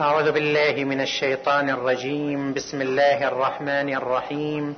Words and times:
أعوذ 0.00 0.32
بالله 0.32 0.84
من 0.84 1.00
الشيطان 1.00 1.70
الرجيم. 1.70 2.52
بسم 2.52 2.80
الله 2.82 3.28
الرحمن 3.28 3.94
الرحيم. 3.94 4.74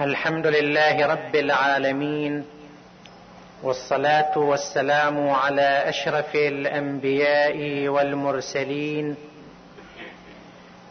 الحمد 0.00 0.46
لله 0.46 1.06
رب 1.06 1.34
العالمين. 1.36 2.44
والصلاة 3.62 4.38
والسلام 4.38 5.30
على 5.30 5.88
أشرف 5.88 6.34
الأنبياء 6.34 7.88
والمرسلين. 7.88 9.16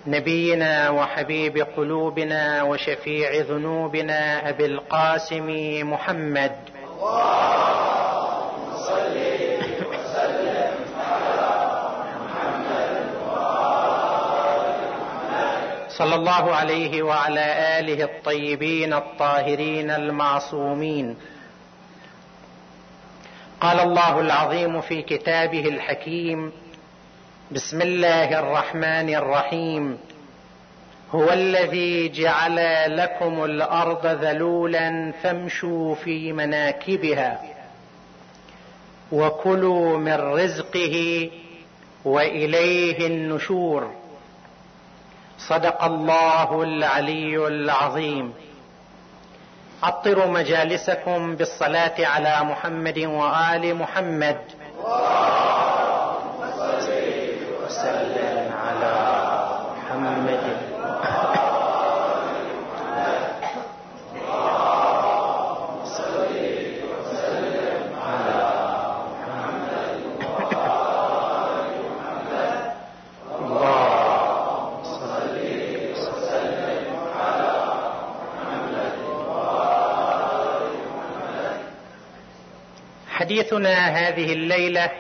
نبينا 0.08 0.90
وحبيب 0.90 1.58
قلوبنا 1.78 2.64
وشفيع 2.64 3.32
ذنوبنا 3.42 4.50
أبي 4.50 4.66
القاسم 4.66 5.48
محمد. 5.94 6.56
اللهم 6.98 7.79
صلى 16.00 16.16
الله 16.16 16.56
عليه 16.56 17.04
وعلى 17.04 17.80
آله 17.80 18.04
الطيبين 18.04 18.94
الطاهرين 18.94 19.92
المعصومين. 19.92 21.16
قال 23.62 23.80
الله 23.80 24.20
العظيم 24.20 24.82
في 24.82 25.02
كتابه 25.02 25.66
الحكيم 25.66 26.52
بسم 27.52 27.82
الله 27.82 28.40
الرحمن 28.40 29.16
الرحيم. 29.16 29.98
هو 31.12 31.34
الذي 31.34 32.10
جعل 32.10 32.58
لكم 32.98 33.44
الأرض 33.44 34.06
ذلولا 34.06 35.12
فامشوا 35.24 35.96
في 35.96 36.34
مناكبها 36.34 37.42
وكلوا 39.12 39.98
من 39.98 40.16
رزقه 40.16 41.30
وإليه 42.06 43.08
النشور. 43.08 43.99
صدق 45.48 45.84
الله 45.84 46.64
العلي 46.64 47.48
العظيم. 47.48 48.34
عطروا 49.84 50.26
مجالسكم 50.26 51.36
بالصلاة 51.36 52.06
على 52.06 52.44
محمد 52.44 53.00
وآل 53.00 53.76
محمد 53.76 54.38
وسلم 57.64 58.52
على 58.54 58.96
محمد 59.78 60.70
حديثنا 83.20 83.88
هذه 83.88 84.34
الليلة 84.34 84.92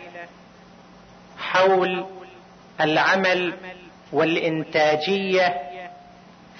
حول 1.37 2.05
العمل 2.81 3.53
والإنتاجية 4.11 5.61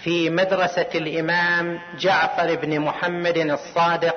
في 0.03 0.29
مدرسة 0.29 0.88
الإمام 0.95 1.79
جعفر 1.99 2.55
بن 2.55 2.79
محمد 2.79 3.38
الصادق 3.38 4.16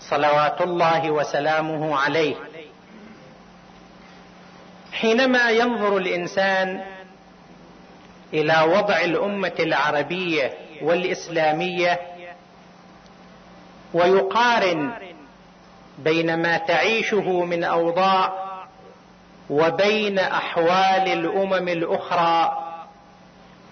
صلوات 0.00 0.60
الله 0.60 1.10
وسلامه 1.10 1.96
عليه. 1.98 2.36
حينما 4.92 5.50
ينظر 5.50 5.96
الإنسان 5.96 6.84
إلى 8.34 8.62
وضع 8.62 9.00
الأمة 9.00 9.54
العربية 9.60 10.52
والإسلامية 10.82 12.00
ويقارن 13.94 15.11
بين 15.98 16.42
ما 16.42 16.58
تعيشه 16.58 17.44
من 17.44 17.64
أوضاع 17.64 18.32
وبين 19.50 20.18
أحوال 20.18 21.08
الأمم 21.08 21.68
الأخرى 21.68 22.58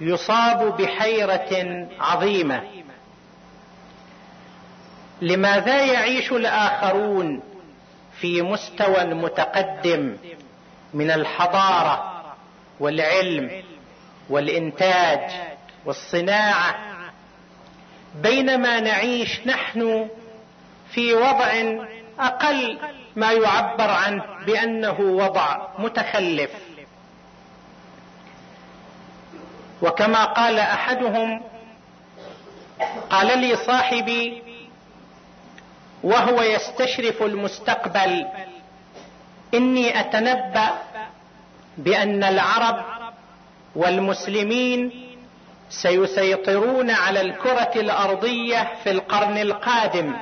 يصاب 0.01 0.77
بحيرة 0.77 1.87
عظيمة. 2.01 2.63
لماذا 5.23 5.85
يعيش 5.85 6.33
الآخرون 6.33 7.43
في 8.21 8.43
مستوى 8.43 9.05
متقدم 9.05 10.17
من 10.95 11.11
الحضارة 11.11 12.23
والعلم 12.81 13.63
والإنتاج 14.31 15.21
والصناعة؟ 15.85 16.75
بينما 18.23 18.81
نعيش 18.81 19.47
نحن 19.47 20.09
في 20.91 21.15
وضع 21.15 21.53
أقل 22.27 22.79
ما 23.17 23.33
يعبر 23.33 23.91
عنه 23.91 24.25
بأنه 24.47 25.01
وضع 25.01 25.69
متخلف. 25.79 26.51
وكما 29.83 30.25
قال 30.25 30.59
أحدهم 30.59 31.43
قال 33.11 33.39
لي 33.39 33.57
صاحبي 33.57 34.43
وهو 36.03 36.43
يستشرف 36.43 37.23
المستقبل 37.23 38.27
إني 39.55 40.01
أتنبأ 40.01 40.71
بأن 41.79 42.25
العرب 42.25 42.85
والمسلمين 43.77 45.07
سيسيطرون 45.71 46.91
على 46.91 47.21
الكرة 47.21 47.71
الأرضية 47.77 48.69
في 48.85 48.91
القرن 48.91 49.39
القادم. 49.39 50.15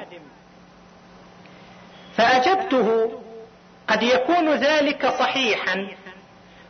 فأجبته 2.19 3.11
قد 3.89 4.03
يكون 4.03 4.55
ذلك 4.55 5.07
صحيحا. 5.07 5.89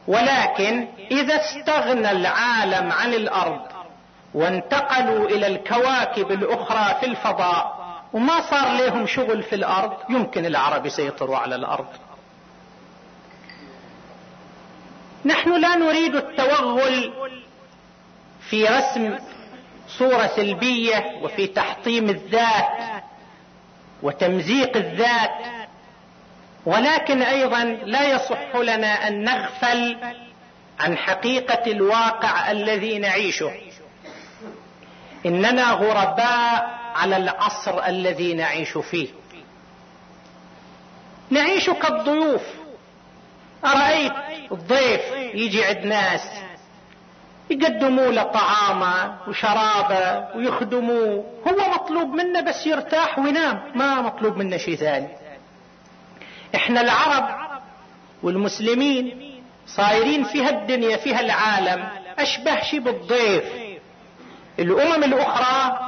ولكن 0.09 0.88
إذا 1.10 1.34
استغنى 1.36 2.10
العالم 2.10 2.92
عن 2.92 3.14
الأرض 3.14 3.60
وانتقلوا 4.34 5.28
إلى 5.28 5.47
الكواكب 5.47 6.32
الأخرى 6.32 7.00
في 7.00 7.06
الفضاء 7.06 7.78
وما 8.12 8.41
صار 8.50 8.72
لهم 8.72 9.06
شغل 9.06 9.42
في 9.42 9.54
الأرض 9.54 9.92
يمكن 10.10 10.47
العرب 10.47 10.86
يسيطروا 10.86 11.36
على 11.36 11.54
الأرض. 11.54 11.86
نحن 15.25 15.60
لا 15.60 15.76
نريد 15.76 16.15
التوغل 16.15 17.12
في 18.50 18.65
رسم 18.65 19.19
صورة 19.88 20.26
سلبية 20.36 21.20
وفي 21.22 21.47
تحطيم 21.47 22.09
الذات 22.09 22.97
وتمزيق 24.03 24.76
الذات 24.76 25.31
ولكن 26.66 27.22
أيضا 27.22 27.64
لا 27.64 28.14
يصح 28.14 28.56
لنا 28.56 29.09
أن 29.09 29.25
نغفل 29.25 29.97
عن 30.81 30.97
حقيقة 30.97 31.70
الواقع 31.70 32.50
الذي 32.50 32.98
نعيشه. 32.98 33.53
إننا 35.26 35.70
غرباء 35.70 36.78
على 36.94 37.16
العصر 37.16 37.86
الذي 37.86 38.34
نعيش 38.34 38.78
فيه. 38.78 39.09
نعيش 41.30 41.70
كالضيوف. 41.70 42.42
أرأيت 43.65 44.12
الضيف 44.53 45.00
يجي 45.34 45.65
عند 45.65 45.84
ناس 45.84 46.30
يقدموا 47.50 48.12
له 48.12 48.22
طعامه 48.22 49.16
وشرابه 49.28 50.36
ويخدموه. 50.36 51.25
هو 51.48 51.70
مطلوب 51.75 52.09
منه 52.14 52.41
بس 52.41 52.66
يرتاح 52.66 53.19
وينام 53.19 53.60
ما 53.75 54.00
مطلوب 54.00 54.36
منه 54.36 54.56
شيء 54.56 54.76
ثاني. 54.76 55.09
إحنا 56.54 56.81
العرب 56.81 57.28
والمسلمين 58.22 59.34
صايرين 59.66 60.25
فيها 60.25 60.50
الدنيا 60.50 60.97
فيها 60.97 61.21
العالم 61.21 61.89
أشبه 62.18 62.62
شي 62.62 62.78
بالضيف. 62.80 63.45
الأمم 64.59 65.04
الأخرى 65.04 65.78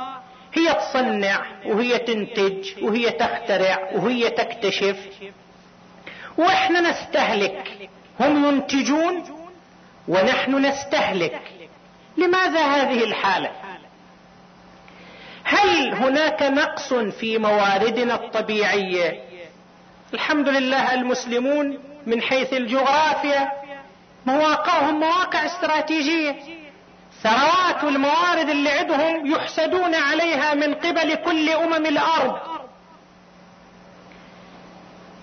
هي 0.55 0.75
تصنع 0.75 1.47
وهي 1.67 1.99
تنتج 1.99 2.83
وهي 2.83 3.11
تخترع 3.11 3.91
وهي 3.93 4.31
تكتشف. 4.31 4.97
وإحنا 6.39 6.81
نستهلك 6.81 7.89
هم 8.21 8.45
ينتجون 8.45 9.40
ونحن 10.11 10.67
نستهلك. 10.67 11.41
لماذا 12.17 12.61
هذه 12.61 13.05
الحالة؟ 13.05 13.51
هل 15.45 15.95
هناك 15.95 16.43
نقص 16.43 16.95
في 16.95 17.39
مواردنا 17.39 18.15
الطبيعية؟ 18.15 19.21
الحمد 20.15 20.49
لله 20.49 20.95
المسلمون 20.95 21.79
من 22.07 22.23
حيث 22.23 22.53
الجغرافيا 22.53 23.49
مواقعهم 24.27 25.01
مواقع 25.01 25.47
استراتيجية. 25.47 26.37
ثروات 27.23 27.85
والموارد 27.85 28.49
اللي 28.49 28.71
عندهم 28.71 29.27
يحسدون 29.27 29.95
عليها 29.95 30.55
من 30.55 30.75
قبل 30.75 31.15
كل 31.15 31.51
أمم 31.51 31.87
الأرض. 31.87 32.50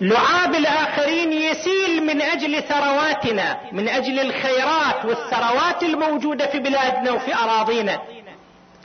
لعاب 0.02 0.56
الآخرين 0.56 1.34
يسيل 1.34 2.06
من 2.06 2.22
أجل 2.22 2.64
ثرواتنا 2.64 3.60
من 3.72 3.90
أجل 3.90 4.20
الخيرات 4.20 5.06
والثروات 5.06 5.84
الموجودة 5.84 6.48
في 6.48 6.60
بلادنا 6.60 7.12
وفي 7.12 7.36
أراضينا. 7.36 8.02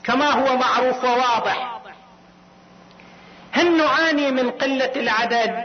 كما 0.04 0.30
هو 0.30 0.56
معروف 0.56 1.04
وواضح. 1.04 1.80
هل 3.52 3.76
نعاني 3.76 4.30
من 4.30 4.50
قلة 4.50 4.92
العدد؟ 4.96 5.64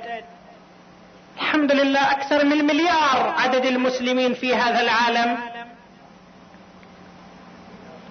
الحمد 1.36 1.72
لله 1.72 2.12
أكثر 2.12 2.46
من 2.46 2.66
مليار 2.66 3.36
عدد 3.38 3.66
المسلمين 3.66 4.34
في 4.34 4.56
هذا 4.56 4.82
العالم. 4.82 5.38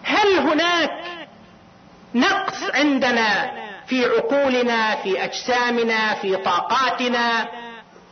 هل 0.03 0.38
هناك 0.38 0.91
نقص 2.15 2.62
عندنا؟ 2.75 3.65
في 3.87 4.05
عقولنا 4.05 4.97
في 4.97 5.25
أجسامنا 5.25 6.15
في 6.15 6.37
طاقاتنا. 6.37 7.49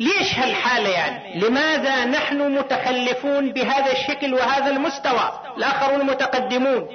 ليش 0.00 0.38
هالحالة 0.38 0.88
يعني؟ 0.88 1.40
لماذا 1.40 2.04
نحن 2.04 2.58
متخلفون 2.58 3.52
بهذا 3.52 3.92
الشكل 3.92 4.34
وهذا 4.34 4.70
المستوى؟ 4.70 5.40
الآخرون 5.56 6.06
متقدمون. 6.06 6.88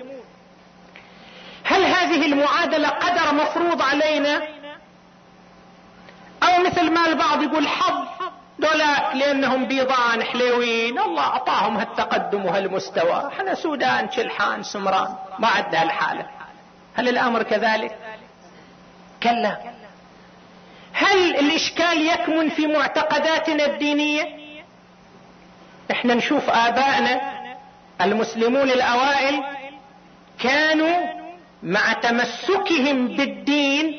هل 1.63 1.83
هذه 1.85 2.25
المعادلة 2.25 2.89
قدر 2.89 3.33
مفروض 3.33 3.81
علينا؟ 3.81 4.41
أو 6.43 6.63
مثل 6.65 6.91
ما 6.91 7.05
البعض 7.07 7.43
يقول 7.43 7.67
حظ 7.67 8.07
دولاك 8.59 9.15
لأنهم 9.15 9.65
بيضان 9.65 10.23
حليوين 10.23 10.99
الله 10.99 11.23
أعطاهم 11.23 11.77
هالتقدم 11.77 12.45
وهالمستوى. 12.45 13.27
إحنا 13.33 13.55
سودان 13.55 14.11
شلحان 14.11 14.63
سمران. 14.63 15.15
ما 15.39 15.47
عندنا 15.47 15.83
الحاله 15.83 16.25
هل 16.95 17.09
الأمر 17.09 17.43
كذلك؟ 17.43 18.08
كلا. 19.23 19.57
هل 20.93 21.35
الإشكال 21.35 22.07
يكمن 22.07 22.49
في 22.49 22.67
معتقداتنا 22.67 23.65
الدينية؟ 23.65 24.39
إحنا 25.91 26.13
نشوف 26.13 26.49
ابائنا 26.49 27.21
المسلمون 28.01 28.69
الأوائل 28.69 29.43
كانوا 30.39 30.97
مع 31.63 31.93
تمسكهم 31.93 33.07
بالدين 33.07 33.97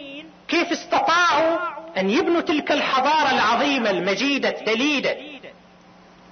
كيف 0.49 0.73
استطاعوا 0.73 1.59
أن 1.99 2.11
يبنوا 2.11 2.41
تلك 2.41 2.73
الحضارة 2.73 3.31
العظيمة 3.31 3.91
المجيدة 3.91 4.49
الدليدة. 4.49 5.17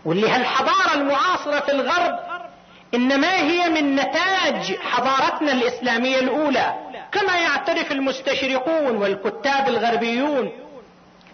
واللي 0.04 0.28
هالحضارة 0.30 0.94
المعاصرة 0.94 1.60
في 1.60 1.72
الغرب 1.72 2.18
إنما 2.94 3.34
هي 3.36 3.68
من 3.68 3.94
نتاج 3.94 4.76
حضارتنا 4.76 5.52
الإسلامية 5.52 6.18
الأولى. 6.18 6.74
كما 7.12 7.36
يعترف 7.36 7.92
المستشرقون 7.92 8.96
والكتاب 8.96 9.68
الغربيون 9.68 10.52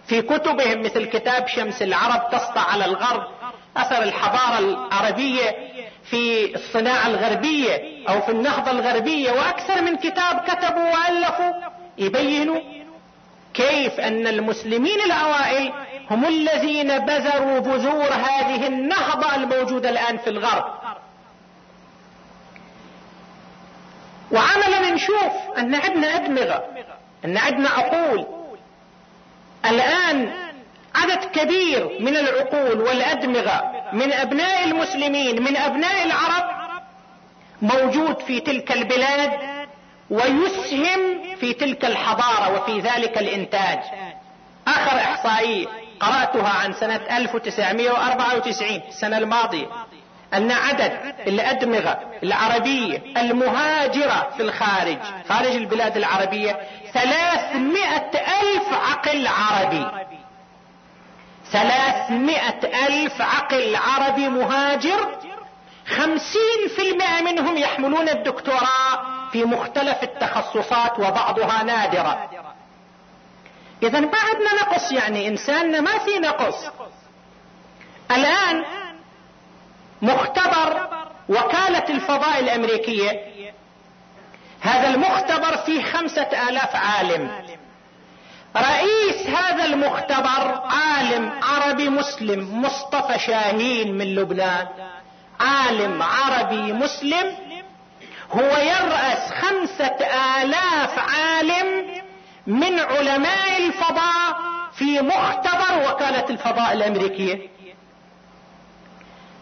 في 0.06 0.22
كتبهم 0.22 0.82
مثل 0.82 1.04
كتاب 1.04 1.48
شمس 1.48 1.82
العرب 1.82 2.30
تسطع 2.30 2.60
على 2.60 2.84
الغرب 2.84 3.22
أثر 3.76 4.02
الحضارة 4.02 4.58
العربية 4.58 5.56
في 6.04 6.54
الصناعة 6.54 7.06
الغربية 7.06 7.82
أو 8.08 8.20
في 8.20 8.32
النهضة 8.32 8.70
الغربية 8.70 9.30
وأكثر 9.32 9.82
من 9.82 9.96
كتاب 9.96 10.40
كتبوا 10.40 10.90
وألفوا. 10.90 11.52
يبينوا 11.98 12.60
كيف 13.54 14.00
أن 14.00 14.26
المسلمين 14.26 15.00
الأوائل 15.00 15.72
هم 16.10 16.24
الذين 16.24 16.98
بذروا 16.98 17.58
بذور 17.58 18.12
هذه 18.12 18.66
النهضة 18.66 19.34
الموجودة 19.34 19.90
الآن 19.90 20.16
في 20.18 20.30
الغرب. 20.30 20.64
وعملا 24.32 24.73
نشوف 24.94 25.32
أن 25.58 25.74
عندنا 25.74 26.16
أدمغة 26.16 26.64
أن 27.24 27.36
عندنا 27.38 27.68
عقول. 27.68 28.26
الآن 29.66 30.32
عدد 30.94 31.24
كبير 31.24 31.96
من 32.00 32.16
العقول 32.16 32.80
والأدمغة 32.80 33.72
من 33.92 34.12
أبناء 34.12 34.64
المسلمين 34.64 35.42
من 35.42 35.56
أبناء 35.56 36.04
العرب 36.06 36.44
موجود 37.62 38.18
في 38.20 38.40
تلك 38.40 38.72
البلاد 38.72 39.30
ويسهم 40.10 41.00
في 41.40 41.52
تلك 41.52 41.84
الحضارة 41.84 42.54
وفي 42.54 42.80
ذلك 42.80 43.18
الإنتاج. 43.18 43.78
آخر 44.68 44.96
إحصائية 44.96 45.66
قرأتها 46.00 46.48
عن 46.48 46.72
سنة 46.72 47.00
1994 47.18 48.80
السنة 48.88 49.18
الماضية. 49.18 49.66
أن 50.34 50.50
عدد 50.50 51.14
الأدمغة 51.26 52.00
العربية 52.22 53.02
المهاجرة 53.16 54.30
في 54.36 54.42
الخارج 54.42 54.98
خارج 55.28 55.50
البلاد 55.56 55.96
العربية 55.96 56.60
ثلاثمائة 56.92 58.10
ألف 58.40 58.72
عقل 58.72 59.26
عربي. 59.26 59.86
ثلاثمائة 61.52 62.86
ألف 62.86 63.20
عقل 63.20 63.76
عربي 63.76 64.28
مهاجر 64.28 65.16
خمسين 65.86 66.68
في 66.76 66.90
المئة 66.90 67.22
منهم 67.22 67.56
يحملون 67.56 68.08
الدكتوراه 68.08 69.28
في 69.32 69.44
مختلف 69.44 70.02
التخصصات 70.02 70.98
وبعضها 70.98 71.62
نادرة. 71.62 72.30
اذا 73.82 74.00
ما 74.00 74.18
عندنا 74.18 74.54
نقص 74.62 74.92
يعني 74.92 75.28
إنساننا 75.28 75.80
ما 75.80 75.98
في 75.98 76.18
نقص. 76.18 76.64
الآن 78.10 78.64
مختبر 80.04 80.88
وكالة 81.28 81.84
الفضاء 81.88 82.40
الأمريكية. 82.40 83.10
هذا 84.60 84.88
المختبر 84.88 85.56
فيه 85.56 85.82
خمسة 85.82 86.48
آلاف 86.48 86.76
عالم. 86.76 87.30
رئيس 88.56 89.26
هذا 89.26 89.64
المختبر 89.64 90.62
عالم 90.64 91.32
عربي 91.42 91.88
مسلم 91.88 92.62
مصطفى 92.62 93.18
شاهين 93.18 93.98
من 93.98 94.14
لبنان. 94.14 94.66
عالم 95.40 96.02
عربي 96.02 96.72
مسلم. 96.72 97.36
هو 98.32 98.56
يرأس 98.56 99.32
خمسة 99.32 99.96
آلاف 100.42 100.98
عالم 100.98 101.86
من 102.46 102.80
علماء 102.80 103.66
الفضاء 103.66 104.36
في 104.78 105.00
مختبر 105.00 105.88
وكالة 105.88 106.24
الفضاء 106.30 106.72
الأمريكية. 106.72 107.53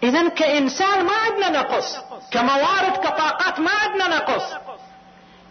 إذا 0.02 0.28
كإنسان 0.28 1.04
ما 1.04 1.12
عندنا 1.12 1.60
نقص 1.60 1.98
كموارد 2.30 2.96
كطاقات 2.96 3.60
ما 3.60 3.70
عندنا 3.70 4.08
نقص. 4.08 4.42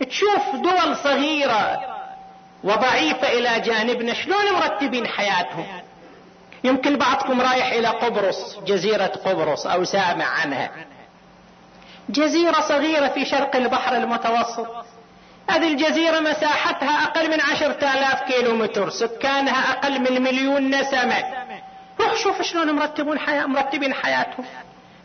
تشوف 0.09 0.55
دول 0.55 0.97
صغيرة 0.97 1.79
وضعيفة 2.63 3.27
إلى 3.27 3.59
جانبنا 3.59 4.13
شلون 4.13 4.51
مرتبين 4.53 5.07
حياتهم؟ 5.07 5.65
يمكن 6.63 6.97
بعضكم 6.97 7.41
رايح 7.41 7.71
إلى 7.71 7.87
قبرص 7.87 8.59
جزيرة 8.59 9.05
قبرص 9.25 9.67
أو 9.67 9.83
سامع 9.83 10.25
عنها. 10.25 10.71
جزيرة 12.09 12.61
صغيرة 12.61 13.07
في 13.07 13.25
شرق 13.25 13.55
البحر 13.55 13.95
المتوسط. 13.95 14.67
هذه 15.49 15.67
الجزيرة 15.67 16.19
مساحتها 16.19 17.03
أقل 17.03 17.31
من 17.31 17.41
عشرة 17.41 17.93
آلاف 17.93 18.21
كيلو 18.21 18.55
متر 18.55 18.89
سكانها 18.89 19.71
أقل 19.71 19.99
من 19.99 20.21
مليون 20.21 20.75
نسمة. 20.75 21.23
روح 22.01 22.15
شوف 22.15 22.41
شلون 22.41 22.71
مرتبون 22.71 23.19
حياة 23.19 23.45
مرتبين 23.45 23.93
حياتهم. 23.93 24.45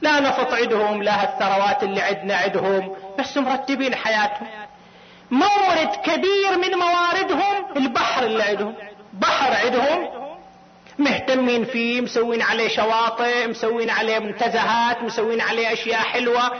لا 0.01 0.21
نفط 0.21 0.53
عندهم 0.53 1.03
لا 1.03 1.25
الثروات 1.25 1.83
اللي 1.83 2.03
عندنا 2.03 2.37
عندهم 2.37 2.97
بس 3.19 3.37
مرتبين 3.37 3.95
حياتهم. 3.95 4.49
مورد 5.31 5.97
كبير 6.05 6.59
من 6.59 6.79
مواردهم 6.79 7.77
البحر 7.77 8.23
اللي 8.25 8.43
عندهم 8.43 8.75
بحر 9.13 9.67
عندهم 9.67 10.09
مهتمين 10.99 11.65
فيه 11.65 12.01
مسوين 12.01 12.43
عليه 12.43 12.69
شواطئ 12.69 13.47
مسوين 13.47 13.91
عليه 13.91 14.19
منتزهات 14.19 15.03
مسوين 15.03 15.41
عليه 15.41 15.73
أشياء 15.73 16.01
حلوة. 16.01 16.53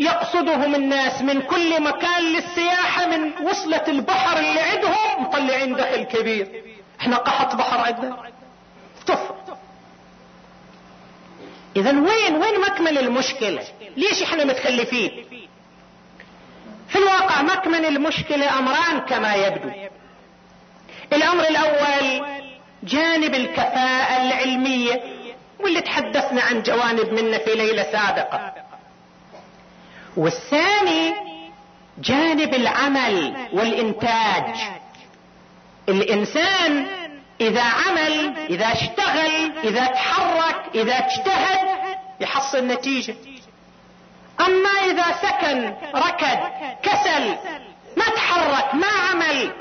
يقصدهم 0.00 0.74
الناس 0.74 1.22
من 1.22 1.42
كل 1.42 1.82
مكان 1.82 2.22
للسياحة 2.22 3.06
من 3.06 3.32
وصلة 3.46 3.84
البحر 3.88 4.38
اللي 4.38 4.60
عندهم 4.60 5.22
مطلعين 5.24 5.74
دخل 5.76 6.02
كبير. 6.02 6.62
إحنا 7.00 7.16
قحط 7.16 7.54
بحر 7.54 7.78
عندنا. 7.78 8.16
طف. 9.06 9.30
اذا 11.76 11.90
وين 11.90 12.36
وين 12.36 12.60
مكمن 12.60 12.98
المشكلة؟ 12.98 13.62
ليش 13.96 14.22
إحنا 14.22 14.44
متخلفين؟ 14.44 15.10
في 16.88 16.98
الواقع 16.98 17.42
مكمن 17.42 17.84
المشكلة 17.84 18.58
أمران 18.58 18.98
كما 19.00 19.34
يبدو. 19.34 19.70
الأمر 21.12 21.44
الأول 21.48 22.26
جانب 22.82 23.34
الكفاءة 23.34 24.26
العلمية 24.26 25.02
واللي 25.60 25.80
تحدثنا 25.80 26.42
عن 26.42 26.62
جوانب 26.62 27.12
منه 27.12 27.38
في 27.38 27.54
ليلة 27.54 27.82
سابقة. 27.82 28.52
والثاني 30.16 31.14
جانب 31.98 32.54
العمل 32.54 33.36
والإنتاج. 33.52 34.56
الإنسان 35.88 36.86
إذا 37.40 37.62
عمل 37.62 38.36
إذا 38.50 38.66
اشتغل 38.72 39.52
إذا 39.64 39.86
تحرك 39.86 40.56
إذا 40.74 40.94
اجتهد 40.94 41.68
يحصل 42.20 42.66
نتيجة. 42.66 43.14
أما 44.40 44.70
إذا 44.70 45.04
سكن 45.22 45.74
ركض 45.94 46.38
كسل 46.82 47.36
ما 47.96 48.04
تحرك 48.16 48.74
ما 48.74 48.88
عمل 49.10 49.52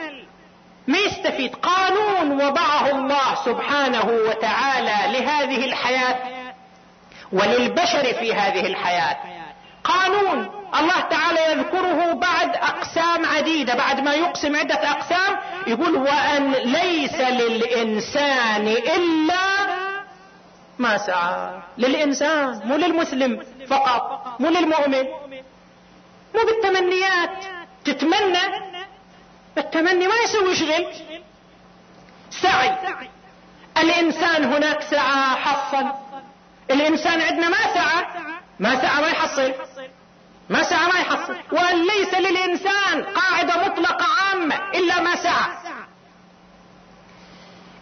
ما 0.87 0.97
يستفيد. 0.97 1.55
قانون 1.55 2.31
وضعه 2.31 2.91
الله 2.91 3.35
سبحانه 3.45 4.05
وتعالى 4.05 5.19
لهذه 5.19 5.65
الحياة 5.65 6.17
وللبشر 7.31 8.13
في 8.13 8.33
هذه 8.33 8.67
الحياة. 8.67 9.17
قانون 9.83 10.49
الله 10.79 10.99
تعالى 10.99 11.51
يذكره 11.51 12.13
بعد 12.13 12.55
أقسام 12.55 13.25
عديدة 13.25 13.75
بعد 13.75 13.99
ما 13.99 14.13
يقسم 14.13 14.55
عدة 14.55 14.91
أقسام 14.91 15.39
يقول 15.67 15.97
وأن 15.97 16.51
ليس 16.51 17.19
للإنسان 17.19 18.67
إلا 18.67 19.45
ما 20.79 20.97
سعى. 20.97 21.61
للإنسان 21.77 22.61
مو 22.65 22.75
للمسلم 22.75 23.43
فقط 23.67 24.35
مو 24.39 24.49
للمؤمن. 24.49 25.03
مو 26.35 26.41
بالتمنيات. 26.45 27.45
تتمنى؟ 27.85 28.45
التمني 29.57 30.07
ما 30.07 30.15
يسوي 30.23 30.55
شغل. 30.55 30.87
سعي. 32.29 32.71
الإنسان 33.77 34.43
هناك 34.43 34.81
سعى 34.81 35.35
حصل 35.35 35.85
الإنسان 36.71 37.21
عندنا 37.21 37.49
ما 37.49 37.73
سعى. 37.73 38.05
ما 38.59 38.81
سعى 38.81 39.01
ما 39.01 39.07
يحصل. 39.07 39.53
ما 40.49 40.63
سعى 40.63 40.87
ما 40.87 40.99
يحصل. 40.99 41.35
وأن 41.51 41.83
ليس 41.87 42.13
للإنسان 42.13 43.03
قاعدة 43.03 43.65
مطلقة 43.65 44.05
عامة 44.21 44.55
إلا 44.75 45.01
ما 45.01 45.15
سعى 45.15 45.51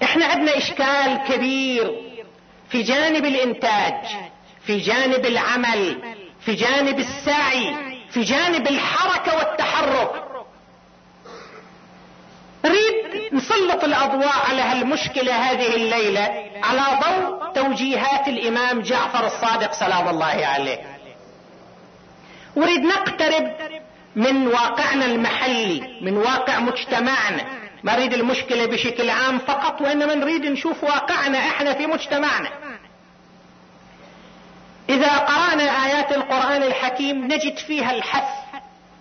إحنا 0.04 0.26
عندنا 0.26 0.58
إشكال 0.58 1.18
كبير 1.28 1.92
في 2.70 2.82
جانب 2.84 3.26
الإنتاج 3.26 3.94
في 4.66 4.78
جانب 4.80 5.26
العمل 5.26 6.16
في 6.46 6.54
جانب 6.54 7.00
السعي 7.00 7.76
في 8.10 8.22
جانب 8.24 8.68
الحركة 8.68 9.38
والتحرك. 9.38 10.24
نريد 12.66 13.34
نسلط 13.34 13.84
الأضواء 13.84 14.34
على 14.50 14.62
هالمشكلة 14.62 15.34
هذه 15.36 15.76
الليلة 15.76 16.52
على 16.64 16.82
ضوء 17.06 17.54
توجيهات 17.54 18.28
الإمام 18.28 18.82
جعفر 18.82 19.26
الصادق 19.26 19.74
سلام 19.74 20.08
الله 20.10 20.46
عليه. 20.46 20.93
اريد 22.58 22.82
نقترب 22.82 23.52
من 24.16 24.48
واقعنا 24.48 25.06
المحلي 25.06 25.98
من 26.02 26.18
واقع 26.18 26.60
مجتمعنا. 26.60 27.46
ما 27.84 27.96
نريد 27.96 28.14
المشكلة 28.14 28.66
بشكل 28.66 29.10
عام 29.10 29.40
فقط 29.40 29.82
وإنما 29.82 30.16
نريد 30.16 30.46
نشوف 30.46 30.84
واقعنا 30.84 31.38
إحنا 31.40 31.74
في 31.74 31.88
مجتمعنا. 31.88 32.50
إذا 34.90 35.18
قرأنا 35.18 35.86
آيات 35.86 36.12
القرآن 36.12 36.64
الحكيم 36.64 37.26
نجد 37.26 37.58
فيها 37.58 37.92
الحث 37.92 38.44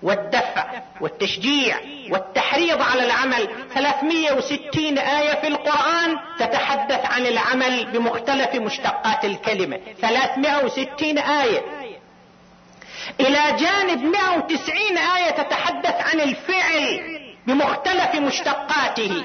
والدفع 0.02 0.64
والتشجيع 1.00 1.76
والتحريض 2.10 2.82
على 2.82 3.04
العمل. 3.04 3.48
360 3.74 4.98
آية 4.98 5.40
في 5.40 5.48
القرآن 5.48 6.18
تتحدث 6.38 7.06
عن 7.06 7.26
العمل 7.26 7.90
بمختلف 7.92 8.54
مشتقات 8.54 9.24
الكلمة. 9.24 9.80
360 10.00 11.18
آية. 11.18 11.81
إلى 13.20 13.56
جانب 13.58 14.04
190 14.04 14.98
آية 15.16 15.30
تتحدث 15.30 15.94
عن 16.12 16.20
الفعل 16.20 17.00
بمختلف 17.46 18.14
مشتقاته. 18.14 19.24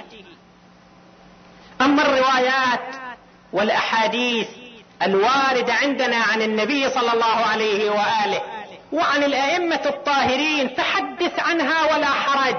أما 1.82 2.02
الروايات 2.02 2.96
والأحاديث 3.54 4.48
الواردة 5.02 5.74
عندنا 5.74 6.18
عن 6.18 6.42
النبي 6.42 6.90
صلى 6.90 7.14
الله 7.14 7.36
عليه 7.36 7.90
وآله 7.90 8.42
وعن 8.92 9.24
الأئمة 9.24 9.82
الطاهرين 9.86 10.68
فحدث 10.68 11.40
عنها 11.40 11.96
ولا 11.96 12.08
حرج. 12.08 12.56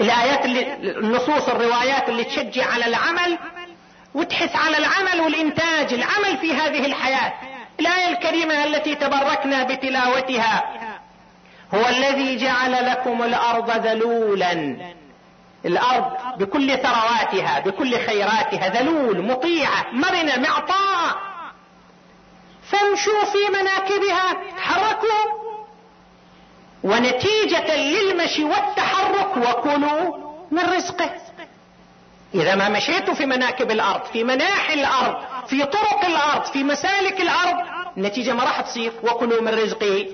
الآيات 0.00 0.44
اللي 0.44 0.74
النصوص 0.74 1.48
الروايات 1.48 2.08
اللي 2.08 2.24
تشجع 2.24 2.72
على 2.72 2.86
العمل 2.86 3.38
وتحث 4.14 4.56
على 4.56 4.78
العمل 4.78 5.20
والإنتاج 5.20 5.94
العمل 5.94 6.38
في 6.40 6.52
هذه 6.52 6.86
الحياة. 6.86 7.32
الآية 7.80 8.08
الكريمة 8.08 8.64
التي 8.64 8.94
تبركنا 8.94 9.62
بتلاوتها. 9.62 10.64
هو 11.74 11.88
الذي 11.88 12.36
جعل 12.36 12.86
لكم 12.86 13.22
الأرض 13.22 13.70
ذلولا. 13.70 14.76
الأرض 15.64 16.38
بكل 16.38 16.78
ثرواتها 16.78 17.60
بكل 17.60 17.98
خيراتها. 18.06 18.68
ذلول 18.68 19.22
مطيعة 19.22 19.86
مرنة 19.92 20.36
معطاء. 20.36 21.16
فامشوا 22.70 23.24
في 23.24 23.38
مناكبها 23.52 24.32
تحركوا 24.56 25.38
ونتيجة 26.84 27.76
للمشي 27.76 28.44
والتحرك 28.44 29.36
وكلوا 29.36 30.16
من 30.50 30.62
رزقه. 30.76 31.27
إذا 32.34 32.54
ما 32.54 32.68
مشيتوا 32.68 33.14
في 33.14 33.26
مناكب 33.26 33.70
الأرض 33.70 34.04
في 34.04 34.24
مناحي 34.24 34.74
الأرض 34.74 35.46
في 35.46 35.64
طرق 35.64 36.04
الأرض 36.04 36.44
في 36.44 36.64
مسالك 36.64 37.20
الأرض 37.20 37.66
النتيجة 37.96 38.32
ما 38.32 38.44
راح 38.44 38.60
تصير 38.60 38.92
وكلوا 39.02 39.42
من 39.42 39.48
رزقه 39.48 40.06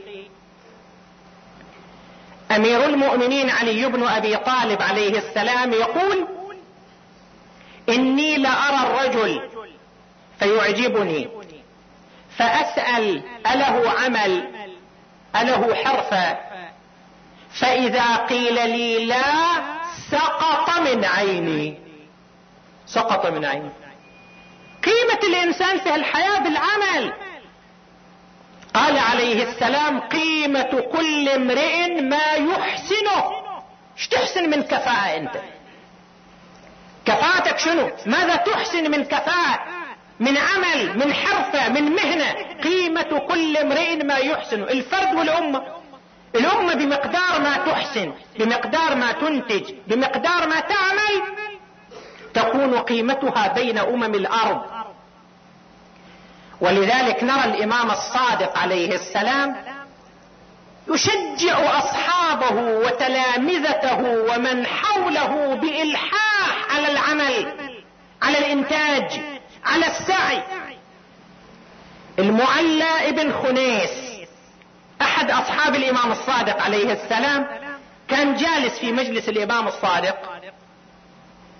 أمير 2.50 2.84
المؤمنين 2.84 3.50
علي 3.50 3.86
بن 3.86 4.06
أبي 4.06 4.36
طالب 4.36 4.82
عليه 4.82 5.18
السلام 5.18 5.72
يقول 5.72 6.28
إني 7.88 8.36
لأرى 8.36 8.76
الرجل 8.86 9.40
فيعجبني 10.38 11.28
فأسأل 12.36 13.22
أله 13.46 13.90
عمل 13.90 14.48
أله 15.36 15.74
حرفا 15.74 16.38
فإذا 17.60 18.16
قيل 18.16 18.54
لي 18.54 19.04
لا 19.04 19.22
سقط 20.10 20.78
من 20.80 21.04
عيني. 21.04 21.83
سقط 22.86 23.26
من 23.26 23.44
عيني. 23.44 23.70
قيمة 24.84 25.20
الإنسان 25.24 25.78
في 25.78 25.94
الحياة 25.94 26.38
بالعمل. 26.38 27.12
قال 28.74 28.98
عليه 28.98 29.42
السلام 29.42 30.00
قيمة 30.00 30.84
كل 30.92 31.28
امرئ 31.28 32.00
ما 32.00 32.32
يحسنه. 32.32 33.44
إيش 33.96 34.08
تحسن 34.08 34.50
من 34.50 34.62
كفاءة 34.62 35.16
أنت؟ 35.16 35.36
كفاءتك 37.06 37.58
شنو؟ 37.58 37.90
ماذا 38.06 38.36
تحسن 38.36 38.90
من 38.90 39.04
كفاءة؟ 39.04 39.60
من 40.20 40.36
عمل 40.36 40.98
من 40.98 41.14
حرفة 41.14 41.68
من 41.68 41.82
مهنة. 41.82 42.32
قيمة 42.62 43.18
كل 43.28 43.56
امرئ 43.56 44.04
ما 44.04 44.16
يحسن. 44.16 44.62
الفرد 44.62 45.14
والأمة. 45.14 45.62
الأمة 46.34 46.74
بمقدار 46.74 47.40
ما 47.40 47.56
تحسن 47.56 48.12
بمقدار 48.38 48.94
ما 48.94 49.12
تنتج 49.12 49.74
بمقدار 49.86 50.48
ما 50.48 50.60
تعمل. 50.60 51.22
تكون 52.34 52.78
قيمتها 52.78 53.48
بين 53.48 53.78
أمم 53.78 54.14
الأرض. 54.14 54.60
ولذلك 56.60 57.24
نرى 57.24 57.44
الإمام 57.44 57.90
الصادق 57.90 58.58
عليه 58.58 58.94
السلام 58.94 59.56
يشجع 60.88 61.78
أصحابه 61.78 62.60
وتلامذته 62.60 63.98
ومن 63.98 64.66
حوله 64.66 65.54
بإلحاح 65.54 66.74
على 66.74 66.92
العمل 66.92 67.52
على 68.22 68.38
الإنتاج 68.38 69.20
على 69.64 69.86
السعي. 69.86 70.42
المعلى 72.18 73.08
ابن 73.08 73.32
خنيس 73.32 73.90
أحد 75.02 75.30
أصحاب 75.30 75.74
الإمام 75.74 76.12
الصادق 76.12 76.62
عليه 76.62 76.92
السلام 76.92 77.46
كان 78.08 78.34
جالس 78.34 78.78
في 78.78 78.92
مجلس 78.92 79.28
الإمام 79.28 79.68
الصادق. 79.68 80.33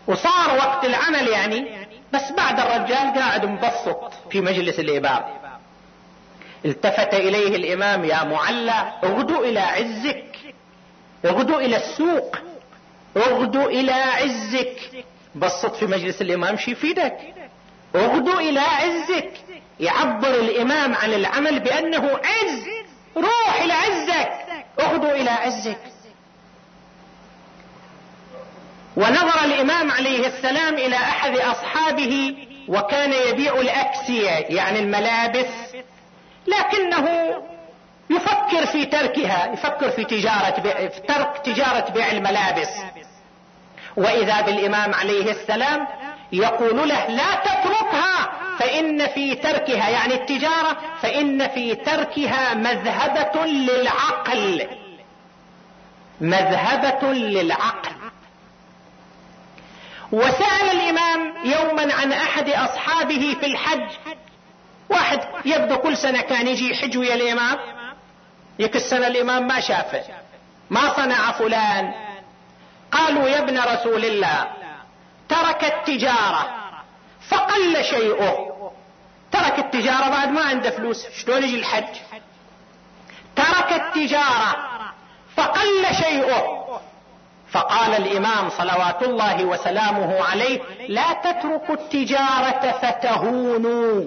وصار 0.06 0.56
وقت 0.56 0.84
العمل 0.84 1.28
يعني 1.28 1.86
بس 2.12 2.32
بعد 2.36 2.60
الرجال 2.60 3.14
قاعد 3.14 3.46
مبسط 3.46 4.12
في 4.30 4.40
مجلس 4.40 4.80
الامام 4.80 5.24
التفت 6.64 7.14
إليه 7.14 7.56
الإمام 7.56 8.04
يا 8.04 8.24
معلى 8.24 8.92
اغدو 9.04 9.44
إلى 9.44 9.60
عزك. 9.60 10.36
اغدو 11.24 11.58
إلى 11.58 11.76
السوق. 11.76 12.36
اغدو 13.16 13.68
إلى 13.68 13.92
عزك. 13.92 15.04
بسط 15.34 15.76
في 15.76 15.86
مجلس 15.86 16.22
الإمام 16.22 16.56
شي 16.56 16.70
يفيدك. 16.70 17.18
اغدو 17.94 18.38
إلى 18.38 18.60
عزك. 18.60 19.32
يعبر 19.80 20.34
الإمام 20.34 20.94
عن 20.94 21.12
العمل 21.14 21.60
بأنه 21.60 22.10
عز. 22.10 22.64
روح 23.16 23.62
إلى 23.62 23.72
عزك. 23.72 24.30
اغدو 24.80 25.08
إلى 25.08 25.30
عزك. 25.30 25.78
ونظر 28.96 29.44
الإمام 29.44 29.90
عليه 29.90 30.26
السلام 30.26 30.74
إلى 30.74 30.96
أحد 30.96 31.36
أصحابه 31.36 32.34
وكان 32.68 33.12
يبيع 33.12 33.54
الاكسية 33.54 34.30
يعني 34.30 34.78
الملابس 34.78 35.48
لكنه 36.46 37.08
يفكر 38.10 38.66
في 38.66 38.86
تركها 38.86 39.52
يفكر 39.52 39.90
في 39.90 40.04
تجارة 40.04 40.60
بيع 40.60 40.88
في 40.88 41.00
ترك 41.00 41.38
تجارة 41.44 41.90
بيع 41.90 42.12
الملابس. 42.12 42.68
وإذا 43.96 44.40
بالإمام 44.40 44.94
عليه 44.94 45.30
السلام 45.30 45.86
يقول 46.32 46.88
له 46.88 47.06
لا 47.06 47.34
تتركها 47.34 48.30
فإن 48.58 49.06
في 49.06 49.34
تركها 49.34 49.88
يعني 49.88 50.14
التجارة 50.14 50.76
فإن 51.02 51.48
في 51.48 51.74
تركها 51.74 52.54
مذهبة 52.54 53.44
للعقل. 53.46 54.66
مذهبة 56.20 57.12
للعقل. 57.12 58.03
وسأل 60.14 60.70
الإمام 60.70 61.34
يوما 61.44 61.94
عن 61.94 62.12
أحد 62.12 62.48
أصحابه 62.48 63.36
في 63.40 63.46
الحج. 63.46 63.90
واحد 64.88 65.20
يبدو 65.44 65.78
كل 65.78 65.96
سنة 65.96 66.20
كان 66.20 66.48
يجي 66.48 66.70
يحج 66.70 66.98
ويا 66.98 67.14
الإمام. 67.14 67.58
يك 68.58 68.76
السنة 68.76 69.06
الإمام 69.06 69.46
ما 69.46 69.60
شافه. 69.60 70.02
ما 70.70 70.96
صنع 70.96 71.32
فلان. 71.32 71.94
قالوا 72.92 73.28
يا 73.28 73.38
ابن 73.38 73.58
رسول 73.58 74.04
الله 74.04 74.46
ترك 75.28 75.64
التجارة 75.64 76.46
فقل 77.28 77.84
شيئه. 77.84 78.36
ترك 79.32 79.58
التجارة 79.58 80.08
بعد 80.08 80.28
ما 80.28 80.42
عنده 80.42 80.70
فلوس 80.70 81.06
شلون 81.22 81.42
يجي 81.44 81.56
الحج؟ 81.56 81.94
ترك 83.36 83.72
التجارة 83.72 84.56
فقل 85.36 85.86
شيئه. 86.02 86.53
فقال 87.54 87.94
الإمام 87.94 88.50
صلوات 88.50 89.02
الله 89.02 89.44
وسلامه 89.44 90.22
عليه 90.24 90.60
لا 90.88 91.12
تتركوا 91.12 91.74
التجارة 91.74 92.78
فتهونوا. 92.82 94.04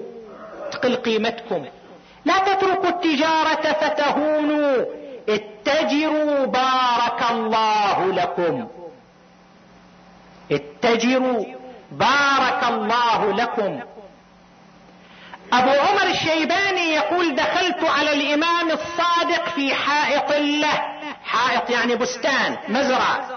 تقل 0.72 0.96
قيمتكم. 0.96 1.66
لا 2.24 2.38
تتركوا 2.38 2.88
التجارة 2.88 3.72
فتهونوا. 3.72 4.84
اتجروا 5.28 6.46
بارك 6.46 7.30
الله 7.30 8.12
لكم. 8.12 8.68
اتجروا 10.52 11.44
بارك 11.92 12.64
الله 12.68 13.32
لكم. 13.32 13.80
أبو 15.52 15.70
عمر 15.70 16.06
الشيباني 16.10 16.94
يقول 16.94 17.34
دخلت 17.34 17.84
على 17.84 18.12
الإمام 18.12 18.70
الصادق 18.70 19.48
في 19.48 19.74
حائط 19.74 20.32
له 20.32 20.97
حائط 21.28 21.70
يعني 21.70 21.94
بستان 21.94 22.56
مزرعة. 22.68 23.28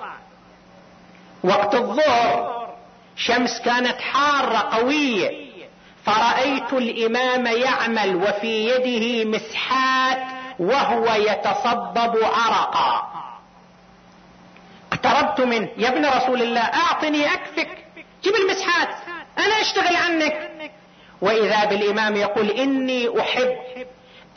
وقت 1.43 1.75
الظهر 1.75 2.61
شمس 3.15 3.61
كانت 3.61 4.01
حارة 4.01 4.57
قوية. 4.57 5.51
فرأيت 6.05 6.73
الإمام 6.73 7.45
يعمل 7.45 8.15
وفي 8.15 8.69
يده 8.69 9.29
مسحات 9.29 10.17
وهو 10.59 11.13
يتصبب 11.13 12.17
عرقا. 12.23 13.11
اقتربت 14.93 15.41
منه. 15.41 15.69
يا 15.77 15.89
ابن 15.89 16.05
رسول 16.05 16.41
الله 16.41 16.61
أعطني 16.61 17.33
أكفك. 17.33 17.77
جيب 18.23 18.33
المسحات. 18.35 18.89
أنا 19.37 19.61
أشتغل 19.61 19.95
عنك. 19.95 20.51
وإذا 21.21 21.65
بالإمام 21.65 22.15
يقول 22.15 22.49
إني 22.49 23.21
أحب 23.21 23.57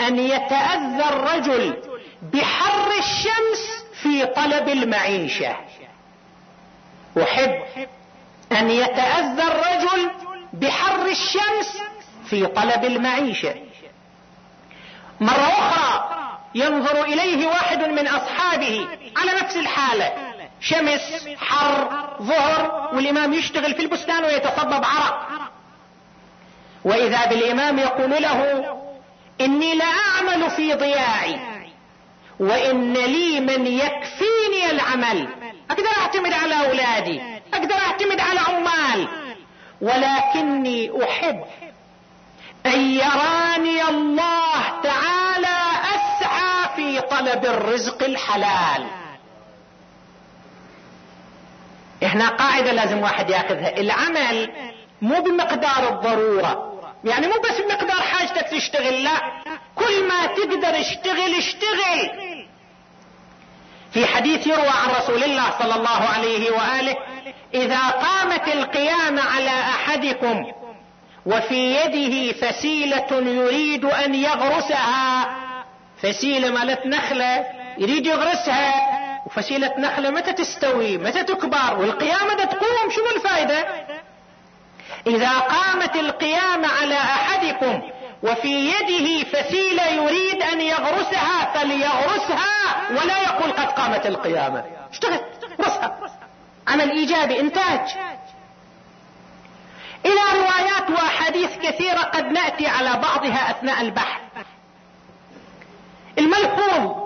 أن 0.00 0.18
يتأذى 0.18 1.04
الرجل 1.08 1.93
بحر 2.32 2.90
الشمس 2.98 3.84
في 4.02 4.26
طلب 4.26 4.68
المعيشة. 4.68 5.56
أحب 7.22 7.62
أن 8.52 8.70
يتأذى 8.70 9.42
الرجل 9.42 10.10
بحر 10.52 11.06
الشمس 11.06 11.82
في 12.26 12.46
طلب 12.46 12.84
المعيشة. 12.84 13.54
مرة 15.20 15.52
أخرى 15.58 16.10
ينظر 16.54 17.04
إليه 17.04 17.46
واحد 17.46 17.78
من 17.78 18.08
أصحابه 18.08 18.88
على 19.16 19.32
نفس 19.42 19.56
الحالة. 19.56 20.12
شمس 20.60 21.28
حر 21.38 21.88
ظهر 22.22 22.90
والإمام 22.94 23.32
يشتغل 23.32 23.74
في 23.74 23.82
البستان 23.82 24.24
ويتصبب 24.24 24.84
عرق. 24.84 25.28
وإذا 26.84 27.26
بالإمام 27.26 27.78
يقول 27.78 28.10
له 28.10 28.64
إني 29.40 29.74
لأعمل 29.74 30.50
في 30.50 30.74
ضياعي. 30.74 31.53
وإن 32.40 32.92
لي 32.92 33.40
من 33.40 33.66
يكفيني 33.66 34.70
العمل. 34.70 35.28
أقدر 35.70 35.90
أعتمد 36.00 36.32
على 36.32 36.66
أولادي. 36.66 37.22
أقدر 37.54 37.74
أعتمد 37.74 38.20
على 38.20 38.40
عمال. 38.40 39.08
ولكني 39.80 41.04
أحب 41.04 41.44
أن 42.66 42.80
يراني 42.90 43.82
الله 43.82 44.80
تعالى 44.82 45.56
أسعى 45.94 46.76
في 46.76 47.00
طلب 47.00 47.44
الرزق 47.44 48.02
الحلال. 48.04 48.86
هنا 52.02 52.28
قاعدة 52.28 52.72
لازم 52.72 52.98
واحد 52.98 53.30
يأخذها. 53.30 53.80
العمل 53.80 54.50
مو 55.02 55.20
بمقدار 55.20 55.88
الضرورة. 55.88 56.80
يعني 57.04 57.26
مو 57.26 57.34
بس 57.34 57.60
بمقدار 57.60 58.02
حاجتك 58.02 58.48
تشتغل 58.50 59.04
لا. 59.04 59.20
كل 59.76 60.08
ما 60.08 60.26
تقدر 60.26 60.80
اشتغل 60.80 61.34
اشتغل. 61.34 62.10
في 63.92 64.06
حديث 64.06 64.46
يروى 64.46 64.68
عن 64.68 64.90
رسول 65.00 65.24
الله 65.24 65.50
صلى 65.58 65.74
الله 65.74 66.00
عليه 66.14 66.50
وآله 66.50 66.96
إذا 67.54 67.88
قامت 67.88 68.48
القيامة 68.48 69.22
على 69.22 69.50
أحدكم 69.50 70.52
وفي 71.26 71.74
يده 71.74 72.32
فسيلة 72.32 73.06
يريد 73.10 73.84
أن 73.84 74.14
يغرسها 74.14 75.36
فسيلة 76.02 76.50
مالت 76.50 76.86
نخلة 76.86 77.46
يريد 77.78 78.06
يغرسها 78.06 78.74
وفسيلة 79.26 79.74
نخلة 79.78 80.10
متى 80.10 80.32
تستوي؟ 80.32 80.98
متى 80.98 81.22
تكبر؟ 81.22 81.78
والقيامة 81.78 82.44
تقوم 82.44 82.90
شنو 82.90 83.16
الفائدة 83.16 83.66
إذا 85.06 85.38
قامت 85.38 85.96
القيامة 85.96 86.68
على 86.68 86.94
أحدكم 86.94 87.82
وفي 88.24 88.48
يده 88.48 89.24
فسيلة 89.24 89.86
يريد 89.86 90.42
أن 90.42 90.60
يغرسها 90.60 91.54
فليغرسها 91.54 92.90
ولا 92.90 93.22
يقول 93.22 93.52
قد 93.52 93.66
قامت 93.66 94.06
القيامة. 94.06 94.64
اشتغل 94.90 95.20
غرسها 95.60 95.98
عمل 96.68 96.90
إيجابي 96.90 97.40
إنتاج. 97.40 97.80
إلى 100.06 100.38
روايات 100.40 100.90
واحاديث 100.90 101.58
كثيرة 101.58 102.00
قد 102.00 102.24
نأتي 102.24 102.66
على 102.66 102.90
بعضها 102.90 103.50
أثناء 103.50 103.80
البحث. 103.80 104.20
الملحوظ 106.18 107.04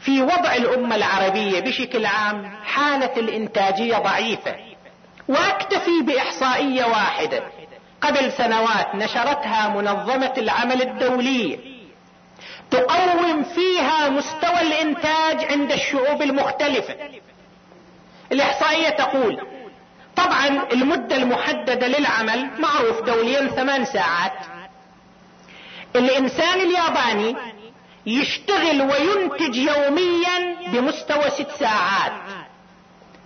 في 0.00 0.22
وضع 0.22 0.54
الأمة 0.54 0.96
العربية 0.96 1.60
بشكل 1.60 2.06
عام 2.06 2.56
حالة 2.64 3.16
الإنتاجية 3.16 3.96
ضعيفة 3.96 4.56
واكتفي 5.28 6.02
بإحصائية 6.02 6.84
واحدة. 6.84 7.42
قبل 8.04 8.32
سنوات 8.32 8.94
نشرتها 8.94 9.68
منظمة 9.68 10.32
العمل 10.38 10.82
الدولية 10.82 11.58
تقوم 12.70 13.42
فيها 13.42 14.08
مستوى 14.08 14.60
الإنتاج 14.60 15.44
عند 15.52 15.72
الشعوب 15.72 16.22
المختلفة. 16.22 16.94
الإحصائية 18.32 18.88
تقول 18.88 19.40
طبعا 20.16 20.46
المدة 20.72 21.16
المحددة 21.16 21.86
للعمل 21.86 22.50
معروف 22.58 23.02
دوليا 23.02 23.48
ثمان 23.48 23.84
ساعات. 23.84 24.32
الإنسان 25.96 26.60
الياباني 26.60 27.36
يشتغل 28.06 28.82
وينتج 28.82 29.56
يوميا 29.56 30.56
بمستوى 30.72 31.30
ست 31.30 31.50
ساعات. 31.50 32.12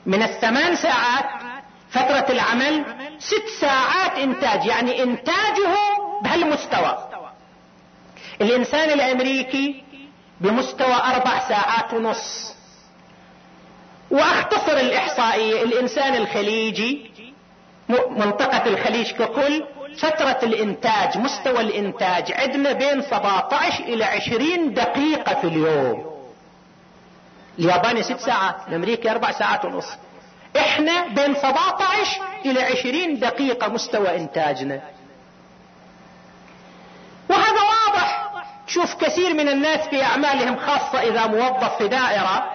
من 0.06 0.22
الثمان 0.22 0.76
ساعات 0.76 1.24
فترة 1.90 2.26
العمل 2.30 2.84
ست 3.18 3.48
ساعات 3.60 4.18
إنتاج 4.18 4.66
يعني 4.66 5.02
إنتاجه 5.02 5.76
بهالمستوى. 6.22 7.08
الإنسان 8.40 8.90
الأمريكي 8.90 9.84
بمستوى 10.40 10.94
أربع 10.94 11.48
ساعات 11.48 11.94
ونص. 11.94 12.54
وأختصر 14.10 14.72
الاحصائية 14.76 15.62
الإنسان 15.62 16.14
الخليجي 16.14 17.10
منطقة 18.10 18.66
الخليج 18.66 19.12
ككل 19.12 19.64
فترة 19.98 20.38
الإنتاج 20.42 21.18
مستوى 21.18 21.60
الإنتاج 21.60 22.32
عندنا 22.32 22.72
بين 22.72 23.02
17 23.02 23.84
إلى 23.84 24.04
20 24.04 24.74
دقيقة 24.74 25.34
في 25.34 25.46
اليوم. 25.46 26.18
الياباني 27.58 28.02
ست 28.02 28.20
ساعات 28.20 28.56
الأمريكي 28.68 29.10
أربع 29.10 29.30
ساعات 29.30 29.64
ونص. 29.64 29.86
إحنا 30.56 31.06
بين 31.06 31.34
17 31.34 32.22
إلى 32.44 32.62
20 32.62 33.18
دقيقة 33.18 33.68
مستوى 33.68 34.16
إنتاجنا. 34.16 34.80
وهذا 37.28 37.60
واضح. 37.60 38.30
شوف 38.66 38.94
كثير 38.94 39.34
من 39.34 39.48
الناس 39.48 39.88
في 39.88 40.02
أعمالهم 40.02 40.56
خاصة 40.56 41.00
إذا 41.00 41.26
موظف 41.26 41.76
في 41.78 41.88
دائرة. 41.88 42.52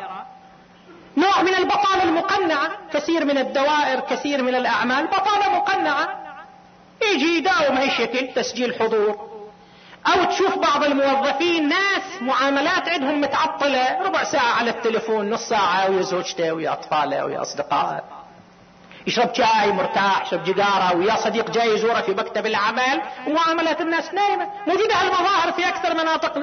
نوع 1.18 1.42
من 1.42 1.54
البطالة 1.54 2.04
المقنعة 2.04 2.70
كثير 2.94 3.26
من 3.26 3.38
الدوائر 3.38 4.00
كثير 4.00 4.44
من 4.44 4.56
الأعمال 4.56 5.08
بطالة 5.08 5.56
مقنعة. 5.56 6.24
يجي 7.02 7.38
يداوم 7.38 7.78
هالشكل 7.78 8.34
تسجيل 8.34 8.76
حضور. 8.80 9.33
أو 10.08 10.24
تشوف 10.24 10.58
بعض 10.58 10.84
الموظفين 10.84 11.70
ناس 11.70 12.22
معاملات 12.22 12.90
عندهم 12.90 13.22
متعطلة. 13.22 14.02
ربع 14.02 14.24
ساعة 14.24 14.54
على 14.54 14.70
التليفون 14.70 15.30
نص 15.30 15.50
ساعة 15.50 15.90
ويا 15.90 16.02
زوجته 16.02 16.54
ويا 16.54 16.74
أطفاله 16.74 17.26
ويا 17.26 17.42
أصدقائه. 17.42 18.04
يشرب 19.08 19.34
شاي 19.36 19.72
مرتاح 19.72 20.28
يشرب 20.28 20.44
جدارة 20.44 20.96
ويا 20.96 21.16
صديق 21.16 21.52
جاي 21.52 21.76
يزوره 21.76 22.02
في 22.02 22.12
مكتب 22.12 22.46
العمل. 22.46 23.02
ومعاملات 23.28 23.82
الناس 23.82 24.14
نايمة. 24.14 24.50
موجودة 24.68 24.96
هالمظاهر 24.96 25.52
في 25.52 25.68
أكثر 25.68 25.94
مناطق 25.94 26.34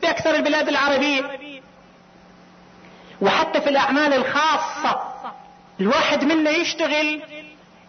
في 0.00 0.10
أكثر 0.10 0.34
البلاد 0.34 0.68
العربية. 0.68 1.22
وحتى 3.20 3.60
في 3.60 3.70
الأعمال 3.70 4.14
الخاصة 4.14 5.00
الواحد 5.80 6.24
منا 6.24 6.50
يشتغل 6.50 7.22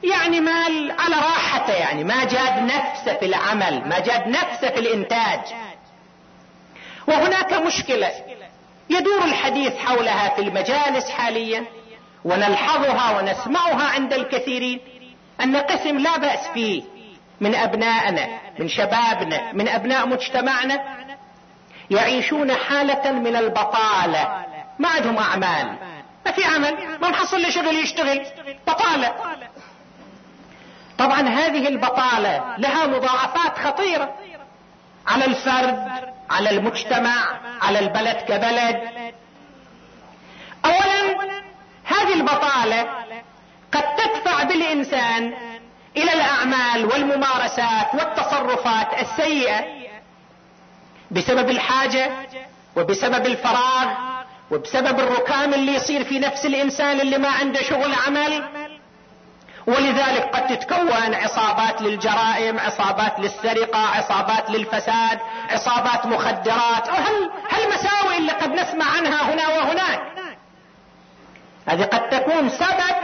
يعني 0.04 0.40
مال 0.40 0.96
على 1.00 1.16
راحته 1.16 1.74
يعني. 1.74 2.04
ما 2.04 2.24
جاد 2.24 2.64
نفسه 2.64 3.14
في 3.14 3.26
العمل 3.26 3.88
ما 3.88 4.00
جاد 4.00 4.28
نفسه 4.28 4.70
في 4.70 4.80
الإنتاج. 4.80 5.40
وهناك 7.08 7.54
مشكلة 7.54 8.12
يدور 8.90 9.24
الحديث 9.24 9.78
حولها 9.78 10.30
في 10.30 10.42
المجالس 10.42 11.10
حاليا 11.10 11.66
ونلحظها 12.26 13.20
ونسمعها 13.20 13.90
عند 13.90 14.14
الكثيرين 14.14 14.80
أن 15.42 15.56
قسم 15.58 15.98
لا 15.98 16.18
بأس 16.18 16.48
فيه 16.54 16.84
من 17.42 17.56
أبنائنا 17.56 18.28
من 18.60 18.70
شبابنا 18.70 19.54
من 19.54 19.68
أبناء 19.68 20.08
مجتمعنا 20.08 21.00
يعيشون 21.92 22.56
حالة 22.56 23.12
من 23.12 23.36
البطالة. 23.36 24.46
ما 24.80 24.90
عندهم 24.90 25.18
أعمال. 25.18 25.76
ما 26.26 26.32
في 26.32 26.44
عمل. 26.44 27.00
ما 27.02 27.10
محصل 27.10 27.42
له 27.42 27.50
شغل 27.50 27.76
يشتغل. 27.76 28.26
بطالة. 28.68 29.16
طبعا 31.00 31.22
هذه 31.22 31.68
البطالة 31.68 32.56
لها 32.58 32.88
مضاعفات 32.88 33.58
خطيرة. 33.58 34.14
على 35.08 35.26
الفرد 35.26 35.88
على 36.30 36.50
المجتمع 36.50 37.40
على 37.62 37.80
البلد 37.80 38.16
كبلد. 38.18 38.82
اولا 40.66 41.42
هذه 41.86 42.14
البطالة 42.14 42.82
قد 43.72 43.84
تدفع 43.96 44.44
بالإنسان 44.44 45.34
إلى 45.98 46.14
الأعمال 46.14 46.86
والممارسات 46.86 47.94
والتصرفات 47.94 48.88
السيئة 49.02 49.66
بسبب 51.12 51.50
الحاجة 51.50 52.12
وبسبب 52.76 53.26
الفراغ 53.26 53.88
وبسبب 54.52 55.00
الركام 55.00 55.54
اللي 55.54 55.74
يصير 55.76 56.04
في 56.04 56.20
نفس 56.20 56.46
الإنسان 56.46 57.00
اللي 57.00 57.18
ما 57.18 57.30
عنده 57.30 57.62
شغل 57.62 57.94
عمل. 58.08 58.44
ولذلك 59.70 60.30
قد 60.36 60.48
تتكون 60.48 61.14
عصابات 61.14 61.82
للجرائم 61.82 62.60
عصابات 62.60 63.20
للسرقة 63.20 63.80
عصابات 63.80 64.50
للفساد 64.50 65.20
عصابات 65.50 66.06
مخدرات. 66.06 66.90
هل 66.90 67.30
هالمساوئ 67.50 68.18
اللي 68.18 68.32
قد 68.32 68.52
نسمع 68.54 68.86
عنها 68.86 69.34
هنا 69.34 69.48
وهناك؟ 69.48 70.02
هذه 71.68 71.84
قد 71.84 72.10
تكون 72.10 72.50
سبب 72.50 72.96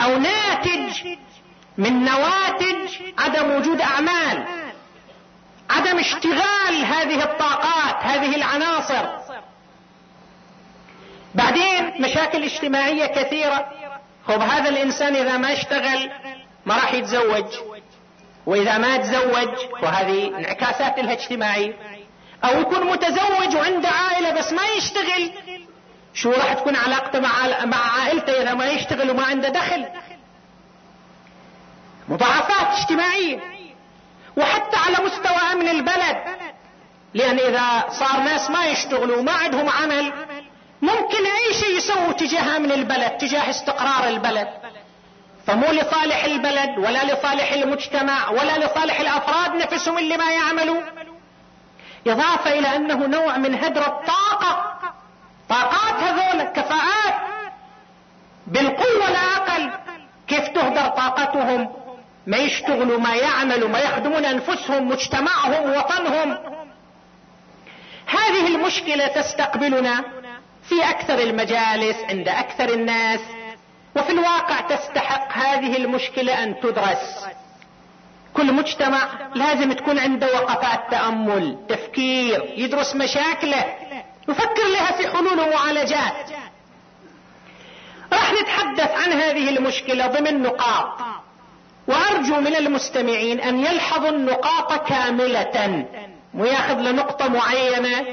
أو 0.00 0.18
ناتج 0.18 1.16
من 1.78 2.04
نواتج 2.04 2.96
عدم 3.18 3.50
وجود 3.56 3.80
أعمال 3.80 4.44
عدم 5.70 5.98
اشتغال 5.98 6.84
هذه 6.84 7.22
الطاقات 7.24 7.96
هذه 8.02 8.36
العناصر. 8.36 9.06
بعدين 11.34 12.02
مشاكل 12.02 12.42
اجتماعية 12.42 13.06
كثيرة. 13.06 13.81
خب 14.28 14.40
هذا 14.40 14.68
الإنسان 14.68 15.16
إذا 15.16 15.36
ما 15.36 15.52
اشتغل 15.52 16.10
ما 16.66 16.74
راح 16.74 16.94
يتزوج. 16.94 17.46
وإذا 18.46 18.78
ما 18.78 18.96
تزوج 18.96 19.48
وهذه 19.82 20.28
انعكاسات 20.28 20.98
لها 20.98 21.12
اجتماعيه 21.12 21.74
أو 22.44 22.60
يكون 22.60 22.86
متزوج 22.86 23.56
وعنده 23.56 23.88
عائلة 23.88 24.30
بس 24.30 24.52
ما 24.52 24.62
يشتغل 24.76 25.30
شو 26.14 26.30
راح 26.30 26.52
تكون 26.52 26.76
علاقته 26.76 27.20
مع 27.20 27.64
مع 27.64 28.00
عائلته 28.00 28.42
إذا 28.42 28.54
ما 28.54 28.66
يشتغل 28.66 29.10
وما 29.10 29.24
عنده 29.24 29.48
دخل؟ 29.48 29.86
مضاعفات 32.08 32.78
اجتماعية. 32.80 33.40
وحتى 34.36 34.76
على 34.76 34.96
مستوى 35.06 35.52
أمن 35.52 35.68
البلد. 35.68 36.16
لأن 37.14 37.38
إذا 37.38 37.88
صار 37.90 38.20
ناس 38.20 38.50
ما 38.50 38.66
يشتغلوا 38.66 39.16
وما 39.16 39.32
عندهم 39.32 39.68
عمل 39.68 40.12
ممكن 40.82 41.26
أي 41.26 41.54
شيء 41.54 41.76
يسووا 41.76 42.12
تجاه 42.12 42.56
امن 42.56 42.72
البلد 42.72 43.10
تجاه 43.10 43.50
استقرار 43.50 44.08
البلد. 44.08 44.48
فمو 45.46 45.66
لصالح 45.72 46.24
البلد 46.24 46.78
ولا 46.78 47.04
لصالح 47.04 47.52
المجتمع 47.52 48.30
ولا 48.30 48.58
لصالح 48.58 49.00
الأفراد 49.00 49.54
نفسهم 49.54 49.98
اللي 49.98 50.16
ما 50.16 50.32
يعملوا. 50.32 50.82
إضافة 52.06 52.58
إلى 52.58 52.76
أنه 52.76 53.06
نوع 53.06 53.36
من 53.36 53.54
هدر 53.54 53.86
الطاقة. 53.86 54.78
طاقات 55.48 56.02
هذول 56.02 56.42
كفاءات. 56.42 57.14
بالقوة 58.46 59.10
لا 59.10 59.36
أقل 59.36 59.70
كيف 60.28 60.48
تهدر 60.48 60.88
طاقتهم؟ 60.88 61.72
ما 62.26 62.36
يشتغلوا 62.36 63.00
ما 63.00 63.14
يعملوا 63.14 63.68
ما 63.68 63.78
يخدمون 63.78 64.24
أنفسهم 64.24 64.88
مجتمعهم 64.88 65.70
وطنهم. 65.70 66.38
هذه 68.06 68.46
المشكلة 68.46 69.06
تستقبلنا 69.06 70.21
في 70.68 70.90
أكثر 70.90 71.18
المجالس 71.18 71.96
عند 72.10 72.28
أكثر 72.28 72.68
الناس. 72.68 73.20
وفي 73.96 74.12
الواقع 74.12 74.60
تستحق 74.60 75.32
هذه 75.32 75.76
المشكلة 75.76 76.44
أن 76.44 76.60
تدرس. 76.60 77.26
كل 78.34 78.52
مجتمع 78.52 79.08
لازم 79.34 79.72
تكون 79.72 79.98
عنده 79.98 80.26
وقفات 80.26 80.90
تامل 80.90 81.58
تفكير 81.68 82.52
يدرس 82.56 82.96
مشاكله 82.96 83.64
يفكر 84.28 84.68
لها 84.72 84.92
في 84.92 85.08
حلول 85.08 85.40
ومعالجات. 85.40 86.30
راح 88.12 88.32
نتحدث 88.32 88.90
عن 88.90 89.12
هذه 89.12 89.48
المشكلة 89.48 90.06
ضمن 90.06 90.42
نقاط. 90.42 90.98
وأرجو 91.88 92.40
من 92.40 92.56
المستمعين 92.56 93.40
أن 93.40 93.60
يلحظوا 93.60 94.10
النقاط 94.10 94.88
كاملة. 94.88 95.86
وياخذ 96.34 96.74
لنقطة 96.74 97.28
معينة؟ 97.28 98.06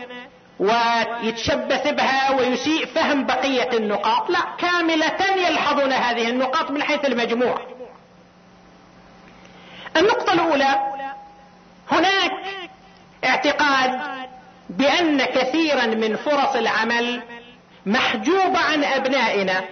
ويتشبث 0.60 1.88
بها 1.88 2.32
ويسيء 2.32 2.86
فهم 2.86 3.26
بقية 3.26 3.78
النقاط. 3.78 4.30
لا 4.30 4.40
كاملة 4.58 5.48
يلحظون 5.48 5.94
هذه 5.94 6.30
النقاط 6.30 6.72
من 6.72 6.84
حيث 6.84 7.06
المجموع. 7.06 7.62
النقطة 9.98 10.34
الأولى 10.34 10.76
هناك 11.92 12.32
اعتقاد 13.26 14.00
بأن 14.70 15.26
كثيرا 15.26 15.86
من 15.86 16.16
فرص 16.16 16.56
العمل 16.56 17.22
محجوبة 17.86 18.60
عن 18.60 18.84
أبنائنا 18.84 19.64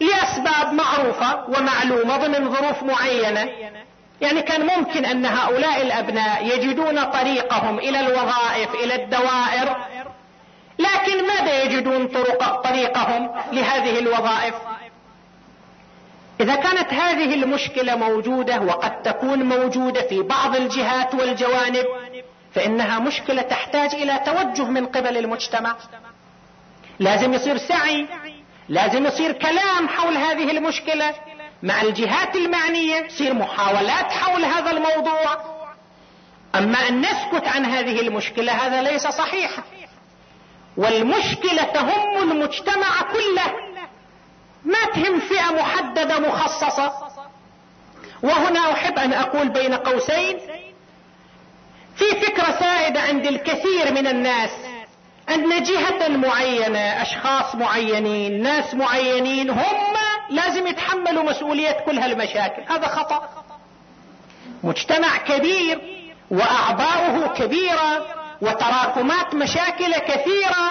لأسباب 0.00 0.72
معروفة 0.72 1.44
ومعلومة 1.48 2.16
ضمن 2.16 2.52
ظروف 2.52 2.82
معينة. 2.82 3.48
يعني 4.20 4.42
كان 4.42 4.66
ممكن 4.66 5.04
أن 5.04 5.26
هؤلاء 5.26 5.82
الأبناء 5.82 6.46
يجدون 6.46 7.04
طريقهم 7.04 7.78
إلى 7.78 8.00
الوظائف 8.00 8.74
إلى 8.74 8.94
الدوائر 8.94 9.76
لكن 10.78 11.26
ماذا 11.26 11.62
يجدون 11.62 12.06
طرق 12.08 12.60
طريقهم 12.62 13.30
لهذه 13.52 13.98
الوظائف؟ 13.98 14.54
إذا 16.40 16.54
كانت 16.54 16.92
هذه 16.92 17.34
المشكلة 17.34 17.96
موجودة 17.96 18.60
وقد 18.60 19.02
تكون 19.02 19.42
موجودة 19.42 20.02
في 20.08 20.22
بعض 20.22 20.56
الجهات 20.56 21.14
والجوانب 21.14 21.84
فإنها 22.54 22.98
مشكلة 22.98 23.42
تحتاج 23.42 23.94
إلى 23.94 24.20
توجه 24.26 24.70
من 24.70 24.86
قبل 24.86 25.16
المجتمع. 25.16 25.76
لازم 26.98 27.32
يصير 27.32 27.56
سعي 27.56 28.06
لازم 28.68 29.06
يصير 29.06 29.32
كلام 29.32 29.88
حول 29.88 30.16
هذه 30.16 30.50
المشكلة. 30.50 31.14
مع 31.64 31.82
الجهات 31.82 32.36
المعنية 32.36 33.00
تصير 33.00 33.34
محاولات 33.34 34.12
حول 34.12 34.44
هذا 34.44 34.70
الموضوع. 34.70 35.54
أما 36.54 36.88
أن 36.88 37.00
نسكت 37.00 37.48
عن 37.48 37.64
هذه 37.64 38.00
المشكلة 38.00 38.52
هذا 38.52 38.82
ليس 38.82 39.06
صحيحا 39.06 39.62
والمشكلة 40.76 41.62
تهم 41.62 42.30
المجتمع 42.30 43.02
كله. 43.12 43.54
ما 44.64 44.84
تهم 44.94 45.20
فئة 45.20 45.52
محددة 45.52 46.18
مخصصة. 46.18 46.92
وهنا 48.22 48.72
أحب 48.72 48.98
أن 48.98 49.12
أقول 49.12 49.48
بين 49.48 49.74
قوسين. 49.74 50.38
في 51.96 52.04
فكرة 52.20 52.58
سائدة 52.60 53.00
عند 53.00 53.26
الكثير 53.26 53.92
من 53.92 54.06
الناس. 54.06 54.50
أن 55.28 55.62
جهة 55.62 56.08
معينة 56.08 57.02
أشخاص 57.02 57.54
معينين 57.54 58.42
ناس 58.42 58.74
معينين 58.74 59.50
هم 59.50 59.94
لازم 60.30 60.66
يتحملوا 60.66 61.22
مسؤولية 61.22 61.70
كل 61.86 61.98
هالمشاكل. 61.98 62.62
هذا 62.72 62.86
خطأ. 62.86 63.28
مجتمع 64.64 65.16
كبير 65.16 65.80
واعباؤه 66.30 67.26
كبيرة 67.26 68.06
وتراكمات 68.40 69.34
مشاكل 69.34 69.94
كثيرة 69.94 70.70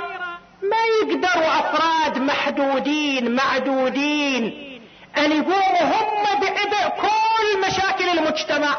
ما 0.64 0.84
يقدروا 1.02 1.60
أفراد 1.60 2.18
محدودين 2.18 3.36
معدودين 3.36 4.44
أن 5.18 5.32
يقوموا 5.32 5.84
هم 5.84 6.24
بعبء 6.42 6.90
كل 7.02 7.68
مشاكل 7.68 8.10
المجتمع. 8.20 8.78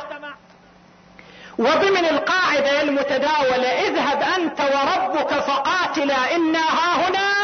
وضمن 1.58 2.04
القاعدة 2.04 2.82
المتداولة 2.82 3.68
اذهب 3.68 4.22
أنت 4.22 4.60
وربك 4.60 5.34
فقاتلا 5.34 6.36
إنا 6.36 6.58
ها 6.58 7.08
هنا 7.08 7.43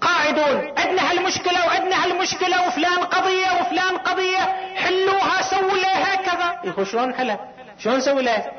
قاعدون 0.00 0.72
عندنا 0.78 1.10
هالمشكلة 1.10 1.66
وعندنا 1.66 2.04
هالمشكلة 2.04 2.66
وفلان 2.68 2.98
قضية 2.98 3.60
وفلان 3.60 3.96
قضية 3.98 4.38
حلوها 4.76 5.42
سووا 5.42 5.76
لها 5.76 6.14
هكذا. 6.14 6.60
يقول 6.64 6.86
شلون 6.86 7.14
حلها 7.14 7.38
شلون 7.78 7.96
نسوي 7.96 8.22
لها؟ 8.22 8.50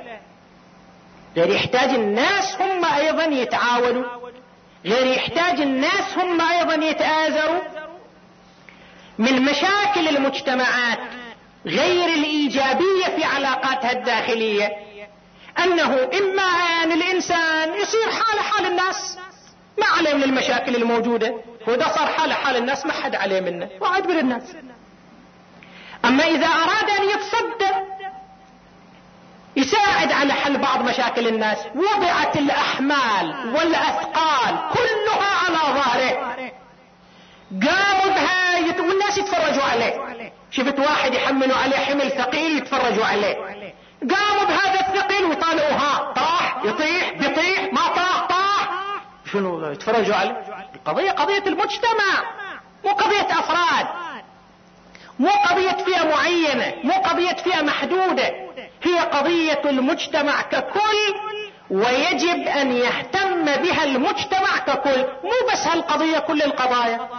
غير 1.37 1.49
يحتاج 1.49 1.89
الناس 1.89 2.61
هم 2.61 2.85
أيضا 2.85 3.23
يتعاونوا. 3.23 4.05
غير 4.85 5.07
يحتاج 5.07 5.61
الناس 5.61 6.17
هم 6.17 6.41
أيضا 6.41 6.85
يتآزروا. 6.85 7.61
من 9.17 9.41
مشاكل 9.41 10.07
المجتمعات 10.07 10.99
غير 11.65 12.05
الإيجابية 12.09 13.05
في 13.15 13.23
علاقاتها 13.23 13.91
الداخلية 13.91 14.69
أنه 15.63 16.09
إما 16.19 16.43
آن 16.83 16.91
الإنسان 16.91 17.73
يصير 17.81 18.11
حاله 18.11 18.41
حال 18.41 18.65
الناس. 18.65 19.17
ما 19.77 19.85
عليه 19.97 20.13
من 20.13 20.23
المشاكل 20.23 20.75
الموجودة. 20.75 21.35
وإذا 21.67 21.87
صار 21.95 22.07
حاله 22.07 22.33
حال 22.35 22.55
الناس 22.55 22.85
ما 22.85 22.93
حد 22.93 23.15
عليه 23.15 23.41
منه. 23.41 23.69
وعد 23.81 24.07
من 24.07 24.19
الناس. 24.19 24.55
أما 26.05 26.23
إذا 26.23 26.47
أراد 26.47 26.89
أن 26.99 27.09
يتصدى 27.09 27.71
يساعد 29.55 30.11
على 30.11 30.33
حل 30.33 30.57
بعض 30.57 30.89
مشاكل 30.89 31.27
الناس. 31.27 31.57
وضعت 31.75 32.37
الأحمال 32.37 33.55
والأثقال 33.55 34.55
كلها 34.73 35.29
على 35.45 35.79
ظهره. 35.79 36.35
قاموا 37.67 38.15
بها 38.15 38.57
يت... 38.57 38.79
والناس 38.79 39.17
يتفرجوا 39.17 39.63
عليه. 39.63 40.21
شفت 40.51 40.79
واحد 40.79 41.13
يحملوا 41.13 41.57
عليه 41.57 41.77
حمل 41.77 42.11
ثقيل 42.11 42.57
يتفرجوا 42.57 43.05
عليه. 43.05 43.35
قاموا 44.01 44.43
بهذا 44.43 44.79
الثقيل 44.79 45.25
وطالعوا 45.25 45.73
ها 45.73 46.13
طاح 46.13 46.57
يطيح 46.63 47.11
بيطيح 47.11 47.73
ما 47.73 47.87
طاح 47.87 48.25
طاح 48.29 48.69
شنو 49.33 49.71
يتفرجوا 49.71 50.15
عليه؟ 50.15 50.43
القضية 50.75 51.11
قضية 51.11 51.43
المجتمع 51.47 52.23
مو 52.85 52.91
قضية 52.91 53.27
أفراد. 53.39 53.87
مو 55.19 55.29
قضية 55.29 55.71
فئة 55.71 56.03
معينة 56.03 56.73
مو 56.83 56.93
قضية 56.93 57.33
فئة 57.33 57.61
محدودة. 57.61 58.33
هي 58.83 58.99
قضية 58.99 59.61
المجتمع 59.65 60.41
ككل 60.41 61.15
ويجب 61.69 62.47
أن 62.47 62.71
يهتم 62.71 63.45
بها 63.45 63.83
المجتمع 63.83 64.57
ككل. 64.67 65.01
مو 65.23 65.51
بس 65.53 65.67
هالقضية 65.67 66.19
كل 66.19 66.41
القضايا. 66.41 67.09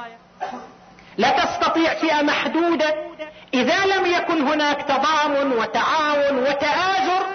لا 1.19 1.31
تستطيع 1.31 1.95
فئة 1.95 2.23
محدودة. 2.23 2.95
إذا 3.55 3.87
لم 3.87 4.07
يكن 4.07 4.49
هناك 4.49 4.83
تضامن 4.83 5.53
وتعاون 5.53 6.39
وتآزر 6.39 7.27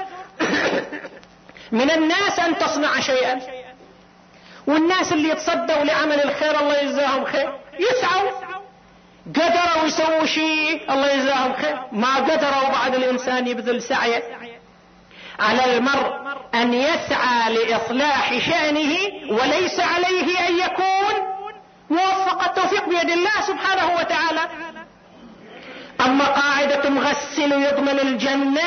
من 1.72 1.92
الناس 1.92 2.40
أن 2.40 2.58
تصنع 2.58 3.00
شيئا. 3.00 3.57
والناس 4.68 5.14
اللي 5.14 5.30
يتصدوا 5.30 5.84
لعمل 5.84 6.24
الخير 6.24 6.60
الله 6.60 6.78
يجزاهم 6.78 7.26
خير. 7.26 7.54
يسعوا. 7.80 8.32
قدروا 9.36 9.86
يسووا 9.86 10.26
شيء 10.26 10.94
الله 10.94 11.12
يجزاهم 11.12 11.54
خير. 11.54 11.80
ما 11.92 12.16
قدروا 12.16 12.70
بعد 12.70 12.96
الإنسان 12.96 13.48
يبذل 13.48 13.82
سعيه. 13.82 14.24
على 15.40 15.78
المرء 15.78 16.14
أن 16.56 16.74
يسعى 16.74 17.54
لإصلاح 17.54 18.38
شأنه 18.38 18.98
وليس 19.30 19.80
عليه 19.80 20.48
أن 20.48 20.58
يكون 20.60 21.14
موفق. 21.90 22.44
التوفيق 22.44 22.90
بيد 22.90 23.10
الله 23.10 23.42
سبحانه 23.48 23.96
وتعالى. 23.96 24.42
أما 26.06 26.26
قاعدة 26.26 26.90
مغسل 26.90 27.52
يضمن 27.52 28.00
الجنة 28.00 28.62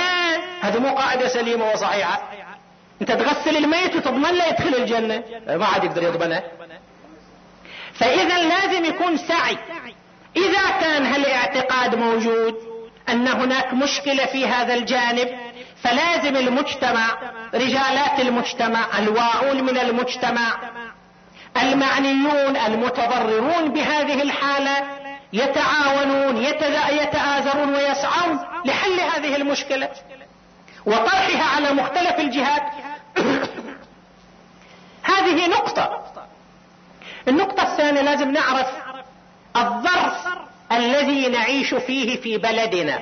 هذه 0.60 0.78
مو 0.78 0.96
قاعدة 0.96 1.28
سليمة 1.28 1.70
وصحيحة. 1.72 2.22
انت 3.00 3.12
تغسل 3.12 3.56
الميت 3.56 3.96
وتضمن 3.96 4.30
له 4.30 4.46
يدخل 4.46 4.74
الجنة؟ 4.74 5.22
ما 5.48 5.66
عاد 5.66 5.84
يقدر 5.84 6.02
يضمنه. 6.02 6.42
فإذا 7.94 8.38
لازم 8.38 8.84
يكون 8.84 9.16
سعي. 9.16 9.58
إذا 10.36 10.70
كان 10.80 11.06
هالاعتقاد 11.06 11.94
موجود 11.94 12.54
أن 13.08 13.28
هناك 13.28 13.74
مشكلة 13.74 14.26
في 14.26 14.46
هذا 14.46 14.74
الجانب 14.74 15.28
فلازم 15.82 16.36
المجتمع 16.36 17.18
رجالات 17.54 18.20
المجتمع 18.20 18.98
الواعون 18.98 19.62
من 19.64 19.78
المجتمع 19.78 20.70
المعنيون 21.62 22.56
المتضررون 22.56 23.72
بهذه 23.72 24.22
الحالة 24.22 24.76
يتعاونون 25.32 26.36
يتآزرون 26.90 27.74
ويسعون 27.74 28.38
لحل 28.64 29.00
هذه 29.00 29.36
المشكلة. 29.36 29.88
وطرحها 30.86 31.56
على 31.56 31.72
مختلف 31.72 32.20
الجهات 32.20 32.62
هذه 35.02 35.48
نقطة 35.48 36.10
الثانية 37.90 38.10
لازم 38.10 38.30
نعرف 38.30 38.66
الظرف 39.56 40.26
الذي 40.72 41.28
نعيش 41.28 41.74
فيه 41.74 42.20
في 42.20 42.38
بلدنا. 42.38 43.00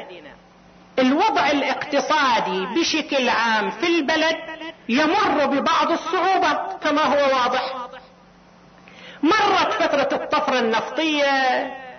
الوضع 0.98 1.50
الاقتصادي 1.50 2.66
بشكل 2.66 3.28
عام 3.28 3.70
في 3.70 3.86
البلد 3.86 4.36
يمر 4.88 5.46
ببعض 5.46 5.92
الصعوبات 5.92 6.84
كما 6.84 7.02
هو 7.02 7.36
واضح. 7.36 7.76
مرت 9.22 9.72
فترة 9.72 10.08
الطفرة 10.22 10.58
النفطية 10.58 11.30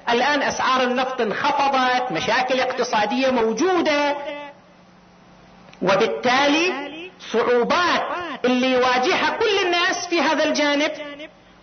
الآن 0.10 0.42
أسعار 0.42 0.84
النفط 0.84 1.22
انخفضت 1.22 2.12
مشاكل 2.12 2.60
اقتصادية 2.60 3.32
موجودة. 3.32 4.16
وبالتالي 5.82 6.90
صعوبات 7.34 8.04
اللي 8.46 8.72
يواجهها 8.72 9.30
كل 9.30 9.66
الناس 9.66 10.08
في 10.08 10.22
هذا 10.22 10.44
الجانب 10.44 10.92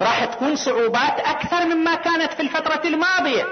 راح 0.00 0.24
تكون 0.24 0.56
صعوبات 0.56 1.20
أكثر 1.20 1.64
مما 1.64 1.94
كانت 1.94 2.32
في 2.32 2.40
الفترة 2.40 2.80
الماضية. 2.84 3.44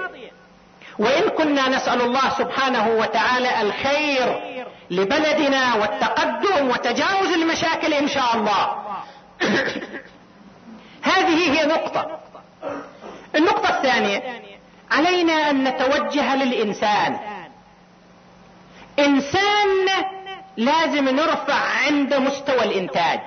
وإن 0.99 1.29
كنا 1.29 1.69
نسأل 1.69 2.01
الله 2.01 2.29
سبحانه 2.37 2.87
وتعالى 2.87 3.61
الخير 3.61 4.41
لبلدنا 4.91 5.75
والتقدم 5.75 6.69
وتجاوز 6.69 7.27
المشاكل 7.27 7.93
إن 7.93 8.07
شاء 8.07 8.35
الله. 8.35 8.75
هذه 11.15 11.59
هي 11.59 11.65
نقطة. 11.65 12.19
النقطة 13.35 13.69
الثانية 13.77 14.41
علينا 14.91 15.33
أن 15.33 15.63
نتوجه 15.63 16.35
للإنسان. 16.35 17.19
إنسان 18.99 19.87
لازم 20.57 21.09
نرفع 21.09 21.59
عند 21.85 22.13
مستوى 22.13 22.63
الإنتاج. 22.63 23.19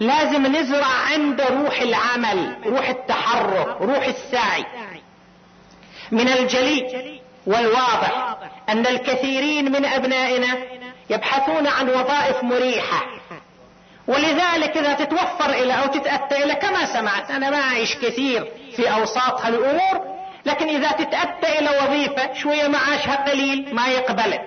لازم 0.00 0.46
نزرع 0.56 0.86
عنده 0.86 1.48
روح 1.48 1.80
العمل 1.80 2.56
روح 2.66 2.88
التحرك 2.88 3.80
روح 3.80 4.06
السعي. 4.06 4.64
من 6.10 6.28
الجلي 6.28 7.20
والواضح 7.46 8.36
أن 8.68 8.86
الكثيرين 8.86 9.72
من 9.72 9.84
أبنائنا 9.84 10.58
يبحثون 11.10 11.66
عن 11.66 11.88
وظائف 11.88 12.44
مريحة. 12.44 13.02
ولذلك 14.06 14.76
إذا 14.76 14.94
تتوفر 14.94 15.50
إلى 15.50 15.72
أو 15.72 15.86
تتأتى 15.86 16.44
إلى 16.44 16.54
كما 16.54 16.86
سمعت 16.86 17.30
أنا 17.30 17.50
ما 17.50 17.60
أعيش 17.60 17.96
كثير 17.96 18.52
في 18.76 18.94
أوساط 18.94 19.40
هالأمور 19.40 20.20
لكن 20.46 20.68
إذا 20.68 20.90
تتأتى 20.90 21.58
إلى 21.58 21.70
وظيفة 21.82 22.34
شوية 22.34 22.68
معاشها 22.68 23.30
قليل 23.30 23.74
ما 23.74 23.88
يقبلك. 23.88 24.40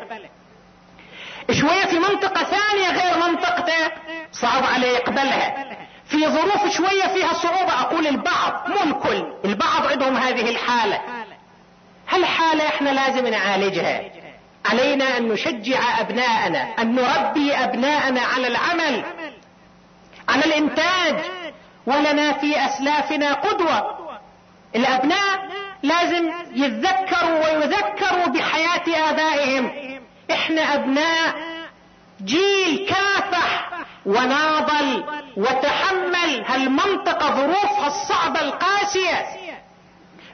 شوية 1.51 1.85
في 1.85 1.99
منطقة 1.99 2.43
ثانية 2.43 2.89
غير 3.03 3.29
منطقته 3.29 3.91
صعب 4.33 4.63
عليه 4.63 4.87
يقبلها. 4.87 5.65
في 6.05 6.27
ظروف 6.27 6.75
شوية 6.75 7.07
فيها 7.07 7.33
صعوبة 7.33 7.81
أقول 7.81 8.07
البعض 8.07 8.69
مو 8.69 8.83
الكل 8.83 9.33
البعض 9.45 9.87
عندهم 9.87 10.17
هذه 10.17 10.49
الحالة. 10.49 11.01
هالحالة 12.09 12.67
إحنا 12.67 12.89
لازم 12.89 13.27
نعالجها؟ 13.27 14.01
علينا 14.65 15.17
أن 15.17 15.27
نشجع 15.27 15.99
أبناءنا 15.99 16.61
أن 16.79 16.95
نربي 16.95 17.53
أبناءنا 17.53 18.21
على 18.21 18.47
العمل 18.47 19.03
على 20.29 20.45
الإنتاج. 20.45 21.15
ولنا 21.85 22.33
في 22.33 22.65
أسلافنا 22.65 23.33
قدوة. 23.33 23.97
الأبناء 24.75 25.49
لازم 25.83 26.31
يتذكروا 26.53 27.45
ويذكروا 27.45 28.25
بحياة 28.25 29.09
آبائهم. 29.09 29.71
إحنا 30.31 30.61
أبناء 30.73 31.35
جيل 32.23 32.87
كافح. 32.89 33.62
وناضل 34.05 35.03
وتحمل 35.37 36.43
هالمنطقة 36.45 37.35
ظروفها 37.35 37.87
الصعبة 37.87 38.41
القاسية. 38.41 39.25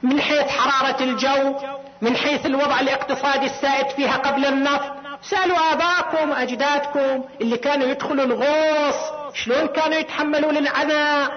من 0.02 0.20
حيث 0.20 0.48
حرارة 0.50 1.02
الجو 1.02 1.54
من 2.00 2.16
حيث 2.16 2.46
الوضع 2.46 2.80
الاقتصادي 2.80 3.46
السائد 3.46 3.88
فيها 3.88 4.16
قبل 4.16 4.46
النفط. 4.46 4.92
سألوا 5.22 5.72
آباءكم 5.72 6.32
أجدادكم 6.32 7.24
اللي 7.40 7.56
كانوا 7.56 7.86
يدخلوا 7.86 8.24
الغوص 8.24 8.96
شلون 9.34 9.66
كانوا 9.66 9.98
يتحملوا 9.98 10.52
للعناء 10.52 11.30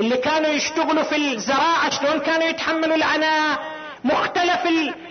اللي 0.00 0.16
كانوا 0.16 0.50
يشتغلوا 0.50 1.02
في 1.02 1.16
الزراعة 1.16 1.90
شلون 1.90 2.20
كانوا 2.20 2.48
يتحملوا 2.48 2.96
العناء 2.96 3.58
مختلف 4.04 4.66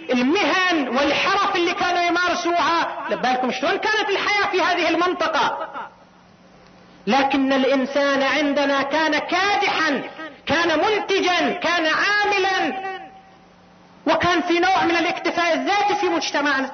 المهن 0.09 0.88
والحرف 0.88 1.55
اللي 1.55 1.73
كانوا 1.73 2.01
يمارسوها. 2.01 3.05
بالكم 3.09 3.51
شلون 3.51 3.77
كانت 3.77 4.09
الحياة 4.09 4.51
في 4.51 4.61
هذه 4.61 4.89
المنطقة؟ 4.89 5.57
لكن 7.07 7.53
الإنسان 7.53 8.23
عندنا 8.23 8.81
كان 8.81 9.11
كادحا 9.11 10.01
كان 10.45 10.79
منتجا 10.79 11.51
كان 11.51 11.87
عاملا 11.87 12.85
وكان 14.07 14.41
في 14.41 14.59
نوع 14.59 14.83
من 14.85 14.97
الاكتفاء 14.97 15.53
الذاتي 15.53 15.95
في 15.95 16.05
مجتمعنا. 16.05 16.71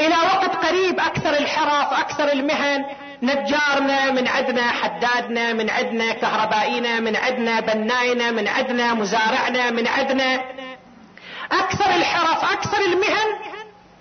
إلى 0.00 0.14
وقت 0.16 0.56
قريب 0.66 1.00
أكثر 1.00 1.30
الحرف 1.30 1.98
أكثر 2.00 2.32
المهن 2.32 2.84
نجارنا 3.22 4.10
من 4.10 4.28
عندنا 4.28 4.62
حدادنا 4.62 5.52
من 5.52 5.70
عندنا 5.70 6.12
كهربائينا 6.12 7.00
من 7.00 7.16
عندنا 7.16 7.60
بناينا 7.60 8.30
من 8.30 8.48
عندنا 8.48 8.94
مزارعنا 8.94 9.70
من 9.70 9.86
عندنا 9.86 10.44
أكثر 11.52 11.90
الحرف 11.96 12.52
أكثر 12.52 12.80
المهن 12.80 13.28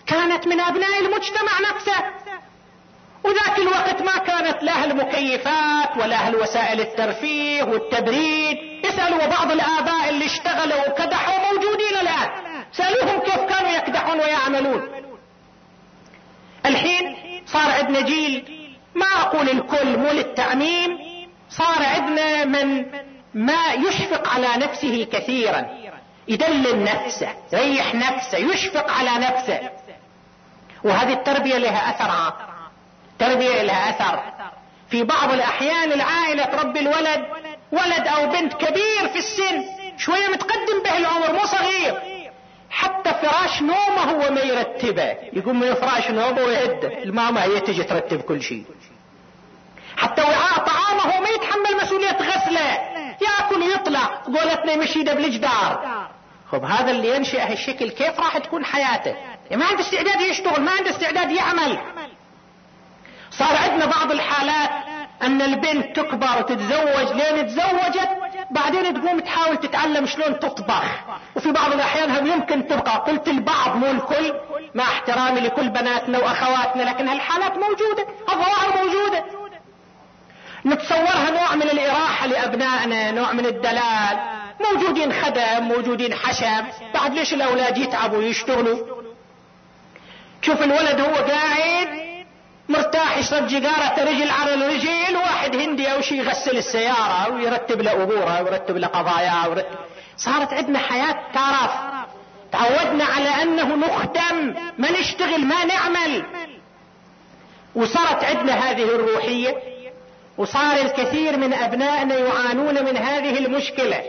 كانت 0.08 0.48
من 0.48 0.60
أبناء 0.60 1.00
المجتمع 1.00 1.52
نفسه. 1.72 1.96
وذاك 3.24 3.60
الوقت 3.60 4.02
ما 4.02 4.18
كانت 4.18 4.64
لا 4.64 4.86
المكيفات 4.86 5.98
ولا 5.98 6.28
الوسائل 6.28 6.82
الترفيه 6.82 7.64
والتبريد. 7.64 8.58
اسألوا 8.86 9.26
بعض 9.26 9.52
الآباء 9.52 10.10
اللي 10.10 10.26
اشتغلوا 10.26 10.90
وكدحوا 10.90 11.54
موجودين 11.54 11.96
الآن. 12.02 12.30
سألوهم 12.72 13.20
كيف 13.20 13.36
كانوا 13.36 13.72
يكدحون 13.72 14.20
ويعملون. 14.20 14.90
الحين 16.66 17.16
صار 17.46 17.72
عندنا 17.72 18.02
جيل 18.02 18.46
ما 18.96 19.06
أقول 19.06 19.50
الكل 19.50 19.98
مو 19.98 20.12
للتعميم 20.12 20.98
صار 21.50 21.84
عندنا 21.84 22.46
من 22.46 22.86
ما 23.34 23.74
يشفق 23.74 24.28
على 24.28 24.48
نفسه 24.48 25.08
كثيرا. 25.12 25.66
يدلل 26.28 26.84
نفسه 26.84 27.34
يريح 27.54 27.96
نفسه 27.96 28.38
يشفق 28.38 28.92
على 28.92 29.12
نفسه. 29.26 29.70
وهذه 30.84 31.14
التربية 31.14 31.58
لها 31.58 31.90
أثر 31.90 32.34
تربية 33.20 33.62
لها 33.62 33.90
أثر. 33.90 34.24
في 34.90 35.04
بعض 35.04 35.32
الأحيان 35.32 35.92
العائلة 35.92 36.44
تربي 36.44 36.80
الولد 36.80 37.26
ولد 37.72 38.08
أو 38.08 38.28
بنت 38.28 38.54
كبير 38.54 39.08
في 39.14 39.20
السن 39.20 39.64
شوية 39.98 40.28
متقدم 40.28 40.84
به 40.86 40.98
العمر 40.98 41.34
مو 41.34 41.46
صغير. 41.46 42.02
حتى 42.70 43.14
فراش 43.14 43.62
نومه 43.62 44.04
هو 44.12 44.32
ما 44.32 44.42
يرتبه. 44.42 45.18
يقوم 45.34 45.60
من 45.60 45.74
فراش 45.74 46.10
نومه 46.10 46.42
ويهده 46.42 47.04
الماما 47.04 47.44
هي 47.44 47.60
تجي 47.60 47.84
ترتب 47.84 48.22
كل 48.22 48.42
شيء. 48.42 48.64
حتى 49.98 50.22
وعاء 50.22 50.58
طعامه 50.58 51.20
ما 51.20 51.30
يتحمل 51.30 51.84
مسؤولية 51.84 52.18
غسله. 52.18 52.80
يأكل 53.22 53.62
ويطلع. 53.62 54.06
قولتنا 54.06 54.72
يمشي 54.72 55.04
بالجدار. 55.04 56.08
خب 56.52 56.64
هذا 56.64 56.92
اللي 56.92 57.16
ينشئ 57.16 57.40
هالشكل 57.40 57.90
كيف 57.90 58.20
راح 58.20 58.38
تكون 58.38 58.66
حياته؟ 58.66 59.16
ما 59.52 59.66
عنده 59.66 59.82
استعداد 59.82 60.22
يشتغل 60.22 60.62
ما 60.62 60.72
عنده 60.72 60.90
استعداد 60.90 61.32
يعمل. 61.32 61.80
صار 63.32 63.56
عندنا 63.56 63.86
بعض 63.86 64.12
الحالات 64.12 64.70
أن 65.22 65.42
البنت 65.42 65.96
تكبر 65.96 66.40
وتتزوج 66.40 67.22
لين 67.22 67.48
تزوجت 67.48 68.10
بعدين 68.52 68.94
تقوم 68.94 69.20
تحاول 69.20 69.58
تتعلم 69.58 70.06
شلون 70.06 70.40
تطبخ. 70.40 70.84
وفي 71.36 71.52
بعض 71.52 71.74
الأحيان 71.74 72.12
هم 72.12 72.28
يمكن 72.28 72.68
تبقى. 72.68 72.98
قلت 72.98 73.28
البعض 73.28 73.76
مو 73.76 73.86
الكل. 73.86 74.34
مع 74.76 74.84
احترامي 74.84 75.40
لكل 75.40 75.70
بناتنا 75.70 76.20
وأخواتنا 76.20 76.84
لكن 76.84 77.08
هالحالات 77.08 77.52
موجودة. 77.52 78.08
الظواهر 78.30 78.84
موجودة. 78.84 79.26
نتصورها 80.66 81.32
نوع 81.32 81.56
من 81.56 81.62
الإراحة 81.70 82.28
لأبنائنا 82.28 83.12
نوع 83.12 83.32
من 83.32 83.46
الدلال. 83.46 84.20
موجودين 84.60 85.14
خدم 85.14 85.64
موجودين 85.64 86.14
حشم. 86.14 86.66
بعد 86.94 87.14
ليش 87.14 87.34
الأولاد 87.34 87.78
يتعبوا 87.78 88.18
ويشتغلوا؟ 88.18 89.00
شوف 90.42 90.62
الولد 90.64 91.00
هو 91.02 91.16
قاعد 91.16 92.09
مرتاح 92.70 93.18
يشرب 93.18 93.48
جيجارة 93.48 94.04
رجل 94.04 94.30
على 94.30 94.54
الرجل 94.54 95.16
واحد 95.16 95.56
هندي 95.56 95.94
أو 95.94 96.02
شيء 96.02 96.18
يغسل 96.18 96.58
السيارة 96.58 97.34
ويرتب 97.34 97.82
له 97.82 98.04
امورها 98.04 98.42
ويرتب 98.42 98.78
له 98.78 98.88
قضاياها 98.88 99.48
ويرتب... 99.48 99.78
صارت 100.18 100.54
عندنا 100.54 100.80
حياة 100.80 101.16
ترف 101.34 101.72
تعودنا 102.52 103.04
على 103.06 103.30
أنه 103.30 103.76
نخدم 103.76 104.54
ما 104.78 104.92
نشتغل 105.00 105.46
ما 105.46 105.66
نعمل. 105.66 106.26
وصارت 107.76 108.24
عندنا 108.24 108.54
هذه 108.54 108.84
الروحية 108.84 109.56
وصار 110.38 110.76
الكثير 110.82 111.38
من 111.38 111.54
أبنائنا 111.54 112.16
يعانون 112.18 112.86
من 112.86 112.98
هذه 112.98 113.38
المشكلة. 113.46 114.04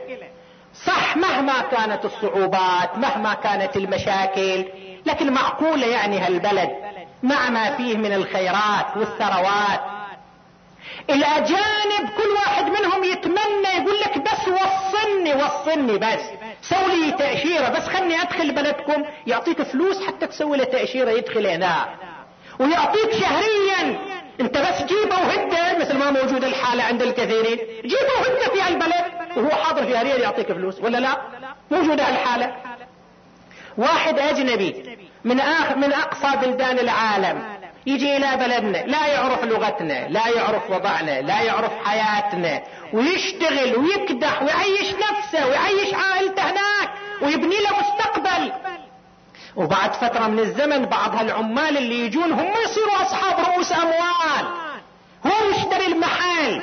صح 0.87 1.16
مهما 1.16 1.61
كانت 1.61 2.05
الصعوبات 2.05 2.99
مهما 2.99 3.35
كانت 3.35 3.77
المشاكل 3.77 4.64
لكن 5.07 5.33
معقولة 5.33 5.87
يعني 5.87 6.18
هالبلد. 6.18 6.89
مع 7.23 7.51
ما 7.51 7.77
فيه 7.77 7.97
من 7.97 8.13
الخيرات 8.13 8.97
والثروات. 8.97 9.81
الأجانب 11.11 12.11
كل 12.17 12.29
واحد 12.35 12.65
منهم 12.65 13.05
يتمنى 13.05 13.69
يقول 13.77 14.01
لك 14.01 14.19
بس 14.19 14.49
وصلني 14.49 15.35
وصلني 15.35 15.99
بس. 15.99 16.23
سوي 16.63 17.07
لي 17.07 17.13
تأشيرة 17.13 17.69
بس 17.69 17.83
خلني 17.83 18.23
أدخل 18.23 18.55
بلدكم. 18.55 19.05
يعطيك 19.27 19.63
فلوس 19.63 20.07
حتى 20.07 20.27
تسوي 20.27 20.57
له 20.57 20.65
تأشيرة 20.65 21.11
يدخل 21.11 21.47
هنا. 21.47 21.89
ويعطيك 22.61 23.13
شهريا. 23.13 23.99
أنت 24.41 24.59
بس 24.59 24.83
جيبه 24.83 25.17
وهده 25.17 25.79
مثل 25.79 25.99
ما 25.99 26.11
موجود 26.11 26.45
الحالة 26.45 26.83
عند 26.83 27.03
الكثيرين. 27.03 27.59
جيبه 27.83 28.13
وهده 28.21 28.55
في 28.55 28.69
البلد 28.69 29.05
وهو 29.37 29.51
حاضر 29.51 29.93
شهريا 29.93 30.17
يعطيك 30.17 30.53
فلوس. 30.53 30.81
ولا 30.81 30.99
لا؟ 30.99 31.17
موجودة 31.71 32.09
الحالة 32.09 32.57
واحد 33.79 34.19
أجنبي 34.19 34.89
من 35.25 35.41
آخر 35.41 35.77
من 35.77 35.93
أقصى 35.93 36.37
بلدان 36.37 36.79
العالم. 36.79 37.61
يجي 37.87 38.17
إلى 38.17 38.37
بلدنا 38.37 38.79
لا 38.79 39.07
يعرف 39.07 39.45
لغتنا 39.45 40.09
لا 40.09 40.29
يعرف 40.29 40.71
وضعنا 40.71 41.21
لا 41.21 41.43
يعرف 41.43 41.73
حياتنا. 41.85 42.63
ويشتغل 42.93 43.77
ويكدح 43.77 44.43
ويعيش 44.43 44.95
نفسه 44.95 45.47
ويعيش 45.47 45.95
عائلته 45.95 46.43
هناك 46.43 46.91
ويبني 47.23 47.57
له 47.57 47.71
مستقبل. 47.81 48.53
وبعد 49.57 49.95
فترة 49.95 50.27
من 50.27 50.39
الزمن 50.39 50.85
بعض 50.85 51.15
هالعمال 51.17 51.77
اللي 51.77 52.07
يجون 52.07 52.33
هم 52.33 52.53
يصيروا 52.65 53.03
أصحاب 53.03 53.47
رؤوس 53.47 53.73
أموال. 53.73 54.45
هو 55.27 55.51
يشتري 55.51 55.87
المحل. 55.87 56.63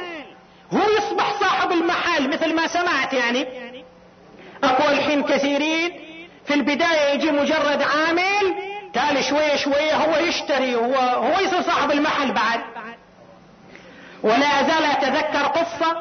هو 0.73 0.89
يصبح 0.97 1.39
صاحب 1.39 1.71
المحل 1.71 2.29
مثل 2.29 2.55
ما 2.55 2.67
سمعت 2.67 3.13
يعني. 3.13 3.47
اكو 4.63 4.89
الحين 4.89 5.23
كثيرين. 5.23 6.06
في 6.47 6.53
البداية 6.53 7.13
يجي 7.13 7.31
مجرد 7.31 7.81
عامل 7.81 8.55
تالي 8.93 9.23
شوية 9.23 9.55
شوية 9.55 9.95
هو 9.95 10.25
يشتري 10.25 10.75
هو, 10.75 10.95
هو 10.95 11.39
يصير 11.39 11.61
صاحب 11.61 11.91
المحل 11.91 12.31
بعد. 12.33 12.61
ولا 14.23 14.61
أزال 14.61 14.83
أتذكر 14.83 15.47
قصة. 15.47 15.91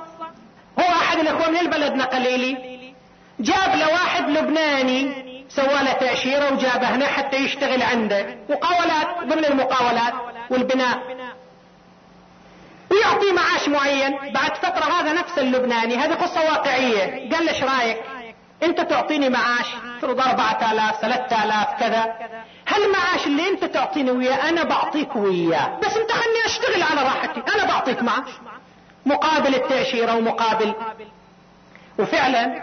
هو 0.78 0.92
أحد 1.02 1.18
الأخوة 1.18 1.50
من 1.50 1.59
البلد 1.59 1.94
نقل 1.94 2.22
لي 2.22 2.76
جاب 3.40 3.74
له 3.74 3.92
واحد 3.92 4.30
لبناني 4.30 5.26
سوى 5.48 5.82
له 5.82 5.92
تأشيرة 5.92 6.52
وجابه 6.52 6.87
هنا 6.87 7.06
حتى 7.06 7.37
يشتغل 7.37 7.82
عنده. 7.82 8.37
مقاولات 8.50 9.06
ضمن 9.24 9.44
المقاولات 9.44 10.14
والبناء. 10.50 10.98
ويعطيه 12.90 13.32
معاش 13.32 13.68
معين. 13.68 14.32
بعد 14.32 14.56
فترة 14.56 14.92
هذا 14.92 15.12
نفس 15.12 15.38
اللبناني. 15.38 15.96
هذه 15.96 16.14
قصة 16.14 16.40
واقعية. 16.40 17.30
قال 17.32 17.46
له 17.46 17.52
إيش 17.52 17.62
رأيك؟ 17.62 17.96
انت 18.62 18.81
تعطيني 18.81 19.29
معاش 19.29 19.66
فرض 20.01 20.21
أربعة 20.21 20.73
آلاف 20.73 21.01
ثلاثة 21.01 21.45
آلاف 21.45 21.81
كذا. 21.81 22.14
هالمعاش 22.69 23.27
اللي 23.27 23.49
انت 23.49 23.64
تعطيني 23.64 24.11
وياه 24.11 24.49
أنا 24.49 24.62
بعطيك 24.64 25.16
وياه. 25.16 25.79
بس 25.81 25.97
انت 25.97 26.12
خلني 26.12 26.47
أشتغل 26.47 26.83
على 26.83 27.03
راحتي 27.03 27.42
أنا 27.55 27.64
بعطيك 27.64 28.03
معاش. 28.03 28.29
مقابل 29.07 29.55
التأشيرة 29.55 30.14
ومقابل. 30.14 30.75
وفعلا 31.99 32.62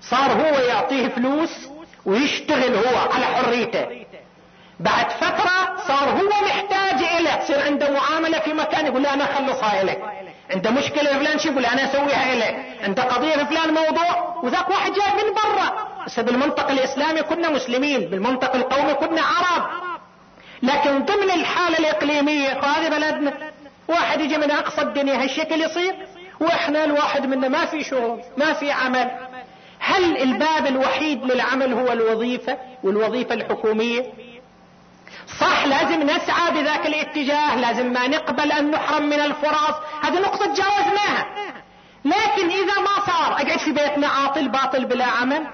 صار 0.00 0.32
هو 0.32 0.58
يعطيه 0.58 1.08
فلوس 1.08 1.68
ويشتغل 2.06 2.74
هو 2.74 2.98
على 3.12 3.26
حريته. 3.26 3.86
بعد 4.80 5.10
فترة 5.10 5.76
صار 5.88 6.10
هو 6.10 6.44
محتاج 6.46 7.02
إليه 7.18 7.34
تصير 7.34 7.64
عنده 7.64 7.90
معاملة 7.90 8.38
في 8.38 8.52
مكان 8.52 8.86
يقول 8.86 9.02
له 9.02 9.14
أنا 9.14 9.24
أخلصها 9.24 9.82
إليك. 9.82 9.98
عنده 10.50 10.70
مشكلة 10.70 11.18
فلان 11.18 11.38
شي 11.38 11.48
يقول 11.48 11.66
أنا 11.66 11.84
أسويها 11.84 12.32
إليك 12.32 12.82
عنده 12.82 13.02
قضية 13.02 13.36
في 13.36 13.44
فلان 13.46 13.74
موضوع 13.74 14.38
وذاك 14.42 14.68
واحد 14.68 14.92
جاي 14.92 15.12
من 15.12 15.34
برا. 15.34 15.88
بس 16.06 16.20
بالمنطق 16.20 16.70
الإسلامي 16.70 17.22
كنا 17.22 17.50
مسلمين 17.50 18.00
بالمنطق 18.00 18.56
القومي 18.56 18.94
كنا 18.94 19.22
عرب. 19.22 19.70
لكن 20.62 21.04
ضمن 21.04 21.30
الحالة 21.30 21.78
الإقليمية 21.78 22.48
هذه 22.48 22.88
بلدنا 22.88 23.32
واحد 23.88 24.20
يجي 24.20 24.38
من 24.38 24.50
أقصى 24.50 24.82
الدنيا 24.82 25.22
هالشكل 25.22 25.60
يصير. 25.60 25.94
وإحنا 26.40 26.84
الواحد 26.84 27.26
منا 27.26 27.48
ما 27.48 27.64
في 27.64 27.84
شغل 27.84 28.20
ما 28.36 28.52
في 28.52 28.72
عمل. 28.72 29.10
هل 29.78 30.16
الباب 30.16 30.66
الوحيد 30.66 31.24
للعمل 31.24 31.72
هو 31.72 31.92
الوظيفة 31.92 32.58
والوظيفة 32.82 33.34
الحكومية؟ 33.34 34.12
صح 35.40 35.66
لازم 35.66 36.02
نسعى 36.02 36.50
بذاك 36.50 36.86
الاتجاه 36.86 37.56
لازم 37.56 37.92
ما 37.92 38.08
نقبل 38.08 38.52
أن 38.52 38.70
نحرم 38.70 39.02
من 39.02 39.20
الفرص. 39.20 39.74
هذه 40.02 40.20
نقطة 40.20 40.46
تجاوزناها 40.46 41.26
لكن 42.04 42.50
إذا 42.50 42.80
ما 42.80 43.06
صار 43.06 43.32
أقعد 43.32 43.58
في 43.58 43.72
بيتنا 43.72 44.08
عاطل 44.08 44.48
باطل 44.48 44.84
بلا 44.84 45.04
عمل. 45.04 45.46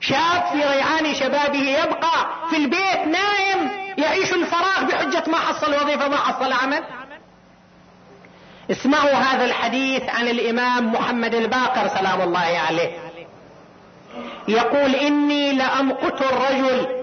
شاب 0.00 0.44
في 0.52 0.58
ريعان 0.58 1.14
شبابه 1.14 1.58
يبقى 1.58 2.26
في 2.50 2.56
البيت 2.56 3.06
نايم 3.06 3.70
يعيش 3.98 4.32
الفراغ 4.32 4.84
بحجة 4.84 5.30
ما 5.30 5.38
حصل 5.38 5.74
وظيفة 5.74 6.08
ما 6.08 6.16
حصل 6.16 6.52
عمل. 6.52 6.84
اسمعوا 8.70 9.10
هذا 9.10 9.44
الحديث 9.44 10.02
عن 10.08 10.28
الإمام 10.28 10.92
محمد 10.92 11.34
الباقر 11.34 11.88
سلام 11.88 12.20
الله 12.20 12.58
عليه. 12.68 12.90
يقول 14.48 14.94
إني 14.94 15.52
لأمقت 15.52 16.22
الرجل 16.22 17.01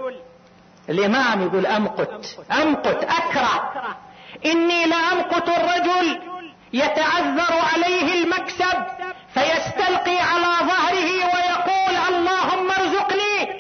الامام 0.90 1.42
يقول 1.42 1.66
أمقت. 1.66 2.40
أمقت 2.52 3.04
أكره. 3.04 3.74
إني 4.46 4.86
لامقت 4.86 5.50
الرجل 5.50 6.22
يتعذر 6.74 7.54
عليه 7.74 8.24
المكسب 8.24 8.84
فيستلقي 9.34 10.20
على 10.20 10.68
ظهره 10.68 11.12
ويقول 11.26 11.96
اللهم 12.10 12.72
ارزقني. 12.72 13.60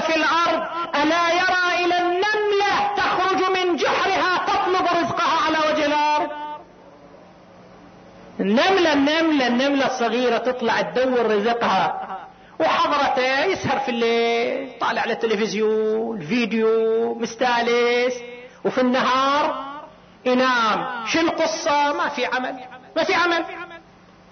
في 0.00 0.16
الأرض 0.16 0.62
ألا 0.94 1.32
يرى 1.32 1.84
إلى 1.84 1.98
النملة 1.98 2.94
تخرج 2.96 3.58
من 3.58 3.76
جحرها 3.76 4.38
تطلب 4.46 4.86
رزقها 5.02 5.46
على 5.46 5.58
وجه 5.58 5.86
الأرض. 5.86 6.30
النملة 8.40 8.92
النملة 8.92 9.46
النملة 9.46 9.86
الصغيرة 9.86 10.38
تطلع 10.38 10.82
تدور 10.82 11.36
رزقها. 11.36 11.99
وحضرته 12.60 13.44
يسهر 13.44 13.78
في 13.78 13.88
الليل 13.88 14.78
طالع 14.80 15.02
على 15.02 15.12
التلفزيون 15.12 16.20
فيديو 16.20 17.14
مستانس 17.14 18.12
وفي 18.64 18.80
النهار 18.80 19.70
ينام 20.24 21.06
شو 21.06 21.20
القصة؟ 21.20 21.92
ما 21.92 22.08
في 22.08 22.26
عمل. 22.26 22.56
ما 22.96 23.04
في 23.04 23.14
عمل. 23.14 23.44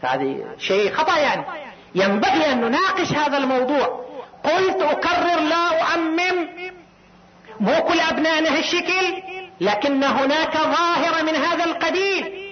هذه 0.03 0.45
شيء 0.59 0.93
خطأ 0.93 1.19
يعني. 1.19 1.45
ينبغي 1.95 2.53
أن 2.53 2.61
نناقش 2.61 3.13
هذا 3.13 3.39
الموضوع. 3.39 4.05
قلت 4.45 4.83
أكرر 4.83 5.41
لا 5.41 5.83
أعمم 5.83 6.49
مو 7.61 7.83
كل 7.83 8.01
أبنائنا 8.01 8.59
هالشكل 8.59 9.23
لكن 9.61 10.05
هناك 10.05 10.57
ظاهرة 10.57 11.23
من 11.23 11.37
هذا 11.37 11.65
القبيل. 11.65 12.49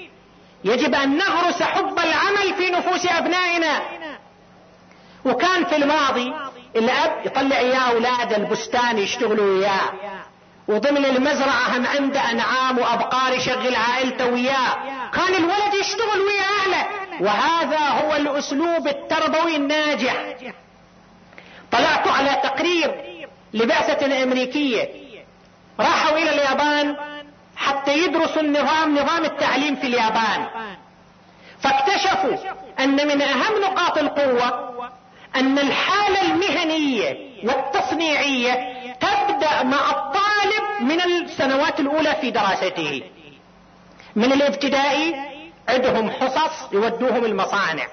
يجب 0.64 0.94
أن 0.94 1.16
نغرس 1.16 1.62
حب 1.62 1.98
العمل 1.98 2.54
في 2.58 2.70
نفوس 2.70 3.06
أبنائنا. 3.06 3.82
وكان 5.26 5.64
في 5.64 5.76
الماضي 5.76 6.32
الأب 6.76 7.26
يطلع 7.26 7.58
إياه 7.58 7.90
أولاد 7.90 8.32
البستان 8.32 8.98
يشتغلوا 8.98 9.58
وياه 9.58 9.92
وضمن 10.68 11.04
المزرعة 11.04 11.76
هم 11.76 11.86
عنده 11.86 12.30
أنعام 12.30 12.78
وأبقار 12.78 13.32
يشغل 13.32 13.74
عائلته 13.74 14.26
وياه 14.26 14.76
كان 15.12 15.34
الولد 15.34 15.74
يشتغل 15.80 16.20
ويا 16.20 16.42
أهله. 16.42 16.86
وهذا 17.20 17.78
هو 17.78 18.16
الأسلوب 18.16 18.88
التربوي 18.88 19.56
الناجح. 19.56 20.36
طلعت 21.72 22.08
على 22.08 22.40
تقرير 22.42 22.94
لبعثة 23.54 24.22
أمريكية. 24.22 24.88
راحوا 25.80 26.18
إلى 26.18 26.30
اليابان 26.30 26.96
حتى 27.56 27.98
يدرسوا 27.98 28.42
النظام 28.42 28.98
نظام 28.98 29.24
التعليم 29.24 29.76
في 29.76 29.86
اليابان. 29.86 30.46
فاكتشفوا 31.60 32.36
أن 32.80 33.08
من 33.08 33.22
أهم 33.22 33.60
نقاط 33.62 33.98
القوة 33.98 34.65
أن 35.36 35.58
الحالة 35.58 36.22
المهنية 36.22 37.16
والتصنيعية 37.44 38.76
تبدأ 39.00 39.62
مع 39.62 39.90
الطالب 39.90 40.80
من 40.80 41.00
السنوات 41.00 41.80
الأولى 41.80 42.16
في 42.20 42.30
دراسته. 42.30 43.02
من 44.16 44.32
الابتدائي 44.32 45.14
عندهم 45.68 46.10
حصص 46.10 46.72
يودوهم 46.72 47.24
المصانع 47.24 47.86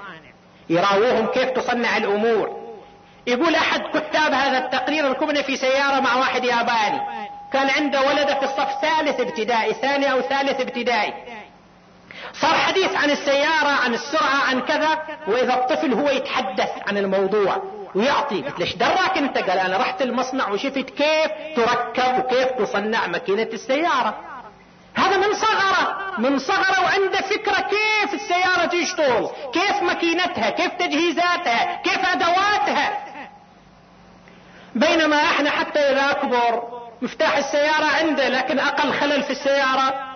يراووهم 0.69 1.27
كيف 1.27 1.49
تصنع 1.49 1.97
الأمور. 1.97 2.63
يقول 3.27 3.55
أحد 3.55 3.81
كتاب 3.81 4.33
هذا 4.33 4.57
التقرير 4.57 5.09
ركبنا 5.09 5.41
في 5.41 5.57
سيارة 5.57 5.99
مع 5.99 6.15
واحد 6.15 6.43
ياباني 6.45 7.01
كان 7.53 7.69
عنده 7.69 8.01
ولده 8.01 8.33
في 8.39 8.45
الصف 8.45 8.69
ثالث 8.81 9.19
ابتدائي 9.19 9.73
ثاني 9.73 10.11
أو 10.11 10.21
ثالث 10.21 10.61
ابتدائي. 10.61 11.13
صار 12.41 12.53
حديث 12.53 12.95
عن 12.95 13.09
السيارة 13.09 13.69
عن 13.83 13.93
السرعة 13.93 14.43
عن 14.49 14.61
كذا 14.61 14.99
وإذا 15.27 15.53
الطفل 15.53 15.93
هو 15.93 16.09
يتحدث 16.09 16.69
عن 16.87 16.97
الموضوع 16.97 17.63
ويعطي 17.95 18.41
قلت 18.41 18.59
ليش 18.59 18.75
دراك 18.75 19.17
أنت؟ 19.17 19.37
قال 19.37 19.59
أنا 19.59 19.77
رحت 19.77 20.01
المصنع 20.01 20.49
وشفت 20.49 20.89
كيف 20.89 21.31
تركب 21.55 22.19
وكيف 22.19 22.47
تصنع 22.47 23.07
ماكينة 23.07 23.49
السيارة. 23.53 24.15
هذا 24.95 25.17
من 25.17 25.33
صغره 25.33 26.13
من 26.17 26.39
صغره 26.39 26.83
وعنده 26.83 27.21
فكرة 27.21 27.67
كيف 27.69 28.13
السيارة 28.13 28.65
تشتغل 28.65 29.29
كيف 29.53 29.83
ماكينتها 29.83 30.49
كيف 30.49 30.71
تجهيزاتها 30.79 31.81
كيف 31.83 32.05
أدواتها. 32.13 33.05
بينما 34.75 35.15
إحنا 35.23 35.49
حتى 35.49 35.79
إذا 35.79 36.11
أكبر 36.11 36.63
مفتاح 37.01 37.37
السيارة 37.37 37.85
عنده 37.85 38.29
لكن 38.29 38.59
أقل 38.59 38.93
خلل 38.93 39.23
في 39.23 39.31
السيارة 39.31 40.12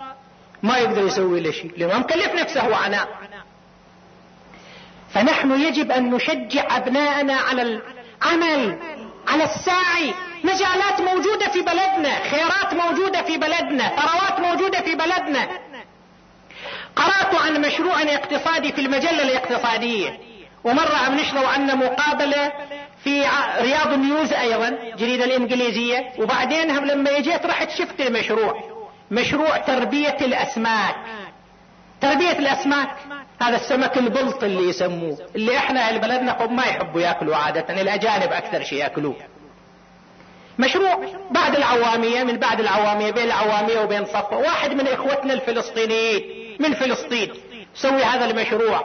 ما 0.63 0.77
يقدر 0.77 1.07
يسوي 1.07 1.39
له 1.39 1.51
شيء. 1.51 1.71
لأنه 1.77 1.99
مكلف 1.99 2.33
نفسه 2.33 2.69
وعناء. 2.69 3.07
فنحن 5.13 5.61
يجب 5.61 5.91
أن 5.91 6.09
نشجع 6.09 6.77
أبناءنا 6.77 7.35
على 7.35 7.61
العمل 7.61 8.79
على 9.27 9.43
السعي. 9.43 10.13
مجالات 10.43 11.01
موجودة 11.01 11.49
في 11.49 11.61
بلدنا 11.61 12.19
خيرات 12.29 12.73
موجودة 12.73 13.21
في 13.21 13.37
بلدنا 13.37 13.95
ثروات 13.95 14.39
موجودة 14.39 14.81
في 14.81 14.95
بلدنا. 14.95 15.47
قرأت 16.95 17.35
عن 17.35 17.61
مشروع 17.61 18.01
اقتصادي 18.01 18.71
في 18.71 18.81
المجلة 18.81 19.23
الاقتصادية. 19.23 20.19
ومرة 20.63 20.95
عم 20.95 21.19
نشروا 21.19 21.47
عنه 21.47 21.75
مقابلة 21.75 22.51
في 23.03 23.21
رياض 23.61 23.93
نيوز 23.93 24.33
أيضا 24.33 24.77
جريدة 24.97 25.25
الإنجليزية. 25.25 26.13
وبعدين 26.17 26.85
لما 26.85 27.19
جيت 27.19 27.45
رحت 27.45 27.69
شفت 27.69 28.01
المشروع. 28.01 28.76
مشروع 29.11 29.57
تربية 29.57 30.17
الأسماك. 30.21 30.95
تربية 32.01 32.39
الأسماك. 32.39 32.89
هذا 33.41 33.55
السمك 33.55 33.97
البلط 33.97 34.43
اللي 34.43 34.69
يسموه. 34.69 35.17
اللي 35.35 35.57
إحنا 35.57 35.79
أهل 35.79 35.99
بلدنا 35.99 36.45
ما 36.45 36.63
يحبوا 36.63 37.01
يأكلوا 37.01 37.35
عادة. 37.35 37.81
الأجانب 37.81 38.33
أكثر 38.33 38.63
شيء 38.63 38.79
يأكلوه. 38.79 39.15
مشروع 40.59 40.99
بعد 41.31 41.55
العوامية 41.55 42.23
من 42.23 42.37
بعد 42.37 42.59
العوامية 42.59 43.11
بين 43.11 43.23
العوامية 43.23 43.79
وبين 43.79 44.05
صفة 44.05 44.37
واحد 44.37 44.71
من 44.73 44.87
إخوتنا 44.87 45.33
الفلسطينيين 45.33 46.57
من 46.59 46.73
فلسطين 46.73 47.33
سوي 47.75 48.03
هذا 48.03 48.25
المشروع. 48.25 48.79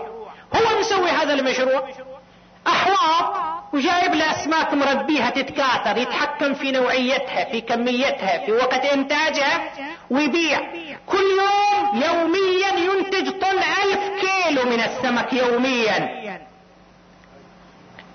هو 0.55 0.81
مسوي 0.81 1.11
هذا 1.11 1.33
المشروع. 1.33 1.89
أحواض 2.67 3.35
وجايب 3.73 4.15
له 4.15 4.31
أسماك 4.31 4.75
مربيها 4.75 5.31
تتكاثر 5.31 5.97
يتحكم 5.97 6.55
في 6.55 6.73
نوعيتها 6.73 7.45
في 7.45 7.61
كميتها 7.61 8.39
في 8.47 8.53
وقت 8.53 8.85
إنتاجها 8.85 9.61
ويبيع. 10.11 10.61
كل 11.07 11.25
يوم 11.39 12.03
يوميا 12.03 12.93
ينتج 12.93 13.31
طن 13.31 13.59
ألف 13.59 14.01
كيلو 14.21 14.65
من 14.65 14.81
السمك 14.81 15.33
يوميا. 15.33 16.39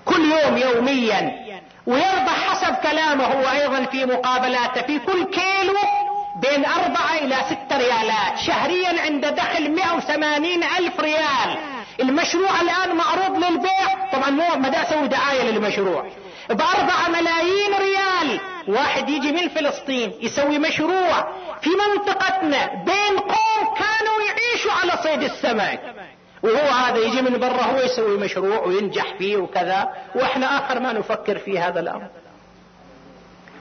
كل 0.06 0.32
يوم 0.32 0.58
يوميا. 0.58 1.48
ويربح 1.88 2.50
حسب 2.50 2.76
كلامه 2.76 3.26
هو 3.26 3.52
أيضا 3.52 3.84
في 3.84 4.06
مقابلاته 4.06 4.82
في 4.82 5.00
كل 5.00 5.24
كيلو 5.24 5.76
بين 6.42 6.66
أربعة 6.66 7.14
إلى 7.22 7.36
ستة 7.36 7.78
ريالات. 7.78 8.38
شهريا 8.48 9.02
عند 9.02 9.26
دخل 9.26 9.72
180 9.72 10.64
ألف 10.64 11.00
ريال. 11.00 11.58
المشروع 12.00 12.62
الآن 12.62 12.96
معروض 12.96 13.44
للبيع. 13.44 14.12
طبعا 14.14 14.30
مو 14.30 14.56
ما 14.56 14.82
أسوي 14.82 15.08
دعاية 15.08 15.52
للمشروع. 15.52 16.10
باربعة 16.50 17.10
ملايين 17.10 17.74
ريال 17.80 18.40
واحد 18.68 19.10
يجي 19.10 19.32
من 19.32 19.50
فلسطين 19.50 20.14
يسوي 20.22 20.60
مشروع 20.60 21.34
في 21.62 21.70
منطقتنا 21.70 22.66
بين 22.66 23.20
قوم 23.20 23.76
كانوا 23.76 24.22
يعيشوا 24.28 24.72
على 24.72 25.04
صيد 25.04 25.24
السمك. 25.24 25.82
وهو 26.44 26.70
هذا 26.70 26.98
يجي 26.98 27.22
من 27.22 27.40
برا 27.40 27.64
هو 27.64 27.80
يسوي 27.80 28.18
مشروع 28.18 28.60
وينجح 28.60 29.18
فيه 29.18 29.38
وكذا. 29.38 29.90
وإحنا 30.16 30.58
آخر 30.58 30.80
ما 30.80 30.94
نفكر 30.94 31.38
في 31.38 31.60
هذا 31.60 31.80
الأمر. 31.80 32.08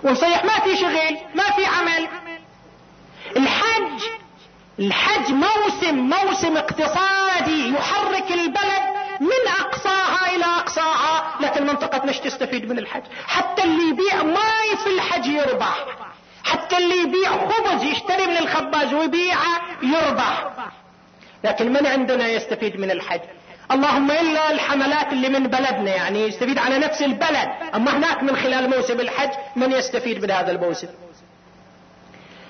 ونصيح 0.04 0.44
ما 0.44 0.60
في 0.60 0.76
شغل 0.76 1.18
ما 1.34 1.44
في 1.44 1.66
عمل. 1.66 2.08
الحج 3.36 4.02
الحج 4.78 5.32
موسم 5.32 5.94
موسم 5.94 6.56
اقتصادي 7.46 7.74
يحرك 7.74 8.32
البلد 8.32 8.96
من 9.20 9.52
أقصاها 9.60 10.36
إلى 10.36 10.44
أقصاها 10.44 11.34
لكن 11.40 11.66
منطقتنا 11.66 12.08
إيش 12.08 12.18
تستفيد 12.18 12.68
من 12.68 12.78
الحج. 12.78 13.02
حتى 13.26 13.64
اللي 13.64 13.88
يبيع 13.88 14.22
ماي 14.22 14.76
في 14.84 14.86
الحج 14.86 15.26
يربح. 15.26 15.86
حتى 16.44 16.76
اللي 16.76 16.96
يبيع 16.96 17.30
خبز 17.48 17.82
يشتري 17.82 18.26
من 18.26 18.36
الخباز 18.36 18.94
ويبيعه 18.94 19.60
يربح. 19.82 20.44
لكن 21.44 21.72
من 21.72 21.86
عندنا 21.86 22.28
يستفيد 22.28 22.80
من 22.80 22.90
الحج؟ 22.90 23.20
اللهم 23.70 24.10
إلا 24.10 24.50
الحملات 24.50 25.12
اللي 25.12 25.28
من 25.28 25.46
بلدنا 25.46 25.94
يعني 25.94 26.28
يستفيد 26.28 26.58
على 26.58 26.78
نفس 26.78 27.02
البلد. 27.02 27.48
أما 27.74 27.96
هناك 27.96 28.22
من 28.22 28.36
خلال 28.36 28.70
موسم 28.70 29.00
الحج 29.00 29.30
من 29.56 29.72
يستفيد 29.72 30.22
من 30.22 30.30
هذا 30.30 30.52
الموسم. 30.52 30.88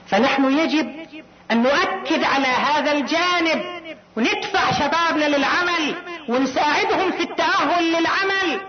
فنحن 0.06 0.58
يجب 0.58 1.06
أن 1.50 1.62
نؤكد 1.62 2.24
على 2.24 2.46
هذا 2.46 2.92
الجانب. 2.92 3.75
وندفع 4.16 4.72
شبابنا 4.72 5.24
للعمل 5.36 5.94
ونساعدهم 6.28 7.12
في 7.12 7.22
التأهل 7.22 7.92
للعمل. 7.92 8.60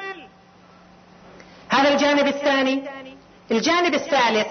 هذا 1.69 1.93
الجانب 1.93 2.27
الثاني. 2.27 2.83
الجانب 3.51 3.93
الثالث 3.93 4.47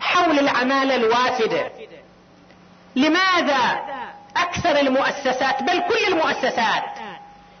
حول 0.00 0.38
العمالة 0.38 0.94
الوافدة. 0.94 1.70
لماذا 2.96 3.80
أكثر 4.36 4.80
المؤسسات 4.80 5.62
بل 5.62 5.80
كل 5.88 6.12
المؤسسات 6.12 6.84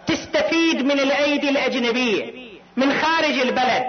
تستفيد 0.06 0.84
من 0.84 1.00
الأيدي 1.00 1.48
الأجنبية 1.48 2.32
من 2.76 3.00
خارج 3.00 3.38
البلد؟ 3.38 3.84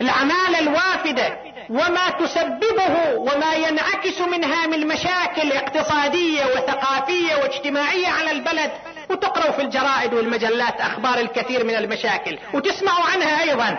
العمالة 0.00 0.58
الوافدة 0.58 1.38
وما 1.70 2.10
تسببه 2.10 3.14
وما 3.16 3.54
ينعكس 3.54 4.20
منها 4.20 4.66
من 4.66 4.86
مشاكل 4.86 5.52
اقتصادية 5.52 6.44
وثقافية 6.44 7.34
واجتماعية 7.36 8.08
على 8.08 8.30
البلد. 8.30 8.70
وتقرأوا 9.10 9.52
في 9.52 9.62
الجرائد 9.62 10.14
والمجلات 10.14 10.80
أخبار 10.80 11.18
الكثير 11.18 11.64
من 11.64 11.74
المشاكل. 11.74 12.38
وتسمعوا 12.54 13.04
عنها 13.04 13.42
أيضا. 13.42 13.78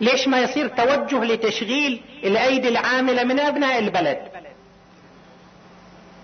ليش 0.00 0.28
ما 0.28 0.38
يصير 0.40 0.68
توجه 0.68 1.24
لتشغيل 1.24 2.02
الأيدي 2.24 2.68
العاملة 2.68 3.24
من 3.24 3.40
أبناء 3.40 3.78
البلد؟ 3.78 4.18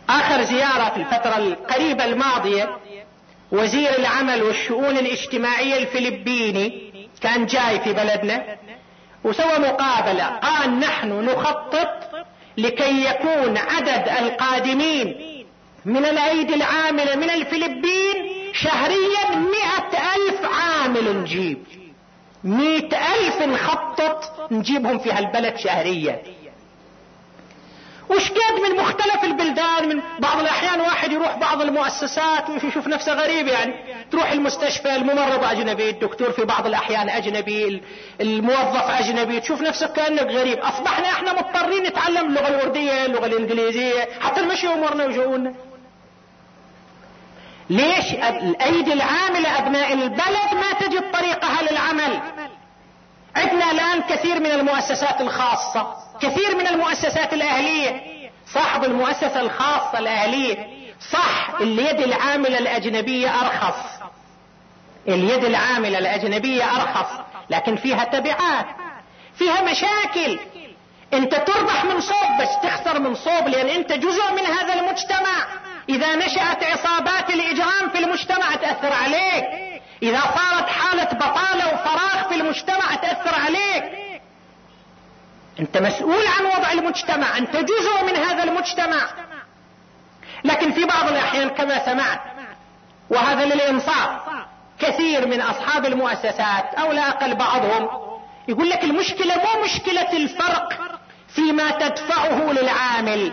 آخر 0.08 0.42
زيارة 0.42 0.90
في 0.90 0.96
الفترة 0.96 1.36
القريبة 1.36 2.04
الماضية 2.04 2.78
وزير 3.52 3.98
العمل 3.98 4.42
والشؤون 4.42 4.98
الاجتماعية 4.98 5.76
الفلبيني 5.78 6.92
كان 7.20 7.46
جاي 7.46 7.80
في 7.80 7.92
بلدنا. 7.92 8.56
وسوى 9.24 9.58
مقابلة. 9.58 10.24
قال 10.24 10.80
نحن 10.80 11.12
نخطط 11.12 11.88
لكي 12.58 13.04
يكون 13.04 13.58
عدد 13.58 14.08
القادمين 14.08 15.14
من 15.84 16.04
الايدي 16.04 16.54
العاملة 16.54 17.16
من 17.16 17.30
الفلبين 17.30 18.52
شهريا 18.52 19.36
مئة 19.36 19.98
ألف 20.14 20.44
عامل 20.44 21.16
نجيب. 21.16 21.58
مئة 22.44 23.14
ألف 23.14 23.42
نخطط 23.42 24.52
نجيبهم 24.52 24.98
في 24.98 25.12
هالبلد 25.12 25.56
شهريا. 25.56 26.22
من 28.62 28.76
مختلف 28.76 29.24
البلدان 29.24 29.88
من 29.88 30.02
بعض 30.18 30.40
الأحيان 30.40 30.80
واحد 30.80 31.12
يروح 31.12 31.36
بعض 31.36 31.62
المؤسسات 31.62 32.50
ويشوف 32.50 32.86
نفسه 32.86 33.12
غريب 33.12 33.48
يعني. 33.48 33.74
تروح 34.10 34.30
المستشفى 34.32 34.96
الممرض 34.96 35.44
أجنبي 35.44 35.90
الدكتور 35.90 36.32
في 36.32 36.44
بعض 36.44 36.66
الأحيان 36.66 37.08
أجنبي 37.08 37.82
الموظف 38.20 38.90
أجنبي 38.90 39.40
تشوف 39.40 39.60
نفسك 39.62 39.92
كأنك 39.92 40.30
غريب. 40.30 40.58
أصبحنا 40.58 41.06
إحنا 41.08 41.32
مضطرين 41.32 41.82
نتعلم 41.82 42.26
اللغة 42.26 42.48
الورديه 42.48 43.06
اللغة 43.06 43.26
الإنجليزية 43.26 44.08
حتى 44.20 44.40
المشي 44.40 44.68
امورنا 44.68 45.04
وشؤوننا 45.04 45.54
ليش 47.70 48.12
الأيدي 48.12 48.92
العاملة 48.92 49.58
أبناء 49.58 49.92
البلد 49.92 50.54
ما 50.54 50.72
تجد 50.80 51.10
طريقها 51.12 51.62
للعمل؟ 51.70 52.20
عندنا 53.36 53.70
الآن 53.70 54.02
كثير 54.02 54.40
من 54.40 54.46
المؤسسات 54.50 55.20
الخاصة 55.20 55.94
كثير 56.20 56.56
من 56.56 56.66
المؤسسات 56.66 57.32
الأهلية. 57.32 58.11
صاحب 58.46 58.84
المؤسسة 58.84 59.40
الخاصة 59.40 59.98
الاهليه 59.98 60.82
صح 61.12 61.50
اليد 61.60 62.00
العاملة 62.00 62.58
الأجنبية 62.58 63.40
أرخص. 63.40 64.02
اليد 65.08 65.44
العاملة 65.44 65.98
الأجنبية 65.98 66.64
أرخص. 66.64 67.20
لكن 67.50 67.76
فيها 67.76 68.04
تبعات 68.04 68.66
فيها 69.34 69.60
مشاكل. 69.62 70.38
أنت 71.14 71.34
تربح 71.34 71.84
من 71.84 72.00
صوب 72.00 72.40
بس 72.40 72.48
تخسر 72.62 73.00
من 73.00 73.14
صوب 73.14 73.48
لأن 73.48 73.68
أنت 73.68 73.92
جزء 73.92 74.32
من 74.32 74.46
هذا 74.46 74.74
المجتمع. 74.80 75.46
إذا 75.88 76.16
نشأت 76.16 76.64
عصابات 76.64 77.30
الإجرام 77.30 77.90
في 77.92 77.98
المجتمع 77.98 78.54
تأثر 78.54 78.92
عليك. 78.92 79.44
إذا 80.02 80.20
صارت 80.20 80.68
حالة 80.68 81.04
بطالة 81.04 81.74
وفراغ 81.74 82.28
في 82.28 82.34
المجتمع 82.34 82.94
تأثر 82.94 83.34
عليك. 83.34 84.01
انت 85.60 85.76
مسؤول 85.78 86.26
عن 86.26 86.44
وضع 86.44 86.72
المجتمع 86.72 87.38
انت 87.38 87.56
جزء 87.56 88.04
من 88.06 88.16
هذا 88.16 88.44
المجتمع. 88.44 89.10
لكن 90.44 90.72
في 90.72 90.84
بعض 90.84 91.08
الأحيان 91.08 91.48
كما 91.48 91.84
سمعت 91.86 92.20
وهذا 93.10 93.44
للإنصاف 93.44 94.20
كثير 94.78 95.26
من 95.26 95.40
أصحاب 95.40 95.84
المؤسسات 95.84 96.74
أو 96.78 96.92
لا 96.92 97.08
أقل 97.08 97.34
بعضهم 97.34 97.88
يقول 98.48 98.70
لك 98.70 98.84
المشكلة 98.84 99.34
مو 99.36 99.64
مشكلة 99.64 100.12
الفرق 100.12 100.98
فيما 101.28 101.70
تدفعه 101.70 102.52
للعامل. 102.52 103.32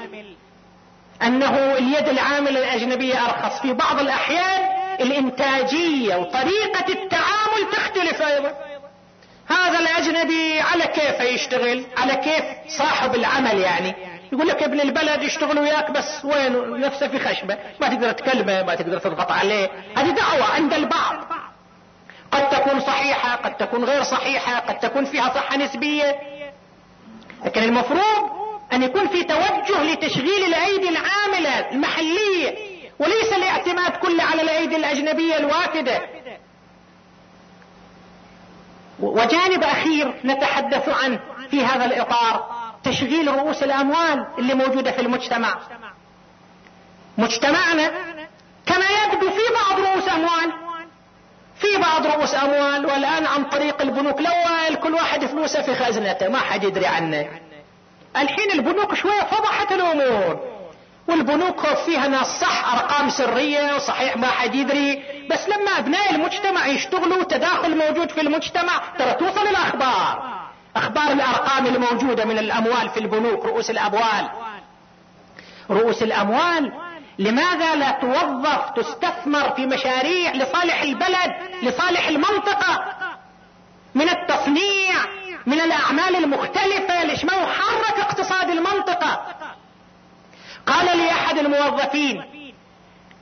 أنه 1.21 1.73
اليد 1.77 2.07
العاملة 2.07 2.59
الأجنبية 2.59 3.25
أرخص. 3.25 3.61
في 3.61 3.73
بعض 3.73 3.99
الأحيان 3.99 4.61
الإنتاجية 4.99 6.15
وطريقة 6.15 6.85
التعامل 6.89 7.71
تختلف 7.71 8.21
أيضا. 8.21 8.53
هذا 9.49 9.79
الاجنبي 9.79 10.59
على 10.59 10.83
كيف 10.83 11.19
يشتغل 11.19 11.85
على 11.97 12.15
كيف 12.15 12.43
صاحب 12.77 13.15
العمل 13.15 13.59
يعني. 13.59 13.95
يقول 14.31 14.47
لك 14.47 14.63
ابن 14.63 14.79
البلد 14.81 15.23
يشتغل 15.23 15.59
وياك 15.59 15.91
بس 15.91 16.25
وين؟ 16.25 16.79
نفسه 16.79 17.07
في 17.07 17.19
خشبة 17.19 17.57
ما 17.81 17.87
تقدر 17.87 18.11
تكلمه 18.11 18.63
ما 18.63 18.75
تقدر 18.75 18.99
تضغط 18.99 19.31
عليه. 19.31 19.69
هذه 19.97 20.09
دعوة 20.09 20.43
عند 20.43 20.73
البعض. 20.73 21.15
قد 22.31 22.49
تكون 22.49 22.79
صحيحة 22.79 23.35
قد 23.35 23.57
تكون 23.57 23.83
غير 23.83 24.03
صحيحة 24.03 24.59
قد 24.59 24.79
تكون 24.79 25.05
فيها 25.05 25.29
صحة 25.29 25.57
نسبية. 25.57 26.15
لكن 27.45 27.63
المفروض 27.63 28.29
أن 28.73 28.83
يكون 28.83 29.07
في 29.07 29.23
توجه 29.23 29.83
لتشغيل 29.83 30.43
الأيدي 30.45 30.89
العاملة 30.89 31.71
المحلية 31.71 32.55
وليس 32.99 33.33
الاعتماد 33.33 33.91
كله 33.91 34.23
على 34.23 34.41
الأيدي 34.41 34.75
الأجنبية 34.75 35.37
الوافدة 35.37 36.01
وجانب 39.01 39.63
أخير 39.63 40.13
نتحدث 40.25 40.89
عنه 40.89 41.19
في 41.51 41.65
هذا 41.65 41.85
الإطار 41.85 42.49
تشغيل 42.83 43.27
رؤوس 43.27 43.63
الأموال 43.63 44.25
اللي 44.37 44.53
موجودة 44.53 44.91
في 44.91 45.01
المجتمع. 45.01 45.57
مجتمعنا 47.17 47.91
كما 48.65 48.85
يبدو 49.03 49.29
في 49.29 49.41
بعض 49.53 49.79
رؤوس 49.79 50.09
أموال 50.09 50.53
في 51.55 51.77
بعض 51.77 52.07
رؤوس 52.07 52.35
أموال 52.35 52.85
والآن 52.85 53.25
عن 53.25 53.43
طريق 53.43 53.81
البنوك. 53.81 54.19
الأول 54.19 54.75
كل 54.75 54.93
واحد 54.93 55.25
فلوسه 55.25 55.61
في 55.61 55.75
خزنته 55.75 56.29
ما 56.29 56.39
حد 56.39 56.63
يدري 56.63 56.85
عنه. 56.85 57.27
الحين 58.17 58.51
البنوك 58.51 58.93
شوية 58.93 59.21
فضحت 59.21 59.71
الأمور. 59.71 60.58
والبنوك 61.09 61.67
فيها 61.85 62.07
ناس 62.07 62.27
صح 62.27 62.73
أرقام 62.73 63.09
سرية 63.09 63.75
وصحيح 63.75 64.17
ما 64.17 64.27
حد 64.27 64.55
يدري. 64.55 65.03
بس 65.29 65.49
لما 65.49 65.77
أبناء 65.77 66.15
المجتمع 66.15 66.67
يشتغلوا 66.67 67.23
تداخل 67.23 67.77
موجود 67.77 68.11
في 68.11 68.21
المجتمع 68.21 68.81
ترى 68.99 69.13
توصل 69.13 69.47
الاخبار 69.47 70.39
أخبار. 70.75 71.11
الأرقام 71.11 71.65
الموجودة 71.65 72.25
من 72.25 72.37
الأموال 72.37 72.89
في 72.89 72.99
البنوك 72.99 73.45
رؤوس 73.45 73.69
الاموال 73.69 74.29
رؤوس 75.69 76.03
الأموال. 76.03 76.71
لماذا 77.19 77.75
لا 77.75 77.91
توظف 77.91 78.69
تستثمر 78.75 79.49
في 79.49 79.65
مشاريع 79.65 80.31
لصالح 80.31 80.81
البلد 80.81 81.31
لصالح 81.63 82.07
المنطقة؟ 82.07 82.85
من 83.95 84.09
التصنيع 84.09 84.95
من 85.45 85.59
الأعمال 85.61 86.15
المختلفة. 86.15 87.03
ليش 87.03 87.25
ما 87.25 87.33
يحرك 87.33 87.99
اقتصاد 87.99 88.49
المنطقة؟ 88.49 89.25
قال 90.69 90.97
لي 90.97 91.11
أحد 91.11 91.37
الموظفين 91.37 92.23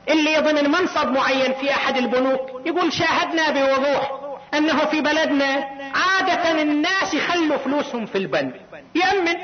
اللي 0.09 0.33
يضمن 0.33 0.71
منصب 0.71 1.07
معين 1.11 1.53
في 1.53 1.71
أحد 1.71 1.97
البنوك 1.97 2.61
يقول 2.65 2.93
شاهدنا 2.93 3.49
بوضوح 3.49 4.11
أنه 4.53 4.85
في 4.85 5.01
بلدنا 5.01 5.67
عادة 5.95 6.61
الناس 6.61 7.13
يخلوا 7.13 7.57
فلوسهم 7.57 8.05
في 8.05 8.17
البنك. 8.17 8.53
يأمن. 8.95 9.35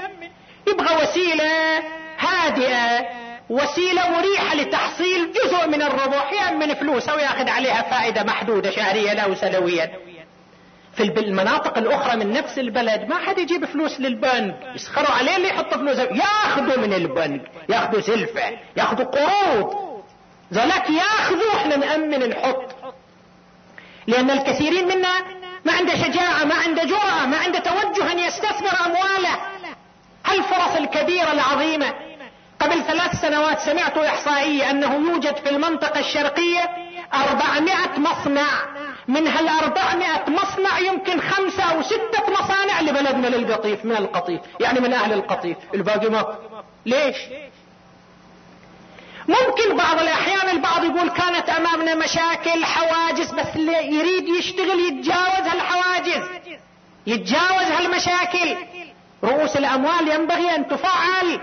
يبغى 0.68 1.04
وسيلة 1.04 1.80
هادئة 2.20 3.06
وسيلة 3.50 4.10
مريحة 4.10 4.56
لتحصيل 4.56 5.32
جزء 5.32 5.68
من 5.68 5.82
الربح 5.82 6.32
يأمن 6.34 6.74
فلوسه 6.74 7.16
ويأخذ 7.16 7.50
عليها 7.50 7.82
فائدة 7.82 8.24
محدودة 8.24 8.72
شهريا 8.72 9.20
أو 9.22 9.36
سنويا 9.36 9.92
في 10.96 11.04
المناطق 11.04 11.78
الأخرى 11.78 12.16
من 12.16 12.32
نفس 12.32 12.60
البلد 12.60 13.10
ما 13.10 13.18
حد 13.18 13.38
يجيب 13.38 13.66
فلوس 13.66 14.00
للبنك. 14.00 14.56
يسخروا 14.76 15.12
عليه 15.12 15.36
اللي 15.36 15.48
يحط 15.48 15.74
فلوس. 15.74 15.98
ياخذوا 15.98 16.78
من 16.78 16.94
البنك 16.94 17.42
ياخذوا 17.70 18.02
سلفة 18.02 18.58
ياخذوا 18.78 19.06
قروض. 19.06 19.74
ذلك 20.54 20.90
ياخذوا 20.90 21.54
إحنا 21.56 21.76
نأمن 21.76 22.30
نحط. 22.30 22.76
لأن 24.08 24.32
الكثيرين 24.32 24.88
منا 24.88 25.14
ما 25.66 25.74
عنده 25.74 25.96
شجاعة 25.96 26.44
ما 26.44 26.56
عنده 26.56 26.84
جرأة 26.84 27.26
ما 27.26 27.38
عنده 27.38 27.60
توجه 27.60 28.12
أن 28.12 28.20
يستثمر 28.20 28.86
أمواله. 28.86 29.40
هالفرص 30.26 30.76
الكبيرة 30.78 31.32
العظيمة. 31.32 31.94
قبل 32.60 32.84
ثلاث 32.84 33.22
سنوات 33.22 33.60
سمعت 33.60 33.98
إحصائية 33.98 34.72
أنه 34.72 35.12
يوجد 35.12 35.36
في 35.36 35.50
المنطقة 35.50 36.00
الشرقية 36.00 36.70
أربعمائة 37.14 38.00
مصنع. 38.00 38.73
من 39.08 39.28
هالاربعمائة 39.28 40.30
مصنع 40.30 40.80
يمكن 40.80 41.22
خمسة 41.22 41.64
أو 41.64 41.82
ستة 41.82 42.32
مصانع 42.32 42.82
لبلدنا 42.82 43.28
للقطيف 43.28 43.86
من 43.86 43.96
القطيف؟ 43.96 44.42
يعني 44.60 44.80
من 44.80 44.94
أهل 44.94 45.14
القطيف. 45.14 45.58
الباقي 45.74 46.10
ما 46.10 46.38
ليش؟ 46.86 47.18
ممكن 49.28 49.78
بعض 49.78 50.00
الأحيان 50.00 50.50
البعض 50.50 50.84
يقول 50.84 51.10
كانت 51.10 51.50
أمامنا 51.50 51.96
مشاكل 51.96 52.66
حواجز 52.66 53.32
بس 53.32 53.56
اللي 53.56 53.96
يريد 53.96 54.28
يشتغل 54.28 54.80
يتجاوز 54.80 55.48
هالحواجز. 55.48 56.24
يتجاوز 57.08 57.72
هالمشاكل. 57.78 58.56
رؤوس 59.24 59.58
الأموال 59.58 60.08
ينبغي 60.08 60.56
أن 60.56 60.68
تفعل. 60.68 61.40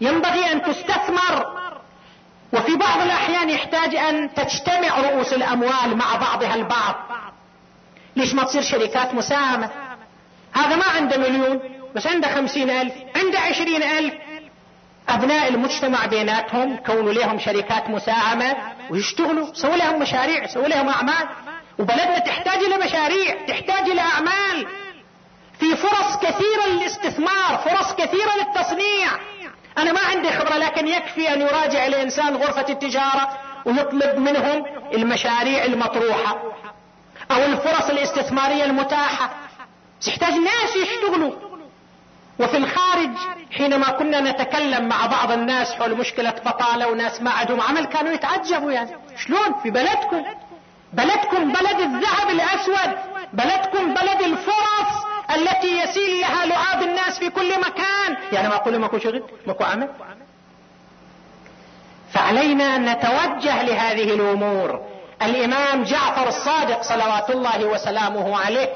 ينبغي 0.00 0.52
أن 0.52 0.62
تستثمر. 0.62 1.57
وفي 2.52 2.76
بعض 2.76 3.00
الأحيان 3.00 3.50
يحتاج 3.50 3.94
أن 3.94 4.34
تجتمع 4.34 5.00
رؤوس 5.00 5.32
الأموال 5.32 5.96
مع 5.96 6.16
بعضها 6.16 6.54
البعض. 6.54 6.94
ليش 8.16 8.34
ما 8.34 8.44
تصير 8.44 8.62
شركات 8.62 9.14
مساهمة؟ 9.14 9.70
هذا 10.52 10.76
ما 10.76 10.84
عنده 10.96 11.16
مليون 11.18 11.60
بس 11.94 12.06
عنده 12.06 12.34
خمسين 12.34 12.70
ألف 12.70 12.92
عنده 13.16 13.38
عشرين 13.38 13.82
ألف. 13.82 14.14
أبناء 15.08 15.48
المجتمع 15.48 16.06
بيناتهم 16.06 16.76
كونوا 16.76 17.12
لهم 17.12 17.38
شركات 17.38 17.90
مساهمة 17.90 18.56
ويشتغلوا 18.90 19.54
سووا 19.54 19.76
لهم 19.76 20.00
مشاريع 20.00 20.46
سووا 20.46 20.68
لهم 20.68 20.88
أعمال. 20.88 21.28
وبلدنا 21.78 22.18
تحتاج 22.18 22.58
إلى 22.58 22.76
مشاريع 22.76 23.46
تحتاج 23.48 23.88
إلى 23.90 24.00
أعمال. 24.00 24.66
في 25.60 25.76
فرص 25.76 26.16
كثيرة 26.16 26.66
للاستثمار 26.68 27.58
فرص 27.64 27.94
كثيرة 27.94 28.30
للتصنيع. 28.36 29.10
أنا 29.78 29.92
ما 29.92 30.00
عندي 30.00 30.30
خبرة 30.30 30.56
لكن 30.56 30.88
يكفي 30.88 31.34
أن 31.34 31.40
يراجع 31.40 31.86
الإنسان 31.86 32.36
غرفة 32.36 32.68
التجارة 32.68 33.38
ويطلب 33.64 34.18
منهم 34.18 34.64
المشاريع 34.94 35.64
المطروحة 35.64 36.42
أو 37.30 37.44
الفرص 37.44 37.90
الاستثمارية 37.90 38.64
المتاحة. 38.64 39.30
يحتاج 40.08 40.32
ناس 40.32 40.76
يشتغلوا. 40.76 41.32
وفي 42.40 42.56
الخارج 42.56 43.10
حينما 43.52 43.90
كنا 43.90 44.20
نتكلم 44.20 44.88
مع 44.88 45.06
بعض 45.06 45.32
الناس 45.32 45.72
حول 45.72 45.94
مشكلة 45.94 46.30
بطالة 46.46 46.88
وناس 46.88 47.22
ما 47.22 47.30
عندهم 47.30 47.60
عمل 47.60 47.84
كانوا 47.84 48.12
يتعجبوا 48.12 48.72
يعني. 48.72 48.90
شلون؟ 49.16 49.54
في 49.62 49.70
بلدكم. 49.70 50.24
بلدكم 50.92 51.52
بلد 51.52 51.80
الذهب 51.80 52.30
الأسود. 52.30 52.96
بلدكم 53.32 53.94
بلد 53.94 54.22
الفرص. 54.22 55.07
التي 55.36 55.78
يسيل 55.78 56.20
لها 56.20 56.46
لعاب 56.46 56.82
الناس 56.82 57.18
في 57.18 57.30
كل 57.30 57.60
مكان. 57.60 58.16
يعني 58.32 58.48
ما 58.48 58.54
أقول 58.54 58.78
ماكو 58.78 58.98
شغل 58.98 59.22
ماكو 59.46 59.64
عمل. 59.64 59.88
فعلينا 62.12 62.76
أن 62.76 62.84
نتوجه 62.84 63.62
لهذه 63.62 64.14
الأمور. 64.14 64.80
الإمام 65.22 65.82
جعفر 65.82 66.28
الصادق 66.28 66.82
صلوات 66.82 67.30
الله 67.30 67.64
وسلامه 67.64 68.38
عليه 68.38 68.68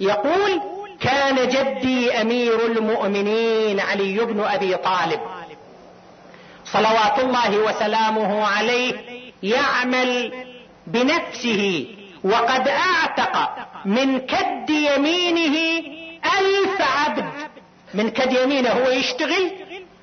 يقول 0.00 0.60
كان 1.00 1.48
جدي 1.48 2.20
أمير 2.20 2.66
المؤمنين 2.66 3.80
علي 3.80 4.24
بن 4.24 4.40
أبي 4.40 4.74
طالب. 4.76 5.20
صلوات 6.64 7.18
الله 7.18 7.58
وسلامه 7.58 8.46
عليه 8.46 8.94
يعمل 9.42 10.32
بنفسه 10.86 11.86
وقد 12.24 12.68
أعتق 12.68 13.50
من 13.84 14.18
كد 14.18 14.70
يمينه 14.70 15.82
الف 16.40 16.80
عبد 16.80 17.24
من 17.94 18.10
كد 18.10 18.32
يمينه 18.32 18.70
هو 18.70 18.90
يشتغل 18.90 19.52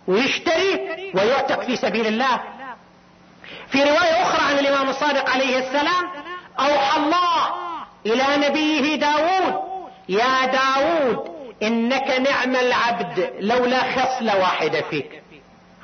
ويشتري 0.07 0.79
ويعتق 1.15 1.61
في 1.63 1.75
سبيل 1.75 2.07
الله. 2.07 2.41
في 3.67 3.83
رواية 3.83 4.21
أخرى 4.23 4.41
عن 4.45 4.59
الإمام 4.59 4.89
الصادق 4.89 5.29
عليه 5.29 5.57
السلام 5.57 6.09
أوحى 6.59 6.97
الله 6.97 7.53
إلى 8.05 8.47
نبيه 8.47 8.95
داود 8.95 9.55
يا 10.09 10.45
داود 10.45 11.35
إنك 11.63 12.09
نعم 12.29 12.55
العبد 12.55 13.33
لولا 13.39 13.79
خصلة 13.79 14.39
واحدة 14.39 14.81
فيك. 14.81 15.23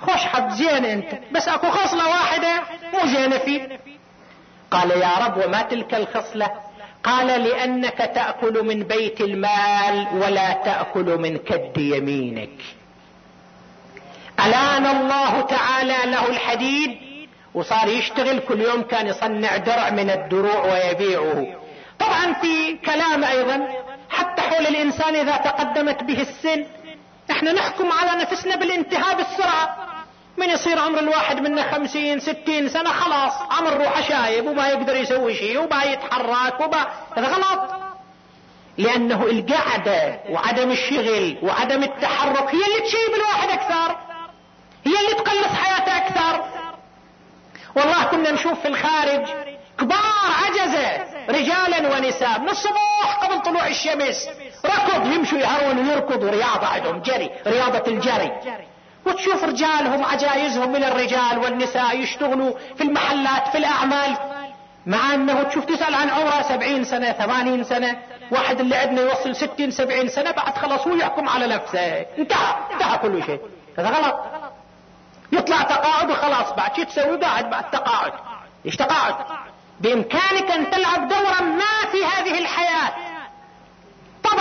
خوش 0.02 0.20
حد 0.20 0.49
زين 0.52 0.86
أنت 0.86 1.20
بس 1.32 1.47
أكو 1.47 1.72
خصلة 1.72 2.10
واحدة 2.10 2.62
مو 2.93 3.08
زينة 3.08 3.38
فيك. 3.38 3.80
قال 4.72 4.91
يا 4.91 5.12
رب 5.26 5.38
وما 5.45 5.62
تلك 5.62 5.93
الخصلة 5.93 6.52
قال 7.04 7.28
لأنك 7.28 7.97
تأكل 7.97 8.66
من 8.66 8.84
بيت 8.84 9.22
المال 9.22 10.08
ولا 10.14 10.54
تأكل 10.54 11.18
من 11.18 11.38
كد 11.38 11.78
يمينك. 11.78 12.62
ألان 14.39 14.86
الله 14.86 15.41
تعالى 15.41 15.97
له 16.12 16.28
الحديد؟ 16.30 16.97
وصار 17.54 17.88
يشتغل 17.88 18.39
كل 18.39 18.62
يوم 18.62 18.82
كان 18.82 19.08
يصنع 19.08 19.58
درع 19.58 19.89
من 19.89 20.10
الدروع 20.10 20.74
ويبيعه. 20.74 21.47
طبعا 21.99 22.34
في 22.34 22.78
كلام 22.86 23.24
أيضا 23.24 23.68
حتى 24.10 24.41
حول 24.41 24.68
الإنسان 24.68 25.16
إذا 25.16 25.38
تقدمت 25.38 26.04
به 26.04 26.22
السن. 26.22 26.66
إحنا 27.32 27.54
نحكم 27.54 27.91
على 27.91 28.22
نفسنا 28.22 28.56
بالانتهاء 28.56 29.16
بالسرعة. 29.18 29.91
من 30.38 30.49
يصير 30.49 30.79
عمر 30.79 30.99
الواحد 30.99 31.39
منا 31.39 31.71
خمسين 31.71 32.19
ستين 32.19 32.69
سنة 32.69 32.91
خلاص. 32.91 33.34
عمر 33.51 33.77
روحه 33.77 34.01
شايب 34.01 34.47
وما 34.47 34.69
يقدر 34.69 34.95
يسوي 34.95 35.36
شيء 35.36 35.59
وما 35.59 35.84
يتحرك 35.84 36.59
وما 36.61 36.88
هذا 37.17 37.27
غلط. 37.27 37.71
لأنه 38.77 39.23
القعدة 39.23 40.19
وعدم 40.29 40.71
الشغل 40.71 41.38
وعدم 41.43 41.84
التحرك 41.84 42.55
هي 42.55 42.65
اللي 42.65 42.79
تشيب 42.88 43.15
الواحد 43.15 43.49
أكثر. 43.49 43.95
هي 44.86 44.93
اللي 44.99 45.13
تقلص 45.13 45.53
حياته 45.53 45.97
أكثر. 45.97 46.45
والله 47.75 48.03
كنا 48.03 48.32
نشوف 48.32 48.59
في 48.59 48.67
الخارج 48.67 49.27
كبار 49.79 49.99
عجزة 50.45 51.03
رجالا 51.29 51.97
ونساء 51.97 52.39
من 52.39 52.49
الصباح 52.49 53.19
قبل 53.23 53.41
طلوع 53.41 53.67
الشمس. 53.67 54.29
ركض 54.65 55.13
يمشوا 55.13 55.38
يهرون 55.38 55.88
ويركضوا 55.88 56.29
رياضة 56.29 56.67
عندهم 56.67 57.01
جري 57.01 57.29
رياضة 57.47 57.91
الجري. 57.91 58.32
وتشوف 59.06 59.43
رجالهم 59.43 60.06
عجايزهم 60.06 60.72
من 60.72 60.84
الرجال 60.84 61.38
والنساء 61.38 61.99
يشتغلوا 61.99 62.54
في 62.76 62.84
المحلات 62.84 63.47
في 63.47 63.58
الأعمال. 63.58 64.18
مع 64.86 65.14
أنه 65.14 65.43
تشوف 65.43 65.66
تسأل 65.66 65.95
عن 65.95 66.10
عمره 66.10 66.41
سبعين 66.41 66.84
سنة 66.84 67.12
ثمانين 67.12 67.64
سنة. 67.64 67.97
واحد 68.32 68.60
اللي 68.60 68.76
عندنا 68.76 69.02
يوصل 69.02 69.36
ستين 69.36 69.72
سبعين 69.72 70.08
سنة 70.08 70.32
بعد 70.32 70.58
خلاص 70.58 70.88
هو 70.88 70.95
يحكم 70.95 71.30
على 71.30 71.47
نفسه. 71.47 72.06
انتهى 72.18 72.56
انتهى 72.74 72.97
كل 72.97 73.24
شيء. 73.24 73.39
هذا 73.80 73.89
غلط. 73.89 74.16
يطلع 75.32 75.62
تقاعد 75.62 76.12
وخلاص 76.12 76.52
بعد 76.52 76.76
شو 76.76 76.84
تسوي 76.84 77.18
قاعد 77.18 77.49
بعد 77.49 77.72
تقاعد. 77.72 78.14
إيش 78.66 78.76
تقاعد؟ 78.76 79.16
بإمكانك 79.80 80.52
أن 80.52 80.72
تلعب 80.72 81.08
دورا 81.08 81.41
ما 81.41 81.91
في 81.91 82.06
هذه 82.06 82.38
الحياة. 82.38 83.11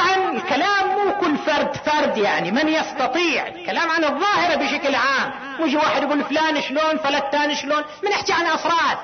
طبعا 0.01 0.33
الكلام 0.33 0.89
مو 0.89 1.13
كل 1.21 1.39
فرد 1.39 1.77
فرد 1.77 2.19
يعني 2.19 2.51
من 2.51 2.69
يستطيع؟ 2.69 3.47
الكلام 3.47 3.91
عن 3.91 4.05
الظاهرة 4.05 4.55
بشكل 4.55 4.95
عام. 4.95 5.33
مش 5.61 5.75
واحد 5.75 6.03
يقول 6.03 6.25
فلان 6.25 6.63
شلون 6.63 6.99
فلتان 7.05 7.55
شلون؟ 7.55 7.83
بنحكي 8.03 8.33
عن 8.33 8.47
أفراد. 8.47 8.99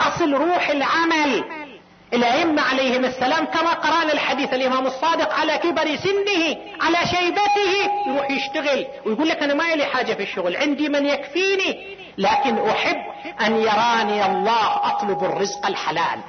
أصل 0.00 0.34
روح 0.34 0.68
العمل. 0.68 1.44
الأئمة 2.12 2.62
عليهم 2.62 3.04
السلام 3.04 3.44
كما 3.44 3.70
قرأنا 3.70 4.12
الحديث 4.12 4.54
الإمام 4.54 4.86
الصادق 4.86 5.32
على 5.34 5.58
كبر 5.58 5.96
سنه 5.96 6.56
على 6.80 7.06
شيبته 7.06 7.92
يروح 8.06 8.30
يشتغل 8.30 8.86
ويقول 9.06 9.28
لك 9.28 9.42
أنا 9.42 9.54
ما 9.54 9.74
لي 9.74 9.84
حاجة 9.84 10.14
في 10.14 10.22
الشغل 10.22 10.56
عندي 10.56 10.88
من 10.88 11.06
يكفيني 11.06 11.96
لكن 12.18 12.68
أحب 12.68 12.96
أن 13.40 13.56
يراني 13.56 14.26
الله 14.26 14.86
أطلب 14.86 15.24
الرزق 15.24 15.66
الحلال. 15.66 16.20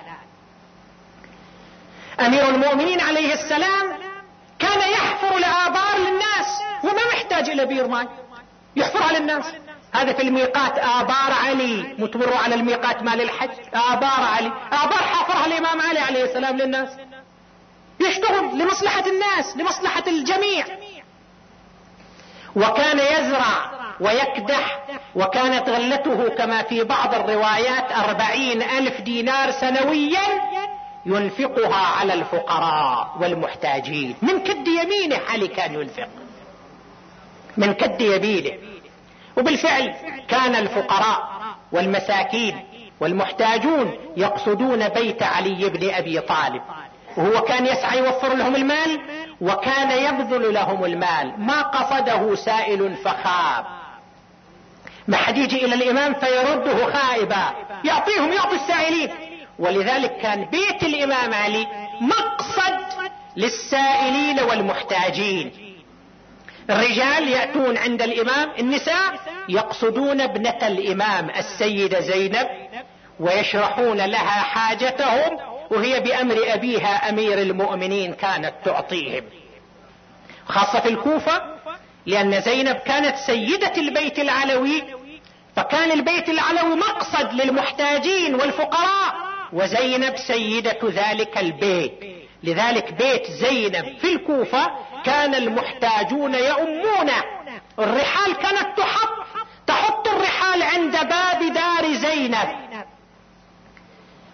أمير 2.26 2.49
المؤمنين 2.49 3.01
عليه 3.01 3.34
السلام 3.34 3.97
كان 4.59 4.91
يحفر 4.91 5.38
الابار 5.38 5.97
للناس 5.97 6.61
وما 6.84 7.07
محتاج 7.13 7.49
إلى 7.49 7.65
بير 7.65 7.88
ماء 7.88 8.07
يحفرها 8.76 9.19
للناس 9.19 9.45
هذا 9.93 10.13
في 10.13 10.22
الميقات 10.22 10.78
آبار 10.78 11.34
علي 11.45 11.95
متمروا 11.97 12.38
على 12.38 12.55
الميقات 12.55 13.03
مال 13.03 13.22
الحج. 13.22 13.49
آبار 13.74 14.24
علي. 14.36 14.51
آبار 14.72 15.03
حفرها 15.03 15.45
الإمام 15.45 15.82
علي 15.82 15.99
عليه 15.99 16.24
السلام 16.24 16.57
للناس. 16.57 16.89
يشتغل 17.99 18.59
لمصلحة 18.59 19.03
الناس 19.05 19.57
لمصلحة 19.57 20.03
الجميع. 20.07 20.65
وكان 22.55 22.99
يزرع 22.99 23.72
ويكدح 23.99 24.80
وكانت 25.15 25.69
غلته 25.69 26.30
كما 26.30 26.63
في 26.63 26.84
بعض 26.84 27.15
الروايات 27.15 27.91
أربعين 27.91 28.61
ألف 28.61 29.01
دينار 29.01 29.51
سنويا 29.51 30.51
ينفقها 31.06 31.76
على 31.76 32.14
الفقراء 32.14 33.18
والمحتاجين. 33.22 34.16
من 34.22 34.39
كد 34.39 34.68
يمينه 34.68 35.20
علي 35.30 35.47
كان 35.47 35.74
ينفق. 35.74 36.08
من 37.58 37.74
كد 37.74 38.02
يمينه. 38.02 38.52
وبالفعل 39.38 39.93
كان 40.28 40.56
الفقراء 40.56 41.30
والمساكين 41.72 42.60
والمحتاجون 42.99 43.93
يقصدون 44.18 44.89
بيت 44.89 45.24
علي 45.24 45.70
بن 45.70 45.89
أبي 45.89 46.20
طالب. 46.20 46.62
وهو 47.18 47.41
كان 47.41 47.66
يسعى 47.66 47.97
يوفر 47.97 48.34
لهم 48.34 48.56
المال 48.56 49.02
وكان 49.41 49.91
يبذل 49.91 50.54
لهم 50.54 50.86
المال. 50.86 51.34
ما 51.38 51.62
قصده 51.62 52.36
سائل 52.36 52.95
فخاب. 52.95 53.66
ما 55.08 55.18
حد 55.18 55.38
يجي 55.38 55.66
إلى 55.66 55.76
الإمام 55.76 56.14
فيرده 56.14 56.91
خائبا. 56.91 57.54
يعطيهم 57.84 58.34
يعطي 58.34 58.56
السائلين. 58.56 59.30
ولذلك 59.62 60.18
كان 60.18 60.45
بيت 60.45 60.84
الإمام 60.84 61.34
علي 61.34 61.68
مقصد 62.01 63.07
للسائلين 63.38 64.39
والمحتاجين. 64.39 65.51
الرجال 66.70 67.28
يأتون 67.28 67.78
عند 67.78 68.01
الإمام 68.01 68.51
النساء 68.59 69.20
يقصدون 69.49 70.22
ابنة 70.22 70.68
الإمام 70.68 71.30
السيدة 71.30 71.99
زينب 71.99 72.47
ويشرحون 73.20 73.97
لها 73.97 74.41
حاجتهم 74.41 75.38
وهي 75.72 75.99
بأمر 75.99 76.36
أبيها 76.47 77.09
أمير 77.09 77.41
المؤمنين 77.41 78.14
كانت 78.14 78.53
تعطيهم. 78.66 79.24
خاصة 80.47 80.80
في 80.80 80.89
الكوفة 80.89 81.41
لأن 82.05 82.41
زينب 82.41 82.76
كانت 82.76 83.16
سيدة 83.18 83.74
البيت 83.78 84.20
العلوي 84.20 84.84
فكان 85.55 85.91
البيت 85.91 86.30
العلوي 86.30 86.76
مقصد 86.76 87.34
للمحتاجين 87.34 88.36
والفقراء. 88.36 89.30
وزينب 89.54 90.18
سيدة 90.18 90.80
ذلك 90.84 91.38
البيت. 91.38 91.99
لذلك 92.43 92.93
بيت 92.93 93.32
زينب 93.32 93.97
في 93.97 94.14
الكوفة 94.14 94.72
كان 95.06 95.36
المحتاجون 95.36 96.36
يؤمون. 96.36 97.10
الرحال 97.80 98.34
كانت 98.36 98.78
تحط 98.78 99.10
تحط 99.68 100.08
الرحال 100.08 100.64
عند 100.64 100.91
باب 100.91 101.54
دار 101.54 101.93
زينب. 101.93 102.49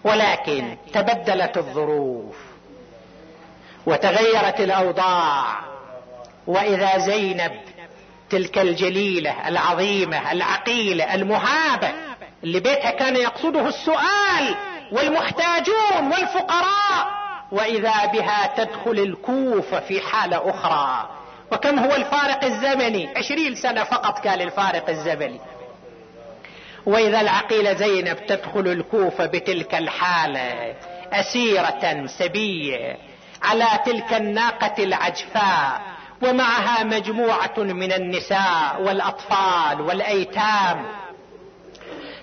ولكن 0.04 0.76
تبدلت 0.92 1.56
الظروف 1.56 2.36
وتغيرت 3.86 4.60
الأوضاع. 4.60 5.58
وإذا 6.46 6.98
زينب 6.98 7.60
تلك 8.30 8.58
الجليلة 8.58 9.48
العظيمة 9.48 10.32
العقيلة 10.32 11.14
المهابة 11.14 11.92
اللي 12.44 12.60
بيتها 12.60 12.90
كان 12.90 13.16
يقصده 13.16 13.68
السؤال 13.68 14.56
والمحتاجون 14.92 16.12
والفقراء 16.12 17.18
وإذا 17.52 18.06
بها 18.06 18.54
تدخل 18.56 18.90
الكوفه 18.98 19.80
في 19.80 20.00
حالة 20.00 20.50
أخرى. 20.50 21.08
وكم 21.52 21.78
هو 21.78 21.94
الفارق 21.94 22.44
الزمني؟ 22.44 23.08
عشرين 23.16 23.54
سنة 23.54 23.84
فقط 23.84 24.18
كان 24.18 24.40
الفارق 24.40 24.88
الزمني. 24.90 25.40
وإذا 26.86 27.20
العقيله 27.20 27.72
زينب 27.72 28.26
تدخل 28.26 28.68
الكوفه 28.68 29.26
بتلك 29.26 29.74
الحالة 29.74 30.74
أسيرة 31.12 32.06
سبية 32.06 32.96
على 33.42 33.66
تلك 33.86 34.12
الناقة 34.14 34.84
العجفاء 34.84 35.80
ومعها 36.22 36.84
مجموعة 36.84 37.54
من 37.58 37.92
النساء 37.92 38.76
والأطفال 38.82 39.80
والأيتام 39.80 40.86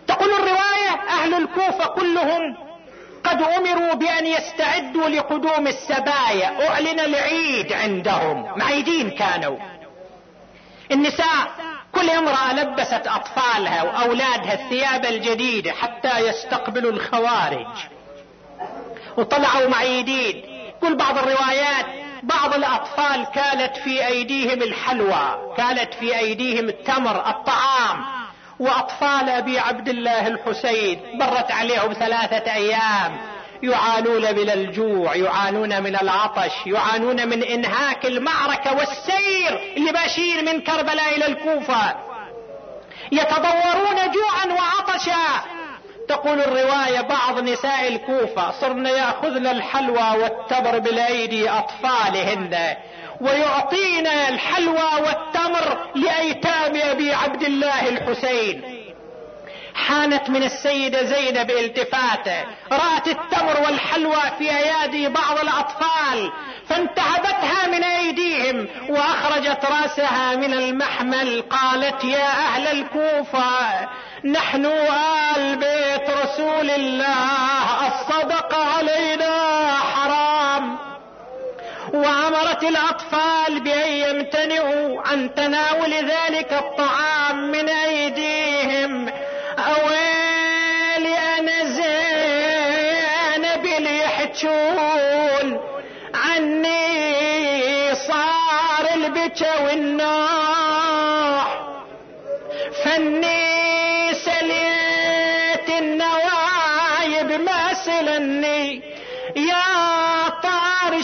تقول 0.07 0.29
الرواية 0.31 1.09
أهل 1.09 1.33
الكوفة 1.33 1.85
كلهم 1.85 2.57
قد 3.23 3.41
أمروا 3.41 3.93
بأن 3.93 4.25
يستعدوا 4.25 5.09
لقدوم 5.09 5.67
السبايا. 5.67 6.69
أعلن 6.69 6.99
العيد 6.99 7.73
عندهم. 7.73 8.59
معيدين 8.59 9.09
كانوا. 9.09 9.57
النساء 10.91 11.47
كل 11.91 12.09
امرأة 12.09 12.53
لبست 12.53 13.07
أطفالها 13.07 13.83
وأولادها 13.83 14.53
الثياب 14.53 15.05
الجديدة 15.05 15.71
حتى 15.71 16.19
يستقبلوا 16.19 16.91
الخوارج. 16.91 17.67
وطلعوا 19.17 19.67
معيدين. 19.69 20.43
كل 20.81 20.95
بعض 20.95 21.17
الروايات 21.17 21.85
بعض 22.23 22.53
الأطفال 22.53 23.25
كانت 23.33 23.77
في 23.77 24.07
أيديهم 24.07 24.61
الحلوى 24.61 25.53
كانت 25.57 25.93
في 25.93 26.17
أيديهم 26.17 26.69
التمر 26.69 27.29
الطعام. 27.29 28.14
وأطفال 28.59 29.29
أبي 29.29 29.59
عبد 29.59 29.89
الله 29.89 30.27
الحسين 30.27 31.01
مرت 31.13 31.51
عليهم 31.51 31.93
ثلاثة 31.93 32.53
أيام. 32.53 33.17
يعانون 33.63 34.35
من 34.35 34.49
الجوع 34.49 35.15
يعانون 35.15 35.83
من 35.83 35.95
العطش 35.95 36.51
يعانون 36.65 37.27
من 37.27 37.43
إنهاك 37.43 38.05
المعركة 38.05 38.73
والسير 38.77 39.59
ماشيين 39.93 40.45
من 40.45 40.61
كربلاء 40.61 41.17
إلى 41.17 41.25
الكوفة. 41.25 41.95
يتضورون 43.11 43.95
جوعا 43.95 44.45
وعطشا. 44.45 45.45
تقول 46.07 46.39
الرواية 46.39 47.01
بعض 47.01 47.39
نساء 47.39 47.87
الكوفة 47.87 48.51
صرن 48.61 48.85
يأخذن 48.85 49.47
الحلوى 49.47 50.21
والتمر 50.21 50.79
بالأيدي 50.79 51.49
أطفالهن. 51.49 52.75
ويعطينا 53.21 54.29
الحلوى 54.29 54.91
والتمر 55.05 55.77
لأيتام 55.95 56.75
أبي 56.75 57.13
عبد 57.13 57.43
الله 57.43 57.89
الحسين. 57.89 58.85
حانت 59.75 60.29
من 60.29 60.43
السيدة 60.43 61.03
زينب 61.03 61.51
التفاته 61.51 62.43
رأت 62.71 63.07
التمر 63.07 63.61
والحلوى 63.65 64.21
في 64.37 64.49
أيادي 64.57 65.07
بعض 65.07 65.39
الأطفال 65.39 66.31
فانتهبتها 66.69 67.67
من 67.67 67.83
أيديهم 67.83 68.67
وأخرجت 68.89 69.65
رأسها 69.65 70.35
من 70.35 70.53
المحمل 70.53 71.41
قالت 71.41 72.03
يا 72.03 72.27
أهل 72.27 72.67
الكوفة 72.67 73.89
نحن 74.25 74.65
آل 75.35 75.55
بيت 75.55 76.09
رسول 76.09 76.69
الله 76.69 77.87
الصدق 77.87 78.55
علينا. 78.55 79.84
وامرت 81.95 82.63
الأطفال 82.63 83.59
بأن 83.59 83.91
يمتنعوا 83.91 85.01
عن 85.01 85.35
تناول 85.35 85.93
ذلك 85.93 86.53
الطعام 86.53 87.51
من 87.51 87.69
أيديهم. 87.69 89.09
اويلي 89.57 91.17
أنا 91.39 91.63
زينب 91.63 93.65
اللي 93.77 93.99
يحجون 93.99 95.59
عني 96.13 97.95
صار 97.95 98.93
البكا 98.95 99.59
والنوح. 99.63 101.47
فني 102.83 104.13
سليت 104.13 105.69
النوايب 105.79 107.41
ما 107.41 107.73
سلني. 107.73 108.81
يا 109.35 109.94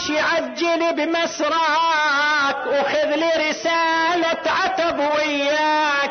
طارش 0.02 0.10
عجل 0.10 0.92
بمسراك 0.94 2.66
وخذ 2.66 3.14
لي 3.16 3.50
رسالة 3.50 4.42
عتب 4.46 4.98
وياك. 4.98 6.10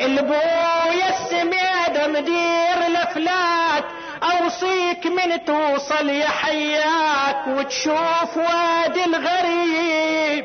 البويا 0.00 1.08
السميد 1.08 2.08
مدير 2.08 2.86
الأفلاك 2.86 3.84
أوصيك 4.22 5.06
من 5.06 5.44
توصل 5.44 6.08
يا 6.08 6.28
حياك 6.28 7.46
وتشوف 7.46 8.36
وادي 8.36 9.04
الغريب. 9.04 10.44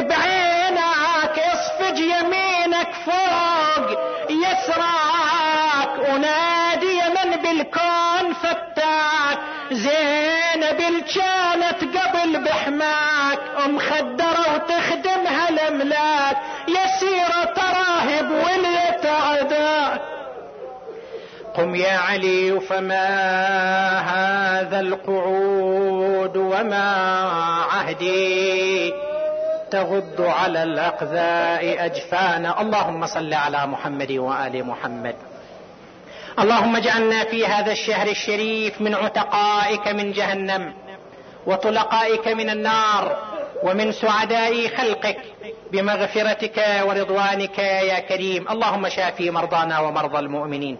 بعينك 0.00 1.38
اصفج 1.38 1.98
يمينك 1.98 2.88
فوق 3.06 3.98
يسراك 4.30 6.08
ونادي 6.08 7.00
من 7.14 7.36
بالكون 7.36 8.34
فتاك 8.34 8.71
زينب 9.74 10.80
كانت 11.14 11.98
قبل 11.98 12.44
بحماك 12.44 13.38
مخدرة 13.68 14.54
وتخدمها 14.54 15.48
الاملاك 15.48 16.36
يسيرة 16.68 17.44
تراهب 17.44 18.30
واليتعداك 18.30 20.00
قم 21.54 21.74
يا 21.74 21.96
علي 21.96 22.60
فما 22.60 23.08
هذا 23.98 24.80
القعود 24.80 26.36
وما 26.36 26.90
عهدي؟ 27.72 28.92
تغض 29.70 30.20
على 30.20 30.62
الأقذاء 30.62 31.84
أجفانا. 31.84 32.60
اللهم 32.60 33.06
صل 33.06 33.34
على 33.34 33.66
محمد 33.66 34.12
وآل 34.12 34.66
محمد. 34.66 35.16
اللهم 36.38 36.76
اجعلنا 36.76 37.24
في 37.24 37.46
هذا 37.46 37.72
الشهر 37.72 38.06
الشريف 38.06 38.80
من 38.80 38.94
عتقائك 38.94 39.88
من 39.88 40.12
جهنم 40.12 40.74
وطلقائك 41.46 42.28
من 42.28 42.50
النار 42.50 43.16
ومن 43.62 43.92
سعداء 43.92 44.68
خلقك 44.68 45.18
بمغفرتك 45.72 46.64
ورضوانك 46.82 47.58
يا 47.58 47.98
كريم. 47.98 48.48
اللهم 48.50 48.88
شافي 48.88 49.30
مرضانا 49.30 49.78
ومرضى 49.78 50.18
المؤمنين. 50.18 50.78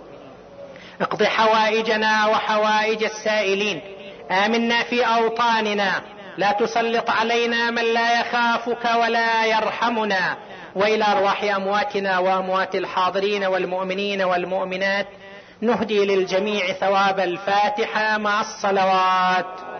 اقض 1.00 1.22
حوائجنا 1.22 2.26
وحوائج 2.26 3.04
السائلين. 3.04 3.80
آمنا 4.30 4.82
في 4.82 5.04
أوطاننا. 5.04 6.02
لا 6.36 6.52
تسلط 6.52 7.10
علينا 7.10 7.70
من 7.70 7.84
لا 7.84 8.20
يخافك 8.20 8.84
ولا 9.00 9.44
يرحمنا. 9.46 10.36
وإلى 10.74 11.04
أرواح 11.04 11.44
أمواتنا 11.44 12.18
وأموات 12.18 12.74
الحاضرين 12.74 13.44
والمؤمنين 13.44 14.22
والمؤمنات 14.22 15.06
نهدي 15.62 16.04
للجميع 16.04 16.72
ثواب 16.72 17.20
الفاتحة 17.20 18.18
مع 18.18 18.40
الصلوات. 18.40 19.71